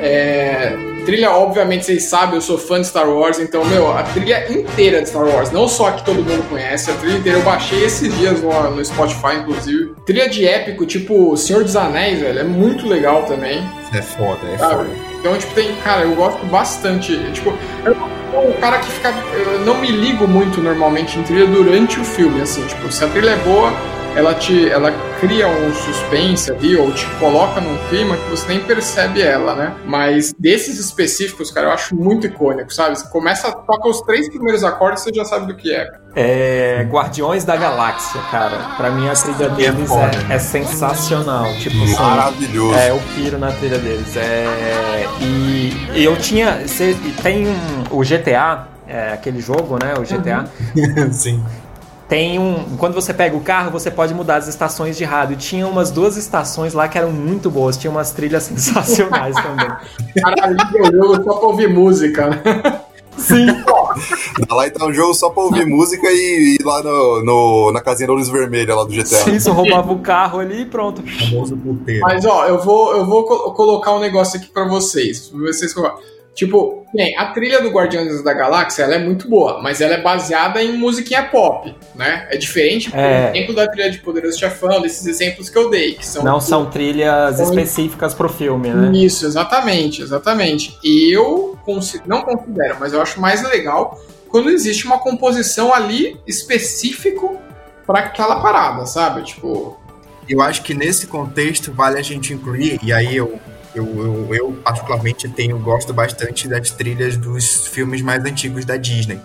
É, 0.00 0.76
trilha, 1.04 1.30
obviamente, 1.30 1.84
vocês 1.84 2.04
sabem, 2.04 2.34
eu 2.34 2.40
sou 2.40 2.58
fã 2.58 2.80
de 2.80 2.86
Star 2.88 3.08
Wars, 3.08 3.38
então, 3.38 3.64
meu, 3.64 3.96
a 3.96 4.02
trilha 4.02 4.50
inteira 4.50 5.00
de 5.00 5.08
Star 5.08 5.24
Wars, 5.24 5.52
não 5.52 5.68
só 5.68 5.88
a 5.88 5.92
que 5.92 6.04
todo 6.04 6.16
mundo 6.16 6.48
conhece, 6.48 6.90
a 6.90 6.94
trilha 6.94 7.18
inteira 7.18 7.38
eu 7.38 7.44
baixei 7.44 7.84
esses 7.84 8.12
dias 8.18 8.42
no, 8.42 8.70
no 8.70 8.84
Spotify, 8.84 9.36
inclusive. 9.40 9.94
Trilha 10.04 10.28
de 10.28 10.46
épico, 10.46 10.84
tipo 10.84 11.36
Senhor 11.36 11.62
dos 11.62 11.76
Anéis, 11.76 12.20
velho, 12.20 12.40
é 12.40 12.44
muito 12.44 12.88
legal 12.88 13.22
também. 13.24 13.62
É 13.94 14.02
foda, 14.02 14.40
é 14.52 14.58
sabe? 14.58 14.90
foda. 14.90 15.11
Então, 15.22 15.38
tipo, 15.38 15.54
tem. 15.54 15.72
Cara, 15.76 16.02
eu 16.02 16.16
gosto 16.16 16.44
bastante. 16.46 17.16
Tipo, 17.30 17.56
eu 17.84 17.94
sou 17.94 18.48
um 18.48 18.52
cara 18.54 18.78
que 18.80 18.90
fica. 18.90 19.14
Eu 19.32 19.60
não 19.60 19.78
me 19.78 19.86
ligo 19.86 20.26
muito 20.26 20.60
normalmente 20.60 21.16
em 21.16 21.22
trilha 21.22 21.46
durante 21.46 22.00
o 22.00 22.04
filme, 22.04 22.40
assim. 22.40 22.66
Tipo, 22.66 22.90
se 22.90 23.04
a 23.04 23.08
trilha 23.08 23.30
é 23.30 23.36
boa, 23.36 23.72
ela 24.16 24.34
te. 24.34 24.68
Ela 24.70 24.92
cria 25.20 25.46
um 25.46 25.72
suspense 25.74 26.50
ali, 26.50 26.76
ou 26.76 26.92
te 26.92 27.06
coloca 27.18 27.60
num 27.60 27.76
clima 27.88 28.16
que 28.16 28.30
você 28.30 28.48
nem 28.48 28.60
percebe 28.60 29.22
ela, 29.22 29.54
né? 29.54 29.74
Mas 29.84 30.34
desses 30.38 30.78
específicos, 30.78 31.50
cara, 31.50 31.68
eu 31.68 31.72
acho 31.72 31.94
muito 31.94 32.26
icônico, 32.26 32.72
sabe? 32.72 32.98
Você 32.98 33.08
começa, 33.08 33.50
toca 33.52 33.88
os 33.88 34.00
três 34.02 34.28
primeiros 34.28 34.64
acordes, 34.64 35.02
você 35.02 35.12
já 35.14 35.24
sabe 35.24 35.46
do 35.46 35.54
que 35.56 35.72
é. 35.72 35.84
cara. 35.84 36.02
É. 36.14 36.86
Guardiões 36.90 37.44
da 37.44 37.56
Galáxia, 37.56 38.20
cara. 38.30 38.74
Pra 38.76 38.90
mim 38.90 39.08
a 39.08 39.12
trilha 39.14 39.48
deles 39.50 39.90
é, 40.28 40.34
é 40.34 40.38
sensacional. 40.38 41.46
Tipo 41.54 41.82
assim. 41.84 41.94
Maravilhoso. 41.94 42.74
É, 42.78 42.90
eu 42.90 43.00
piro 43.14 43.38
na 43.38 43.50
trilha 43.52 43.78
deles. 43.78 44.16
É. 44.16 45.06
E, 45.20 46.04
eu 46.04 46.16
tinha. 46.16 46.66
cê- 46.68 46.96
tem 47.22 47.46
um, 47.46 47.56
o 47.90 48.00
GTA, 48.02 48.66
é, 48.86 49.12
aquele 49.12 49.40
jogo, 49.40 49.78
né? 49.82 49.94
O 49.98 50.02
GTA. 50.02 50.44
Sim. 51.12 51.42
Tem 52.12 52.38
um. 52.38 52.76
Quando 52.76 52.92
você 52.92 53.14
pega 53.14 53.34
o 53.34 53.40
carro, 53.40 53.70
você 53.70 53.90
pode 53.90 54.12
mudar 54.12 54.36
as 54.36 54.46
estações 54.46 54.98
de 54.98 55.04
rádio. 55.04 55.34
Tinha 55.38 55.66
umas 55.66 55.90
duas 55.90 56.18
estações 56.18 56.74
lá 56.74 56.86
que 56.86 56.98
eram 56.98 57.10
muito 57.10 57.50
boas, 57.50 57.74
tinha 57.78 57.90
umas 57.90 58.10
trilhas 58.12 58.42
sensacionais 58.52 59.34
também. 59.34 59.66
Caralho, 60.22 60.56
eu 60.74 60.92
jogo 60.92 61.24
só 61.24 61.32
pra 61.38 61.48
ouvir 61.48 61.68
música, 61.70 62.28
né? 62.28 62.80
Sim. 63.16 63.46
Dá 63.46 64.54
lá 64.54 64.66
então 64.66 64.88
um 64.88 64.92
jogo 64.92 65.14
só 65.14 65.30
pra 65.30 65.42
ouvir 65.42 65.64
música 65.64 66.06
e 66.10 66.56
ir 66.60 66.62
lá 66.62 66.82
no, 66.82 67.24
no- 67.24 67.72
na 67.72 67.80
casinha 67.80 68.06
da 68.08 68.12
luz 68.12 68.28
vermelha 68.28 68.74
lá 68.74 68.84
do 68.84 68.90
GTA. 68.92 69.30
Isso, 69.30 69.50
roubava 69.50 69.90
o 69.90 69.98
carro 70.00 70.38
ali 70.38 70.62
e 70.62 70.66
pronto. 70.66 71.02
Mas 72.02 72.26
ó, 72.26 72.44
eu 72.46 72.62
vou, 72.62 72.94
eu 72.94 73.06
vou 73.06 73.24
co- 73.24 73.52
colocar 73.52 73.92
um 73.94 74.00
negócio 74.00 74.38
aqui 74.38 74.48
pra 74.48 74.68
vocês. 74.68 75.28
pra 75.28 75.40
Vocês. 75.40 75.74
Tipo, 76.34 76.86
bem, 76.94 77.14
a 77.18 77.26
trilha 77.26 77.60
do 77.60 77.68
Guardiões 77.68 78.24
da 78.24 78.32
Galáxia 78.32 78.84
ela 78.84 78.94
é 78.94 78.98
muito 78.98 79.28
boa, 79.28 79.60
mas 79.62 79.82
ela 79.82 79.94
é 79.94 80.00
baseada 80.00 80.62
em 80.62 80.78
musiquinha 80.78 81.24
pop, 81.24 81.74
né? 81.94 82.26
É 82.30 82.38
diferente, 82.38 82.90
por 82.90 82.98
É. 82.98 83.30
exemplo, 83.36 83.54
da 83.54 83.68
trilha 83.68 83.90
de 83.90 83.98
Poderoso 83.98 84.38
Chefão, 84.38 84.80
desses 84.80 85.06
exemplos 85.06 85.50
que 85.50 85.58
eu 85.58 85.68
dei, 85.68 85.92
que 85.94 86.06
são 86.06 86.24
Não 86.24 86.40
são 86.40 86.70
trilhas 86.70 87.36
São- 87.36 87.44
específicas 87.50 88.14
pro 88.14 88.30
filme, 88.30 88.70
né? 88.70 88.96
Isso, 88.96 89.26
exatamente, 89.26 90.00
exatamente. 90.00 90.78
E 90.82 91.14
eu 91.14 91.58
consi- 91.66 92.00
não 92.06 92.22
considero, 92.22 92.76
mas 92.80 92.94
eu 92.94 93.02
acho 93.02 93.20
mais 93.20 93.42
legal 93.42 94.00
quando 94.30 94.48
existe 94.48 94.86
uma 94.86 94.98
composição 94.98 95.74
ali 95.74 96.18
específico 96.26 97.38
pra 97.86 98.00
aquela 98.00 98.40
parada, 98.40 98.86
sabe? 98.86 99.22
Tipo, 99.22 99.78
Eu 100.28 100.40
acho 100.40 100.62
que 100.62 100.72
nesse 100.72 101.08
contexto 101.08 101.72
vale 101.72 101.98
a 101.98 102.02
gente 102.02 102.32
incluir, 102.32 102.78
e 102.82 102.92
aí 102.92 103.14
eu, 103.16 103.38
eu, 103.74 103.84
eu, 103.84 104.34
eu 104.34 104.52
particularmente 104.64 105.28
tenho, 105.28 105.58
gosto 105.58 105.92
bastante 105.92 106.48
das 106.48 106.70
trilhas 106.70 107.16
dos 107.16 107.66
filmes 107.68 108.02
mais 108.02 108.24
antigos 108.24 108.64
da 108.64 108.76
Disney. 108.76 109.20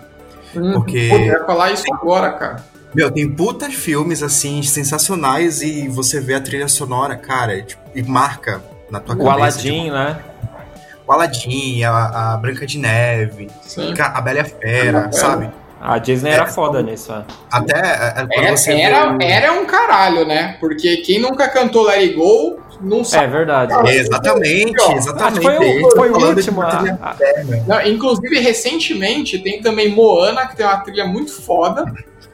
hum, 0.54 0.72
Porque- 0.74 1.08
pô, 1.08 1.16
eu 1.16 1.24
ia 1.24 1.44
falar 1.44 1.72
isso 1.72 1.84
agora, 1.92 2.32
cara. 2.32 2.64
Meu, 2.94 3.10
tem 3.10 3.28
putas 3.30 3.74
filmes 3.74 4.22
assim, 4.22 4.62
sensacionais, 4.62 5.60
e 5.60 5.88
você 5.88 6.20
vê 6.20 6.34
a 6.34 6.40
trilha 6.40 6.68
sonora, 6.68 7.16
cara, 7.16 7.60
tipo, 7.60 7.82
e 7.94 8.02
marca 8.02 8.62
na 8.90 8.98
tua 8.98 9.14
O 9.14 9.18
cabeça. 9.18 9.34
Aladdin, 9.34 9.90
né? 9.90 10.14
tipo, 10.14 11.02
o 11.06 11.12
Aladdin, 11.12 11.84
a, 11.84 12.32
a 12.32 12.36
Branca 12.38 12.66
de 12.66 12.78
Neve, 12.78 13.48
Sim. 13.62 13.92
a 13.98 14.20
Bela 14.22 14.44
Fera, 14.44 15.12
sabe? 15.12 15.50
A 15.80 15.96
Disney 15.98 16.30
era 16.32 16.46
foda 16.46 16.82
nisso, 16.82 17.12
é. 17.12 17.24
Até 17.52 17.78
é, 17.78 18.26
quando 18.26 18.32
Era, 18.46 18.56
você 18.56 18.72
era, 18.72 19.16
vê... 19.16 19.24
era 19.26 19.52
um 19.52 19.64
caralho, 19.64 20.26
né? 20.26 20.56
Porque 20.58 20.96
quem 20.98 21.20
nunca 21.20 21.46
cantou 21.48 21.84
Let 21.84 21.98
It 22.00 22.14
Go 22.14 22.58
não 22.80 23.00
É 23.00 23.04
sabe. 23.04 23.26
verdade. 23.32 23.72
Exatamente, 23.90 24.92
exatamente. 24.92 25.22
Acho 25.22 25.40
que 25.40 25.46
foi 25.46 25.58
o- 25.58 25.62
Ele 25.62 25.90
foi 25.90 26.10
o 26.10 26.28
último, 26.28 26.60
uma 26.60 26.68
a- 26.68 26.76
trilha 26.76 26.98
a- 27.00 27.10
eterna. 27.12 27.64
Não, 27.66 27.86
inclusive, 27.86 28.38
recentemente 28.40 29.38
tem 29.38 29.60
também 29.60 29.88
Moana, 29.90 30.46
que 30.46 30.56
tem 30.56 30.64
uma 30.66 30.76
trilha 30.78 31.06
muito 31.06 31.32
foda. 31.42 31.84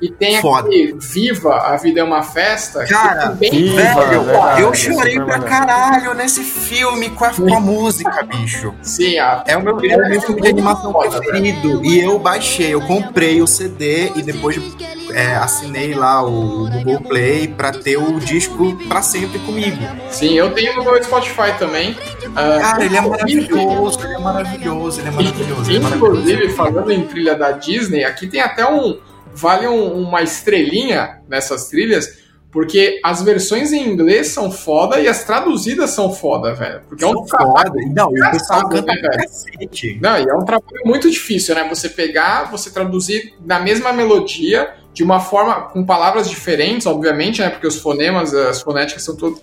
E 0.02 0.10
tem 0.10 0.40
Foda. 0.40 0.66
aquele 0.68 0.96
Viva, 0.98 1.54
A 1.56 1.76
Vida 1.76 2.00
é 2.00 2.04
uma 2.04 2.22
Festa. 2.22 2.84
Cara, 2.86 3.28
também 3.28 3.50
Viva, 3.50 3.76
Velho, 3.82 4.22
verdade, 4.24 4.60
eu 4.62 4.70
é 4.70 4.74
chorei 4.74 5.14
pra 5.16 5.36
legal. 5.36 5.48
caralho 5.48 6.14
nesse 6.14 6.42
filme 6.42 7.10
com 7.10 7.24
a, 7.24 7.30
com 7.30 7.54
a 7.54 7.60
música, 7.60 8.22
bicho. 8.24 8.74
Sim, 8.82 9.18
a 9.18 9.42
É 9.46 9.56
o 9.56 9.62
meu, 9.62 9.78
é 9.82 9.96
o 9.96 10.08
meu 10.10 10.20
filme 10.20 10.40
de 10.42 10.48
animação 10.48 10.92
preferido. 10.92 11.84
E 11.84 12.00
eu 12.00 12.18
baixei, 12.18 12.74
eu 12.74 12.80
comprei 12.82 13.40
o 13.40 13.46
CD 13.46 14.12
e 14.16 14.22
depois 14.22 14.60
é, 15.12 15.36
assinei 15.36 15.94
lá 15.94 16.22
o 16.22 16.68
Google 16.68 17.00
Play 17.00 17.48
pra 17.48 17.70
ter 17.72 17.96
o 17.96 18.18
disco 18.18 18.76
pra 18.88 19.00
sempre 19.00 19.38
comigo. 19.40 19.78
Sim, 20.10 20.34
eu 20.34 20.52
tenho 20.52 20.74
no 20.76 20.84
meu 20.84 21.02
Spotify 21.02 21.52
também. 21.58 21.96
Ah, 22.36 22.58
Cara, 22.60 22.84
ele 22.84 22.96
é 22.96 23.00
maravilhoso, 23.00 24.00
ele 24.04 24.14
é 24.14 24.18
maravilhoso, 24.18 25.00
ele 25.00 25.08
é 25.08 25.10
maravilhoso. 25.12 25.70
Ele 25.70 25.76
é 25.78 25.80
maravilhoso. 25.80 26.16
Inclusive, 26.20 26.48
falando 26.50 26.90
em 26.90 27.02
trilha 27.06 27.34
da 27.36 27.52
Disney, 27.52 28.04
aqui 28.04 28.26
tem 28.26 28.40
até 28.40 28.68
um. 28.68 28.98
Vale 29.34 29.66
um- 29.66 30.00
uma 30.02 30.22
estrelinha 30.22 31.20
nessas 31.28 31.68
trilhas, 31.68 32.22
porque 32.50 33.00
as 33.02 33.20
versões 33.20 33.72
em 33.72 33.88
inglês 33.88 34.28
são 34.28 34.50
foda 34.50 35.00
e 35.00 35.08
as 35.08 35.24
traduzidas 35.24 35.90
são 35.90 36.12
foda, 36.12 36.54
velho. 36.54 36.82
Porque 36.88 37.02
é 37.02 37.06
um 37.08 37.26
Foda. 37.26 37.72
Não, 37.94 38.08
o 38.08 38.12
pessoal 38.12 38.28
engraçado, 38.28 38.68
canta 38.68 38.92
né, 38.94 39.00
velho? 39.02 39.98
Não, 40.00 40.18
e 40.18 40.28
é 40.28 40.34
um 40.34 40.44
trabalho 40.44 40.82
muito 40.84 41.10
difícil, 41.10 41.54
né? 41.54 41.66
Você 41.68 41.88
pegar, 41.88 42.50
você 42.50 42.70
traduzir 42.70 43.34
na 43.44 43.58
mesma 43.58 43.92
melodia, 43.92 44.72
de 44.92 45.02
uma 45.02 45.18
forma, 45.18 45.62
com 45.62 45.84
palavras 45.84 46.30
diferentes, 46.30 46.86
obviamente, 46.86 47.40
né? 47.40 47.50
Porque 47.50 47.66
os 47.66 47.80
fonemas, 47.80 48.32
as 48.32 48.62
fonéticas 48.62 49.02
são 49.02 49.16
todas 49.16 49.40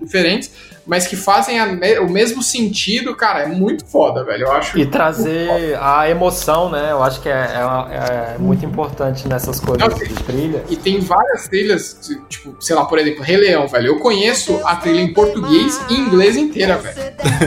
diferentes, 0.00 0.52
mas 0.86 1.06
que 1.06 1.16
fazem 1.16 1.60
me 1.76 1.98
o 1.98 2.08
mesmo 2.08 2.42
sentido, 2.42 3.14
cara, 3.14 3.40
é 3.40 3.46
muito 3.46 3.84
foda, 3.86 4.24
velho. 4.24 4.46
Eu 4.46 4.52
acho. 4.52 4.78
E 4.78 4.86
trazer 4.86 5.78
a 5.80 6.08
emoção, 6.08 6.70
né? 6.70 6.90
Eu 6.90 7.02
acho 7.02 7.20
que 7.20 7.28
é, 7.28 7.32
é, 7.32 8.34
é 8.34 8.38
muito 8.38 8.64
importante 8.64 9.28
nessas 9.28 9.60
coisas 9.60 9.88
Não, 9.88 9.96
de 9.96 10.14
trilha. 10.24 10.64
E 10.68 10.76
tem 10.76 11.00
várias 11.00 11.48
trilhas, 11.48 11.98
tipo, 12.28 12.56
sei 12.60 12.74
lá, 12.74 12.84
por 12.84 12.98
exemplo, 12.98 13.22
Rei 13.22 13.36
Leão, 13.36 13.68
velho. 13.68 13.88
Eu 13.88 13.98
conheço 14.00 14.60
a 14.64 14.76
trilha 14.76 15.00
em 15.00 15.12
português 15.12 15.80
e 15.88 15.94
inglês 15.94 16.36
inteira, 16.36 16.78
velho. 16.78 16.96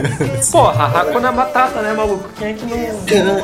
Porra, 0.50 1.00
Hakuna 1.00 1.32
Matata, 1.32 1.82
né, 1.82 1.92
maluco? 1.92 2.28
Quem 2.38 2.48
é 2.48 2.52
que 2.54 2.64
não. 2.64 3.38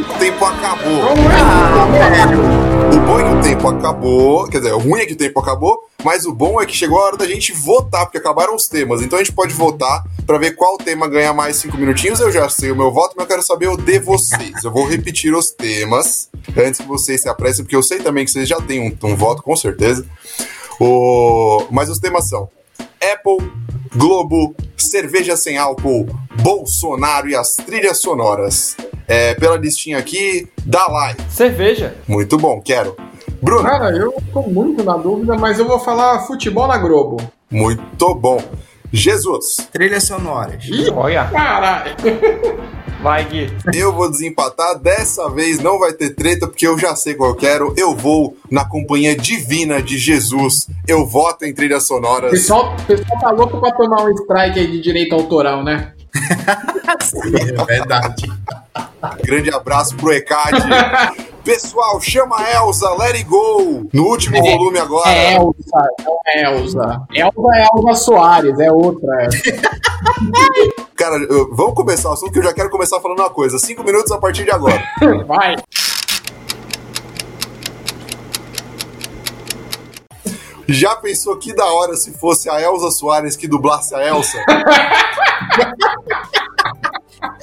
o 0.00 0.18
tempo 0.18 0.44
acabou. 0.44 1.14
Ah, 1.32 2.75
o 2.96 3.00
bom 3.00 3.20
é 3.20 3.24
que 3.24 3.36
o 3.36 3.42
tempo 3.42 3.68
acabou. 3.68 4.48
Quer 4.48 4.58
dizer, 4.58 4.72
o 4.72 4.78
ruim 4.78 5.00
é 5.00 5.06
que 5.06 5.12
o 5.12 5.16
tempo 5.16 5.38
acabou, 5.38 5.86
mas 6.02 6.24
o 6.24 6.32
bom 6.32 6.60
é 6.60 6.66
que 6.66 6.74
chegou 6.74 6.98
a 6.98 7.04
hora 7.04 7.16
da 7.16 7.26
gente 7.26 7.52
votar, 7.52 8.06
porque 8.06 8.16
acabaram 8.16 8.54
os 8.54 8.66
temas. 8.66 9.02
Então 9.02 9.18
a 9.18 9.22
gente 9.22 9.34
pode 9.34 9.52
votar 9.52 10.02
para 10.26 10.38
ver 10.38 10.52
qual 10.52 10.78
tema 10.78 11.06
ganha 11.06 11.32
mais 11.32 11.56
cinco 11.56 11.76
minutinhos. 11.76 12.20
Eu 12.20 12.32
já 12.32 12.48
sei 12.48 12.70
o 12.70 12.76
meu 12.76 12.90
voto, 12.90 13.14
mas 13.16 13.24
eu 13.24 13.28
quero 13.28 13.42
saber 13.42 13.68
o 13.68 13.76
de 13.76 13.98
vocês. 13.98 14.64
Eu 14.64 14.70
vou 14.70 14.86
repetir 14.86 15.34
os 15.34 15.50
temas 15.50 16.30
antes 16.56 16.80
que 16.80 16.86
vocês 16.86 17.20
se 17.20 17.28
apressem, 17.28 17.64
porque 17.64 17.76
eu 17.76 17.82
sei 17.82 17.98
também 17.98 18.24
que 18.24 18.30
vocês 18.30 18.48
já 18.48 18.60
têm 18.60 18.80
um, 18.80 19.08
um 19.08 19.14
voto, 19.14 19.42
com 19.42 19.54
certeza. 19.54 20.06
O... 20.80 21.66
Mas 21.70 21.90
os 21.90 21.98
temas 21.98 22.28
são 22.28 22.48
Apple, 22.78 23.50
Globo, 23.94 24.54
cerveja 24.76 25.36
sem 25.36 25.58
álcool, 25.58 26.06
Bolsonaro 26.42 27.28
e 27.28 27.34
as 27.34 27.56
trilhas 27.56 28.00
sonoras. 28.00 28.76
É, 29.08 29.34
pela 29.34 29.56
listinha 29.56 29.98
aqui, 29.98 30.48
dá 30.64 30.86
like. 30.86 31.22
Cerveja. 31.30 31.94
Muito 32.08 32.36
bom, 32.36 32.60
quero. 32.60 32.96
Bruno. 33.40 33.62
Cara, 33.62 33.90
eu 33.96 34.14
tô 34.32 34.42
muito 34.42 34.82
na 34.82 34.96
dúvida, 34.96 35.36
mas 35.36 35.58
eu 35.58 35.66
vou 35.66 35.78
falar 35.78 36.26
futebol 36.26 36.66
na 36.66 36.78
Globo. 36.78 37.18
Muito 37.50 38.14
bom. 38.14 38.42
Jesus. 38.92 39.56
Trilhas 39.72 40.04
sonoras. 40.04 40.64
Ih, 40.64 40.90
olha. 40.90 41.24
Caralho. 41.26 41.94
Vai, 43.02 43.24
Gui. 43.24 43.52
Eu 43.74 43.92
vou 43.92 44.10
desempatar. 44.10 44.78
Dessa 44.78 45.28
vez 45.30 45.60
não 45.60 45.78
vai 45.78 45.92
ter 45.92 46.10
treta, 46.10 46.46
porque 46.46 46.66
eu 46.66 46.78
já 46.78 46.96
sei 46.96 47.14
qual 47.14 47.30
eu 47.30 47.36
quero. 47.36 47.74
Eu 47.76 47.94
vou 47.94 48.36
na 48.50 48.64
companhia 48.64 49.14
divina 49.14 49.82
de 49.82 49.98
Jesus. 49.98 50.66
Eu 50.88 51.06
voto 51.06 51.44
em 51.44 51.54
trilhas 51.54 51.86
sonoras. 51.86 52.30
O 52.30 52.34
pessoal, 52.34 52.74
pessoal 52.86 53.20
tá 53.20 53.30
louco 53.30 53.60
pra 53.60 53.70
tomar 53.72 54.02
um 54.04 54.10
strike 54.12 54.58
aí 54.58 54.66
de 54.70 54.80
direito 54.80 55.14
autoral, 55.14 55.62
né? 55.62 55.92
É 57.58 57.64
verdade. 57.64 58.32
Grande 59.22 59.54
abraço 59.54 59.96
pro 59.96 60.12
ECAD. 60.12 60.62
Pessoal, 61.44 62.00
chama 62.00 62.36
a 62.40 62.54
Elsa, 62.54 62.90
let 62.94 63.14
it 63.14 63.24
go! 63.24 63.88
No 63.92 64.04
último 64.08 64.36
é, 64.36 64.40
volume 64.40 64.80
agora. 64.80 65.08
É 65.08 65.36
Elsa, 65.36 65.88
não 66.04 66.18
é 66.26 66.42
Elsa. 66.42 67.06
Elsa 67.14 67.54
é 67.54 67.66
Elsa 67.72 67.94
Soares, 68.04 68.58
é 68.58 68.72
outra. 68.72 69.28
Cara, 70.96 71.18
vamos 71.52 71.74
começar 71.74 72.10
o 72.10 72.14
assunto 72.14 72.32
que 72.32 72.40
eu 72.40 72.42
já 72.42 72.52
quero 72.52 72.68
começar 72.68 73.00
falando 73.00 73.20
uma 73.20 73.30
coisa. 73.30 73.60
Cinco 73.60 73.84
minutos 73.84 74.10
a 74.10 74.18
partir 74.18 74.42
de 74.44 74.50
agora. 74.50 74.82
Vai. 75.28 75.54
Já 80.68 80.96
pensou 80.96 81.36
que 81.36 81.54
da 81.54 81.66
hora 81.66 81.94
se 81.94 82.12
fosse 82.12 82.50
a 82.50 82.60
Elsa 82.60 82.90
Soares 82.90 83.36
que 83.36 83.46
dublasse 83.46 83.94
a 83.94 84.04
Elsa? 84.04 84.38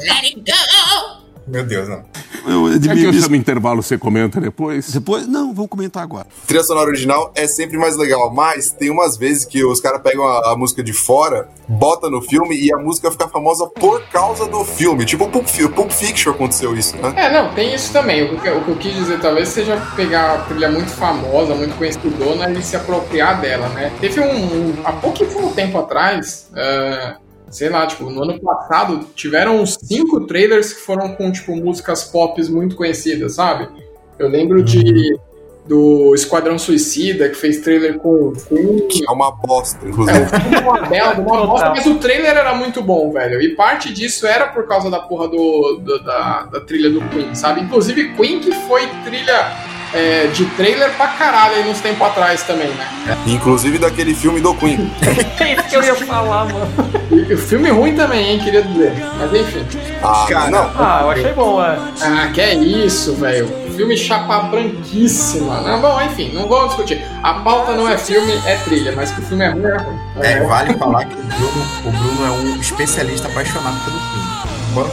Let 0.03 0.23
it 0.23 0.39
go! 0.41 1.23
Meu 1.45 1.65
Deus, 1.65 1.89
não. 1.89 2.03
Eu, 2.45 2.73
é 2.73 2.79
que 2.79 3.03
eu 3.03 3.13
chamo 3.13 3.35
intervalo, 3.35 3.81
você 3.81 3.97
comenta 3.97 4.39
depois? 4.39 4.91
Depois? 4.91 5.27
Não, 5.27 5.53
vamos 5.53 5.69
comentar 5.69 6.03
agora. 6.03 6.25
Trilha 6.47 6.63
sonora 6.63 6.87
original 6.87 7.31
é 7.35 7.47
sempre 7.47 7.77
mais 7.77 7.97
legal, 7.97 8.33
mas 8.33 8.71
tem 8.71 8.89
umas 8.89 9.17
vezes 9.17 9.45
que 9.45 9.63
os 9.63 9.79
caras 9.79 10.01
pegam 10.01 10.25
a, 10.25 10.51
a, 10.51 10.57
música 10.57 10.81
de 10.81 10.93
fora, 10.93 11.49
bota 11.67 12.09
no 12.09 12.21
filme 12.21 12.57
e 12.57 12.73
a 12.73 12.77
música 12.77 13.11
fica 13.11 13.27
famosa 13.27 13.67
por 13.67 14.01
causa 14.07 14.45
do 14.47 14.63
filme. 14.63 15.05
Tipo 15.05 15.25
o 15.25 15.29
Pulp, 15.29 15.47
Pulp 15.75 15.91
Fiction 15.91 16.31
aconteceu 16.31 16.75
isso, 16.75 16.95
né? 16.97 17.13
É, 17.15 17.31
não, 17.31 17.53
tem 17.53 17.73
isso 17.73 17.91
também. 17.91 18.23
O 18.23 18.39
que, 18.39 18.49
o 18.49 18.63
que 18.63 18.71
eu 18.71 18.77
quis 18.77 18.93
dizer 18.93 19.19
talvez 19.19 19.49
seja 19.49 19.77
pegar 19.95 20.33
a 20.33 20.37
trilha 20.43 20.69
muito 20.69 20.91
famosa, 20.91 21.55
muito 21.55 21.77
conhecidona 21.77 22.49
e 22.51 22.61
se 22.63 22.75
apropriar 22.75 23.39
dela, 23.41 23.67
né? 23.69 23.91
Teve 23.99 24.19
um. 24.21 24.33
um 24.33 24.73
há 24.83 24.93
pouquíssimo 24.93 25.53
tempo 25.53 25.77
atrás. 25.77 26.49
Uh, 26.51 27.22
sei 27.53 27.69
lá, 27.69 27.85
tipo, 27.87 28.09
no 28.09 28.23
ano 28.23 28.39
passado 28.41 29.07
tiveram 29.15 29.61
uns 29.61 29.77
cinco 29.81 30.21
trailers 30.21 30.73
que 30.73 30.81
foram 30.81 31.15
com, 31.15 31.31
tipo, 31.31 31.55
músicas 31.55 32.03
pop 32.03 32.41
muito 32.49 32.75
conhecidas, 32.75 33.35
sabe? 33.35 33.69
Eu 34.17 34.27
lembro 34.27 34.63
de 34.63 35.17
do 35.65 36.13
Esquadrão 36.13 36.59
Suicida, 36.59 37.29
que 37.29 37.35
fez 37.35 37.59
trailer 37.59 37.97
com 37.97 38.33
Queen. 38.33 38.87
Que 38.87 39.05
é 39.07 39.11
uma 39.11 39.31
bosta, 39.31 39.87
inclusive. 39.87 40.19
É, 40.19 40.23
o 40.23 40.27
filme 40.27 40.55
é 40.55 40.59
uma 40.59 40.81
bela, 40.81 41.13
uma 41.19 41.47
bosta, 41.47 41.69
mas 41.69 41.85
o 41.85 41.95
trailer 41.95 42.35
era 42.35 42.53
muito 42.53 42.81
bom, 42.81 43.11
velho. 43.11 43.41
E 43.41 43.55
parte 43.55 43.93
disso 43.93 44.27
era 44.27 44.47
por 44.47 44.67
causa 44.67 44.89
da 44.89 44.99
porra 44.99 45.29
do, 45.29 45.79
do 45.81 46.03
da, 46.03 46.43
da 46.51 46.59
trilha 46.59 46.89
do 46.89 47.01
Queen, 47.09 47.33
sabe? 47.33 47.61
Inclusive 47.61 48.13
Queen 48.15 48.39
que 48.39 48.51
foi 48.67 48.81
trilha 49.05 49.72
é, 49.93 50.27
de 50.27 50.45
trailer 50.51 50.91
pra 50.95 51.07
caralho 51.07 51.55
aí 51.55 51.69
uns 51.69 51.79
tempos 51.79 52.05
atrás 52.07 52.43
também, 52.43 52.69
né? 52.69 53.17
Inclusive 53.27 53.77
daquele 53.77 54.13
filme 54.13 54.41
do 54.41 54.53
Queen. 54.55 54.91
é 55.39 55.53
isso 55.53 55.63
que 55.69 55.75
eu 55.75 55.83
ia 55.83 55.95
falar, 55.95 56.45
mano. 56.45 56.67
E 57.11 57.33
o 57.33 57.37
filme 57.37 57.69
ruim 57.69 57.95
também, 57.95 58.31
hein, 58.31 58.39
queria 58.39 58.63
dizer. 58.63 58.93
Mas 59.19 59.33
enfim. 59.33 59.65
Ah, 60.01 60.25
cara, 60.27 60.49
não. 60.49 60.71
Ah, 60.75 60.99
eu 61.03 61.09
achei 61.11 61.33
bom, 61.33 61.63
é. 61.63 61.77
Ah, 62.01 62.29
que 62.33 62.41
é 62.41 62.55
isso, 62.55 63.15
velho. 63.15 63.47
Filme 63.75 63.95
chapa 63.95 64.39
branquíssima. 64.39 65.61
Não, 65.61 65.81
bom, 65.81 66.01
enfim, 66.01 66.31
não 66.33 66.47
vamos 66.47 66.69
discutir. 66.69 67.03
A 67.21 67.35
pauta 67.35 67.73
não 67.73 67.87
é 67.87 67.97
filme, 67.97 68.33
é 68.45 68.55
trilha, 68.57 68.93
mas 68.95 69.11
que 69.11 69.21
o 69.21 69.23
filme 69.23 69.45
é 69.45 69.49
ruim, 69.49 69.65
é 69.65 69.77
ruim. 69.77 69.99
É, 70.21 70.39
vale 70.41 70.73
falar 70.75 71.05
que 71.05 71.15
o 71.15 71.23
Bruno, 71.23 71.65
o 71.85 71.91
Bruno 71.91 72.25
é 72.25 72.31
um 72.31 72.59
especialista 72.59 73.27
apaixonado 73.27 73.77
pelo 73.83 73.99
filme. 73.99 74.23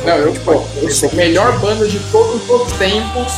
Não, 0.04 0.16
eu, 0.16 0.34
pô, 0.44 0.62
eu 0.82 0.90
sou 0.90 1.10
a 1.10 1.14
melhor 1.14 1.58
banda 1.58 1.88
de 1.88 1.98
todos 2.10 2.48
os 2.48 2.72
tempos 2.72 3.32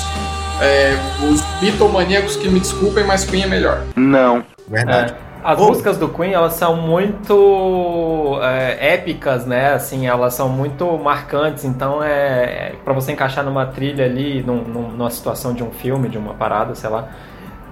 é, 0.63 0.97
os 1.25 1.43
bitomaníacos 1.61 2.37
que 2.37 2.49
me 2.49 2.61
desculpem, 2.61 3.05
mas 3.05 3.25
Queen 3.25 3.43
é 3.43 3.47
melhor. 3.47 3.83
Não. 3.97 4.45
Verdade. 4.69 5.13
É. 5.29 5.33
As 5.45 5.59
oh. 5.61 5.67
músicas 5.67 5.99
do 5.99 6.09
Queen, 6.09 6.33
elas 6.33 6.53
são 6.53 6.77
muito 6.77 8.39
é, 8.43 8.95
épicas, 8.95 9.45
né? 9.45 9.75
Assim, 9.75 10.07
elas 10.07 10.35
são 10.35 10.49
muito 10.49 10.87
marcantes. 10.99 11.65
Então, 11.65 12.03
é, 12.03 12.45
é 12.45 12.75
para 12.85 12.93
você 12.93 13.11
encaixar 13.11 13.45
numa 13.45 13.67
trilha 13.67 14.05
ali, 14.05 14.41
num, 14.43 14.63
numa 14.63 15.11
situação 15.11 15.53
de 15.53 15.65
um 15.65 15.71
filme, 15.73 16.09
de 16.09 16.17
uma 16.17 16.35
parada, 16.35 16.77
sei 16.77 16.89
lá, 16.89 17.09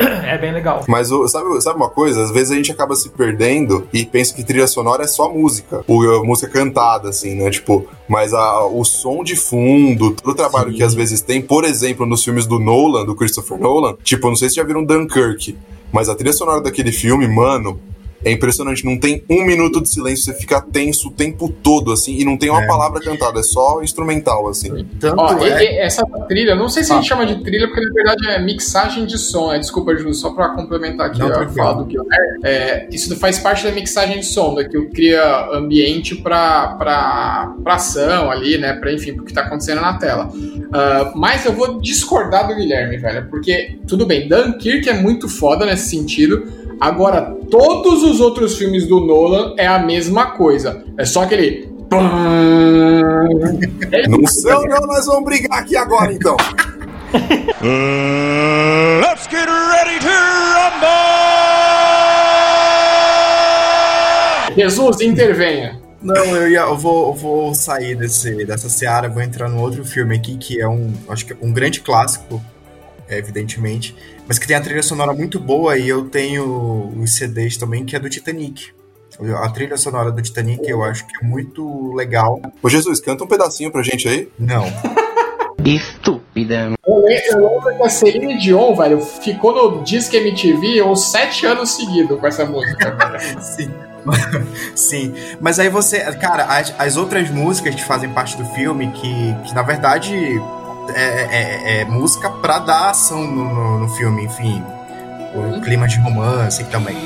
é 0.00 0.38
bem 0.38 0.52
legal. 0.52 0.84
Mas 0.88 1.08
sabe, 1.08 1.60
sabe 1.60 1.76
uma 1.76 1.90
coisa? 1.90 2.22
Às 2.22 2.30
vezes 2.30 2.50
a 2.50 2.54
gente 2.54 2.72
acaba 2.72 2.94
se 2.94 3.08
perdendo 3.10 3.86
e 3.92 4.04
pensa 4.04 4.34
que 4.34 4.42
trilha 4.42 4.66
sonora 4.66 5.04
é 5.04 5.06
só 5.06 5.32
música. 5.32 5.84
Ou 5.86 6.24
música 6.24 6.50
cantada, 6.50 7.10
assim, 7.10 7.34
né? 7.34 7.50
Tipo, 7.50 7.86
mas 8.08 8.32
a, 8.32 8.64
o 8.64 8.84
som 8.84 9.22
de 9.22 9.36
fundo, 9.36 10.12
todo 10.12 10.32
o 10.32 10.34
trabalho 10.34 10.70
Sim. 10.70 10.76
que 10.76 10.82
às 10.82 10.94
vezes 10.94 11.20
tem, 11.20 11.40
por 11.42 11.64
exemplo, 11.64 12.06
nos 12.06 12.24
filmes 12.24 12.46
do 12.46 12.58
Nolan, 12.58 13.04
do 13.04 13.14
Christopher 13.14 13.58
Nolan, 13.58 13.96
tipo, 14.02 14.28
não 14.28 14.36
sei 14.36 14.48
se 14.48 14.56
já 14.56 14.64
viram 14.64 14.84
Dunkirk, 14.84 15.56
mas 15.92 16.08
a 16.08 16.14
trilha 16.14 16.32
sonora 16.32 16.60
daquele 16.60 16.92
filme, 16.92 17.28
mano, 17.28 17.78
é 18.24 18.30
impressionante, 18.30 18.84
não 18.84 18.98
tem 18.98 19.24
um 19.28 19.44
minuto 19.44 19.80
de 19.80 19.88
silêncio, 19.88 20.24
você 20.24 20.34
fica 20.34 20.60
tenso 20.60 21.08
o 21.08 21.10
tempo 21.10 21.48
todo, 21.62 21.92
assim, 21.92 22.18
e 22.18 22.24
não 22.24 22.36
tem 22.36 22.50
uma 22.50 22.62
é. 22.62 22.66
palavra 22.66 23.00
cantada, 23.00 23.40
é 23.40 23.42
só 23.42 23.82
instrumental, 23.82 24.48
assim. 24.48 24.86
Tanto 24.98 25.18
Ó, 25.18 25.46
é... 25.46 25.84
essa 25.84 26.04
trilha, 26.28 26.54
não 26.54 26.68
sei 26.68 26.84
se 26.84 26.92
ah. 26.92 26.96
a 26.96 26.98
gente 27.00 27.12
ah. 27.12 27.16
chama 27.16 27.26
de 27.26 27.42
trilha, 27.42 27.66
porque 27.66 27.80
na 27.80 27.92
verdade 27.92 28.28
é 28.28 28.42
mixagem 28.42 29.06
de 29.06 29.18
som, 29.18 29.52
é, 29.52 29.58
desculpa, 29.58 29.96
Ju, 29.96 30.12
só 30.12 30.30
pra 30.30 30.50
complementar 30.50 31.06
aqui 31.06 31.20
não, 31.20 31.28
a 31.28 31.48
fala 31.48 31.82
do 31.82 31.86
que 31.86 31.98
eu 31.98 32.04
é, 32.44 32.88
Isso 32.90 33.14
faz 33.16 33.38
parte 33.38 33.64
da 33.64 33.72
mixagem 33.72 34.20
de 34.20 34.26
som, 34.26 34.54
da 34.54 34.64
que 34.64 34.76
eu 34.76 34.88
cria 34.90 35.48
ambiente 35.52 36.14
pra, 36.16 36.74
pra, 36.78 37.54
pra 37.62 37.74
ação 37.74 38.30
ali, 38.30 38.58
né, 38.58 38.74
pra, 38.74 38.92
enfim, 38.92 39.14
pro 39.14 39.24
que 39.24 39.32
tá 39.32 39.42
acontecendo 39.42 39.80
na 39.80 39.94
tela. 39.94 40.30
Uh, 40.30 41.16
mas 41.16 41.44
eu 41.44 41.52
vou 41.52 41.80
discordar 41.80 42.46
do 42.46 42.54
Guilherme, 42.54 42.96
velho, 42.98 43.28
porque, 43.30 43.78
tudo 43.86 44.06
bem, 44.06 44.28
Dunkirk 44.28 44.88
é 44.88 44.94
muito 44.94 45.28
foda 45.28 45.64
nesse 45.64 45.88
sentido, 45.88 46.59
Agora, 46.80 47.36
todos 47.50 48.02
os 48.02 48.20
outros 48.20 48.56
filmes 48.56 48.86
do 48.86 49.00
Nolan 49.00 49.54
é 49.58 49.66
a 49.66 49.78
mesma 49.78 50.30
coisa. 50.30 50.82
É 50.96 51.04
só 51.04 51.24
aquele. 51.24 51.68
Não 54.08 54.26
sei, 54.26 54.52
não, 54.52 54.86
nós 54.86 55.04
vamos 55.06 55.24
brigar 55.24 55.58
aqui 55.58 55.76
agora 55.76 56.12
então. 56.12 56.36
let's 59.02 59.26
get 59.28 59.46
ready 59.46 59.98
to 59.98 60.08
rumble! 60.54 61.00
Jesus, 64.56 65.00
intervenha. 65.00 65.80
Não, 66.00 66.14
eu, 66.14 66.48
ia, 66.48 66.60
eu, 66.60 66.78
vou, 66.78 67.08
eu 67.08 67.14
vou 67.14 67.52
sair 67.54 67.96
desse, 67.96 68.44
dessa 68.44 68.70
seara, 68.70 69.08
vou 69.08 69.20
entrar 69.20 69.48
no 69.48 69.60
outro 69.60 69.84
filme 69.84 70.14
aqui, 70.16 70.38
que 70.38 70.60
é 70.60 70.68
um, 70.68 70.92
acho 71.08 71.26
que 71.26 71.32
é 71.32 71.36
um 71.42 71.52
grande 71.52 71.80
clássico, 71.80 72.40
evidentemente, 73.10 73.94
mas 74.26 74.38
que 74.38 74.46
tem 74.46 74.56
a 74.56 74.60
trilha 74.60 74.82
sonora 74.82 75.12
muito 75.12 75.38
boa 75.38 75.76
e 75.76 75.88
eu 75.88 76.08
tenho 76.08 76.92
os 76.96 77.14
CDs 77.14 77.56
também, 77.56 77.84
que 77.84 77.96
é 77.96 77.98
do 77.98 78.08
Titanic. 78.08 78.72
A 79.42 79.50
trilha 79.50 79.76
sonora 79.76 80.10
do 80.10 80.22
Titanic 80.22 80.66
eu 80.68 80.82
acho 80.82 81.06
que 81.06 81.24
é 81.24 81.26
muito 81.26 81.92
legal. 81.94 82.40
Ô 82.62 82.68
Jesus, 82.68 83.00
canta 83.00 83.24
um 83.24 83.28
pedacinho 83.28 83.70
pra 83.70 83.82
gente 83.82 84.08
aí. 84.08 84.28
Não. 84.38 84.64
Estúpida. 85.64 86.74
Eu 86.86 86.96
lembro 87.04 87.76
que 87.76 87.82
a 87.82 87.88
Celine 87.90 88.38
Dion, 88.38 88.74
velho, 88.74 89.00
ficou 89.00 89.54
no 89.54 89.84
Disque 89.84 90.16
MTV 90.16 90.82
uns 90.82 91.10
sete 91.10 91.44
anos 91.44 91.70
seguidos 91.70 92.18
com 92.18 92.26
essa 92.26 92.46
música. 92.46 92.96
Sim. 93.40 93.70
Sim, 94.74 95.14
mas 95.40 95.58
aí 95.58 95.68
você. 95.68 96.00
Cara, 96.14 96.44
as, 96.44 96.74
as 96.78 96.96
outras 96.96 97.30
músicas 97.30 97.74
que 97.74 97.84
fazem 97.84 98.08
parte 98.10 98.36
do 98.36 98.44
filme, 98.46 98.90
que, 98.92 99.34
que 99.46 99.54
na 99.54 99.62
verdade 99.62 100.40
é, 100.94 101.28
é, 101.30 101.80
é 101.80 101.84
música 101.84 102.30
pra 102.30 102.58
dar 102.58 102.90
ação 102.90 103.26
no, 103.26 103.54
no, 103.54 103.78
no 103.80 103.88
filme, 103.90 104.24
enfim. 104.24 104.62
O 105.34 105.60
clima 105.60 105.86
de 105.86 105.98
romance 106.00 106.64
também. 106.64 106.96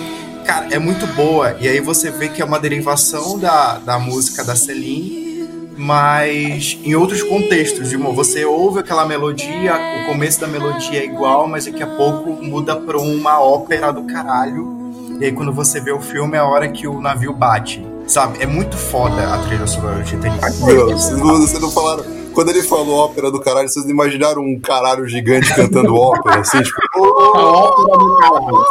Cara, 0.45 0.69
é 0.71 0.79
muito 0.79 1.07
boa. 1.09 1.57
E 1.59 1.67
aí 1.67 1.81
você 1.81 2.11
vê 2.11 2.29
que 2.29 2.43
é 2.43 2.45
uma 2.45 2.59
derivação 2.59 3.39
da, 3.39 3.79
da 3.79 3.99
música 3.99 4.45
da 4.45 4.55
Celine, 4.55 5.49
mas 5.77 6.79
em 6.85 6.95
outros 6.95 7.23
contextos. 7.23 7.89
De 7.89 7.97
você 7.97 8.45
ouve 8.45 8.81
aquela 8.81 9.07
melodia, 9.07 9.75
o 10.03 10.07
começo 10.07 10.41
da 10.41 10.47
melodia 10.47 11.01
é 11.01 11.05
igual, 11.05 11.49
mas 11.49 11.65
daqui 11.65 11.83
a 11.83 11.87
pouco 11.87 12.31
muda 12.43 12.77
pra 12.77 12.99
uma 12.99 13.41
ópera 13.41 13.93
do 13.93 14.05
caralho. 14.05 14.85
E 15.21 15.25
aí 15.25 15.33
quando 15.33 15.53
você 15.53 15.81
vê 15.81 15.93
o 15.93 16.01
filme 16.01 16.37
é 16.37 16.41
a 16.41 16.45
hora 16.45 16.69
que 16.69 16.87
o 16.87 17.01
navio 17.01 17.33
bate. 17.33 17.85
Sabe? 18.07 18.43
É 18.43 18.47
muito 18.47 18.77
foda 18.77 19.35
a 19.35 19.39
trilha 19.47 19.67
sonora 19.67 20.03
de 20.03 20.11
Titanic. 20.11 20.63
Meu, 20.63 20.91
vocês 20.91 21.19
não, 21.19 21.41
vocês 21.41 21.61
não 21.61 21.71
falaram. 21.71 22.05
Quando 22.35 22.51
ele 22.51 22.63
falou 22.63 22.97
ópera 22.97 23.31
do 23.31 23.41
caralho, 23.41 23.69
vocês 23.69 23.87
imaginaram 23.87 24.43
um 24.43 24.61
caralho 24.61 25.07
gigante 25.07 25.55
cantando 25.55 25.95
ópera, 25.95 26.41
assim, 26.41 26.61
tipo. 26.63 26.81
A 27.35 27.47
ópera 27.47 27.99
do 27.99 28.17
caralho. 28.19 28.65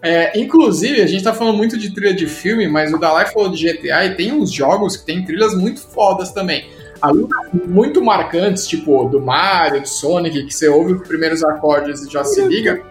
É, 0.00 0.38
inclusive, 0.38 1.02
a 1.02 1.06
gente 1.06 1.22
tá 1.22 1.34
falando 1.34 1.56
muito 1.56 1.76
de 1.76 1.92
trilha 1.92 2.14
de 2.14 2.26
filme, 2.26 2.66
mas 2.68 2.92
o 2.92 2.98
Dalai 2.98 3.26
falou 3.26 3.50
de 3.50 3.70
GTA 3.70 4.06
e 4.06 4.14
tem 4.14 4.32
uns 4.32 4.52
jogos 4.52 4.96
que 4.96 5.04
tem 5.04 5.24
trilhas 5.24 5.54
muito 5.54 5.80
fodas 5.80 6.32
também. 6.32 6.66
Além 7.00 7.28
muito 7.66 8.02
marcantes, 8.02 8.66
tipo 8.66 9.04
do 9.04 9.20
Mario, 9.20 9.82
do 9.82 9.88
Sonic, 9.88 10.44
que 10.44 10.54
você 10.54 10.68
ouve 10.68 10.94
os 10.94 11.06
primeiros 11.06 11.44
acordes 11.44 12.02
e 12.02 12.10
já 12.10 12.24
se 12.24 12.40
liga. 12.42 12.82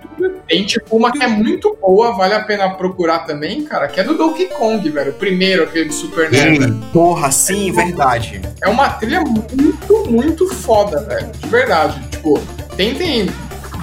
Tem 0.48 0.66
tipo 0.66 0.96
uma 0.96 1.12
que 1.12 1.22
é 1.22 1.28
muito 1.28 1.78
boa, 1.80 2.12
vale 2.14 2.34
a 2.34 2.44
pena 2.44 2.70
procurar 2.70 3.20
também, 3.20 3.64
cara, 3.64 3.88
que 3.88 4.00
é 4.00 4.04
do 4.04 4.16
Donkey 4.16 4.48
Kong, 4.48 4.90
velho. 4.90 5.12
O 5.12 5.16
primeiro, 5.16 5.64
aquele 5.64 5.86
do 5.86 5.94
Super 5.94 6.32
NES. 6.32 6.42
Sim, 6.42 6.82
porra, 6.92 7.32
sim, 7.32 7.72
verdade. 7.72 8.42
É 8.62 8.70
uma 8.70 8.90
trilha 8.90 9.22
muito, 9.22 10.10
muito 10.10 10.48
foda, 10.54 11.02
velho. 11.02 11.30
De 11.32 11.48
verdade. 11.48 12.02
Tipo, 12.10 12.40
tentem 12.76 13.30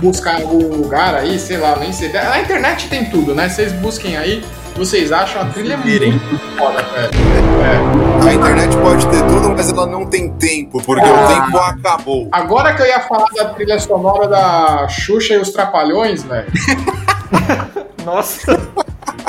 buscar 0.01 0.41
em 0.41 0.43
algum 0.43 0.77
lugar 0.77 1.15
aí, 1.15 1.39
sei 1.39 1.57
lá, 1.57 1.77
nem 1.77 1.93
sei. 1.93 2.13
Na 2.13 2.41
internet 2.41 2.89
tem 2.89 3.05
tudo, 3.07 3.35
né? 3.35 3.49
Vocês 3.49 3.73
busquem 3.73 4.17
aí, 4.17 4.43
vocês 4.75 5.13
acham 5.13 5.43
a 5.43 5.45
trilha 5.47 5.77
muito 5.77 6.39
foda, 6.57 6.83
velho. 6.83 7.11
É. 8.25 8.29
A 8.29 8.35
internet 8.35 8.77
pode 8.79 9.07
ter 9.09 9.23
tudo, 9.27 9.51
mas 9.51 9.71
ela 9.71 9.87
não 9.87 10.07
tem 10.07 10.31
tempo, 10.33 10.83
porque 10.83 11.05
Ah. 11.07 11.25
o 11.25 11.29
tempo 11.29 11.59
acabou. 11.59 12.29
Agora 12.33 12.75
que 12.75 12.83
eu 12.83 12.87
ia 12.87 13.01
falar 13.01 13.29
da 13.37 13.47
trilha 13.47 13.79
sonora 13.79 14.27
da 14.29 14.89
Xuxa 14.89 15.35
e 15.35 15.39
os 15.39 15.51
Trapalhões, 15.51 16.23
velho. 16.23 16.47
Nossa. 18.05 18.61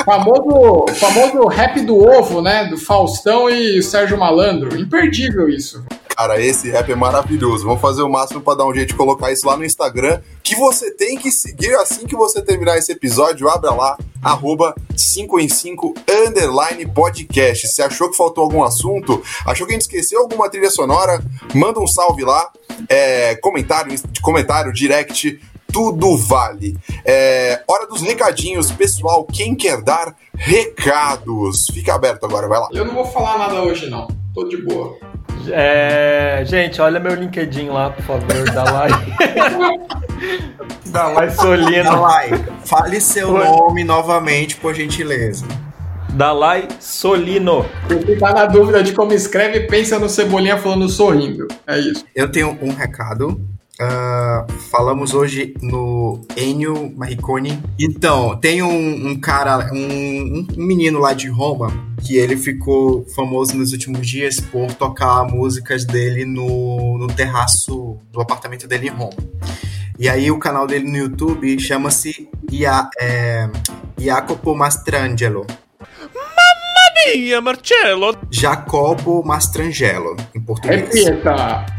Famoso, 0.04 0.86
famoso 0.94 1.46
rap 1.48 1.80
do 1.80 1.96
ovo, 1.98 2.40
né? 2.40 2.64
Do 2.66 2.76
Faustão 2.78 3.48
e 3.50 3.82
Sérgio 3.82 4.18
Malandro. 4.18 4.78
Imperdível 4.78 5.48
isso. 5.48 5.84
Cara, 6.16 6.40
esse 6.40 6.70
rap 6.70 6.90
é 6.90 6.94
maravilhoso. 6.94 7.66
Vamos 7.66 7.82
fazer 7.82 8.00
o 8.00 8.08
máximo 8.08 8.40
pra 8.40 8.54
dar 8.54 8.64
um 8.64 8.72
jeito 8.72 8.88
de 8.88 8.94
colocar 8.94 9.30
isso 9.30 9.46
lá 9.46 9.54
no 9.54 9.64
Instagram, 9.66 10.22
que 10.42 10.56
você 10.56 10.90
tem 10.90 11.18
que 11.18 11.30
seguir 11.30 11.74
assim 11.74 12.06
que 12.06 12.16
você 12.16 12.40
terminar 12.40 12.78
esse 12.78 12.90
episódio. 12.90 13.50
Abra 13.50 13.70
lá, 13.70 13.98
arroba 14.22 14.74
5 14.96 15.38
em 15.38 15.48
5 15.48 15.94
underline 16.08 16.86
podcast. 16.86 17.68
Se 17.68 17.82
achou 17.82 18.10
que 18.10 18.16
faltou 18.16 18.44
algum 18.44 18.64
assunto, 18.64 19.22
achou 19.44 19.66
que 19.66 19.74
a 19.74 19.76
gente 19.76 19.82
esqueceu 19.82 20.22
alguma 20.22 20.48
trilha 20.48 20.70
sonora, 20.70 21.22
manda 21.54 21.78
um 21.80 21.86
salve 21.86 22.24
lá, 22.24 22.50
é, 22.88 23.34
comentário, 23.36 23.94
comentário, 24.22 24.72
direct, 24.72 25.38
tudo 25.70 26.16
vale. 26.16 26.78
É, 27.04 27.62
hora 27.68 27.86
dos 27.86 28.00
recadinhos, 28.00 28.72
pessoal. 28.72 29.26
Quem 29.26 29.54
quer 29.54 29.82
dar 29.82 30.16
recados? 30.34 31.66
Fica 31.66 31.94
aberto 31.94 32.24
agora, 32.24 32.48
vai 32.48 32.58
lá. 32.58 32.68
Eu 32.72 32.86
não 32.86 32.94
vou 32.94 33.04
falar 33.04 33.36
nada 33.36 33.62
hoje, 33.62 33.90
não. 33.90 34.08
Tô 34.32 34.48
de 34.48 34.56
boa. 34.56 34.96
É, 35.50 36.42
gente, 36.46 36.80
olha 36.80 36.98
meu 37.00 37.14
LinkedIn 37.14 37.68
lá, 37.68 37.90
por 37.90 38.04
favor, 38.04 38.50
dá 38.52 38.64
like. 38.64 39.12
dá 40.86 41.08
like 41.08 41.34
Solino. 41.34 41.84
Dalai, 41.84 42.30
fale 42.64 43.00
seu 43.00 43.32
Oi. 43.32 43.44
nome 43.44 43.84
novamente, 43.84 44.56
por 44.56 44.74
gentileza. 44.74 45.46
Dalai 46.10 46.68
Solino. 46.80 47.66
Se 47.88 48.16
tá 48.16 48.32
na 48.32 48.46
dúvida 48.46 48.82
de 48.82 48.92
como 48.92 49.12
escreve, 49.12 49.60
pensa 49.60 49.98
no 49.98 50.08
Cebolinha 50.08 50.56
falando 50.56 50.88
sorrindo. 50.88 51.46
É 51.66 51.78
isso. 51.78 52.04
Eu 52.14 52.30
tenho 52.30 52.56
um 52.62 52.72
recado. 52.72 53.40
Ah, 53.78 54.46
falamos 54.70 55.12
hoje 55.12 55.54
no 55.60 56.26
Ennio 56.36 56.92
Morricone. 56.96 57.62
Então, 57.78 58.36
tem 58.38 58.62
um, 58.62 59.08
um 59.08 59.20
cara, 59.20 59.70
um, 59.72 60.46
um 60.56 60.64
menino 60.64 60.98
lá 60.98 61.12
de 61.12 61.28
Roma, 61.28 61.70
que 62.02 62.16
ele 62.16 62.36
ficou 62.36 63.04
famoso 63.14 63.54
nos 63.56 63.72
últimos 63.72 64.06
dias 64.06 64.40
por 64.40 64.72
tocar 64.72 65.24
músicas 65.24 65.84
dele 65.84 66.24
no, 66.24 66.96
no 66.96 67.06
terraço 67.06 67.98
do 68.10 68.20
apartamento 68.20 68.66
dele 68.66 68.86
em 68.86 68.90
Roma. 68.90 69.16
E 69.98 70.08
aí 70.08 70.30
o 70.30 70.38
canal 70.38 70.66
dele 70.66 70.88
no 70.90 70.96
YouTube 70.96 71.58
chama-se 71.58 72.28
Ia, 72.50 72.88
é, 72.98 73.48
Jacopo 73.98 74.54
Mastrangelo. 74.54 75.46
Mamma 76.14 77.14
mia, 77.14 77.40
Marcello! 77.40 78.16
Jacopo 78.30 79.22
Mastrangelo, 79.22 80.16
em 80.34 80.40
português. 80.40 80.94
Repita. 80.94 81.75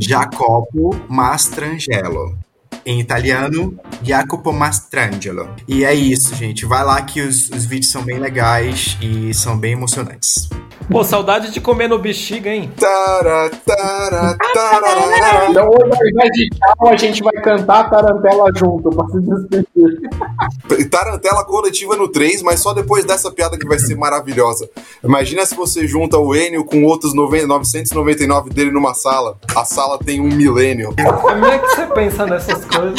Jacopo 0.00 0.96
Mastrangelo. 1.08 2.38
Em 2.84 2.98
italiano, 3.00 3.78
Jacopo 4.02 4.52
Mastrangelo. 4.52 5.50
E 5.68 5.84
é 5.84 5.94
isso, 5.94 6.34
gente. 6.34 6.64
Vai 6.64 6.84
lá 6.84 7.00
que 7.02 7.20
os, 7.20 7.50
os 7.50 7.64
vídeos 7.64 7.92
são 7.92 8.02
bem 8.02 8.18
legais 8.18 8.96
e 9.00 9.32
são 9.34 9.56
bem 9.56 9.72
emocionantes. 9.72 10.48
Pô, 10.90 11.04
saudade 11.04 11.52
de 11.52 11.60
comer 11.60 11.88
no 11.88 12.00
bexiga, 12.00 12.50
hein? 12.50 12.72
Tara, 12.76 13.48
tara, 13.64 14.36
tararara. 14.52 15.50
Então 15.50 15.68
hoje, 15.68 15.92
ao 15.92 16.08
invés 16.08 16.30
de 16.32 16.48
tchau, 16.48 16.88
a 16.88 16.96
gente 16.96 17.22
vai 17.22 17.34
cantar 17.34 17.80
a 17.80 17.84
tarantela 17.84 18.50
junto 18.56 18.90
pra 18.90 19.06
se 19.06 19.20
despedir. 19.20 20.88
Tarantela 20.90 21.44
coletiva 21.44 21.94
no 21.96 22.08
3, 22.08 22.42
mas 22.42 22.58
só 22.58 22.72
depois 22.72 23.04
dessa 23.04 23.30
piada 23.30 23.56
que 23.56 23.68
vai 23.68 23.78
ser 23.78 23.94
maravilhosa. 23.96 24.68
Imagina 25.04 25.46
se 25.46 25.54
você 25.54 25.86
junta 25.86 26.18
o 26.18 26.34
Enio 26.34 26.64
com 26.64 26.82
outros 26.82 27.14
90 27.14 27.46
999 27.46 28.50
dele 28.50 28.72
numa 28.72 28.94
sala. 28.94 29.38
A 29.54 29.64
sala 29.64 29.96
tem 29.98 30.20
um 30.20 30.28
milênio. 30.28 30.92
Como 31.20 31.46
é 31.46 31.58
que 31.58 31.68
você 31.68 31.86
pensa 31.86 32.26
nessas 32.26 32.64
coisas? 32.64 32.69
Mano? 32.72 32.94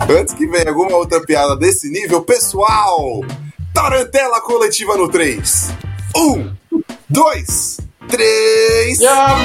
Antes 0.20 0.34
que 0.34 0.46
venha 0.46 0.70
alguma 0.70 0.96
outra 0.96 1.20
piada 1.20 1.56
desse 1.56 1.90
nível, 1.90 2.22
pessoal! 2.22 3.20
Tarantela 3.74 4.40
coletiva 4.40 4.96
no 4.96 5.08
3. 5.08 5.70
Um, 6.16 6.50
dois, 7.08 7.78
três. 8.08 8.98
Tchau! 8.98 9.38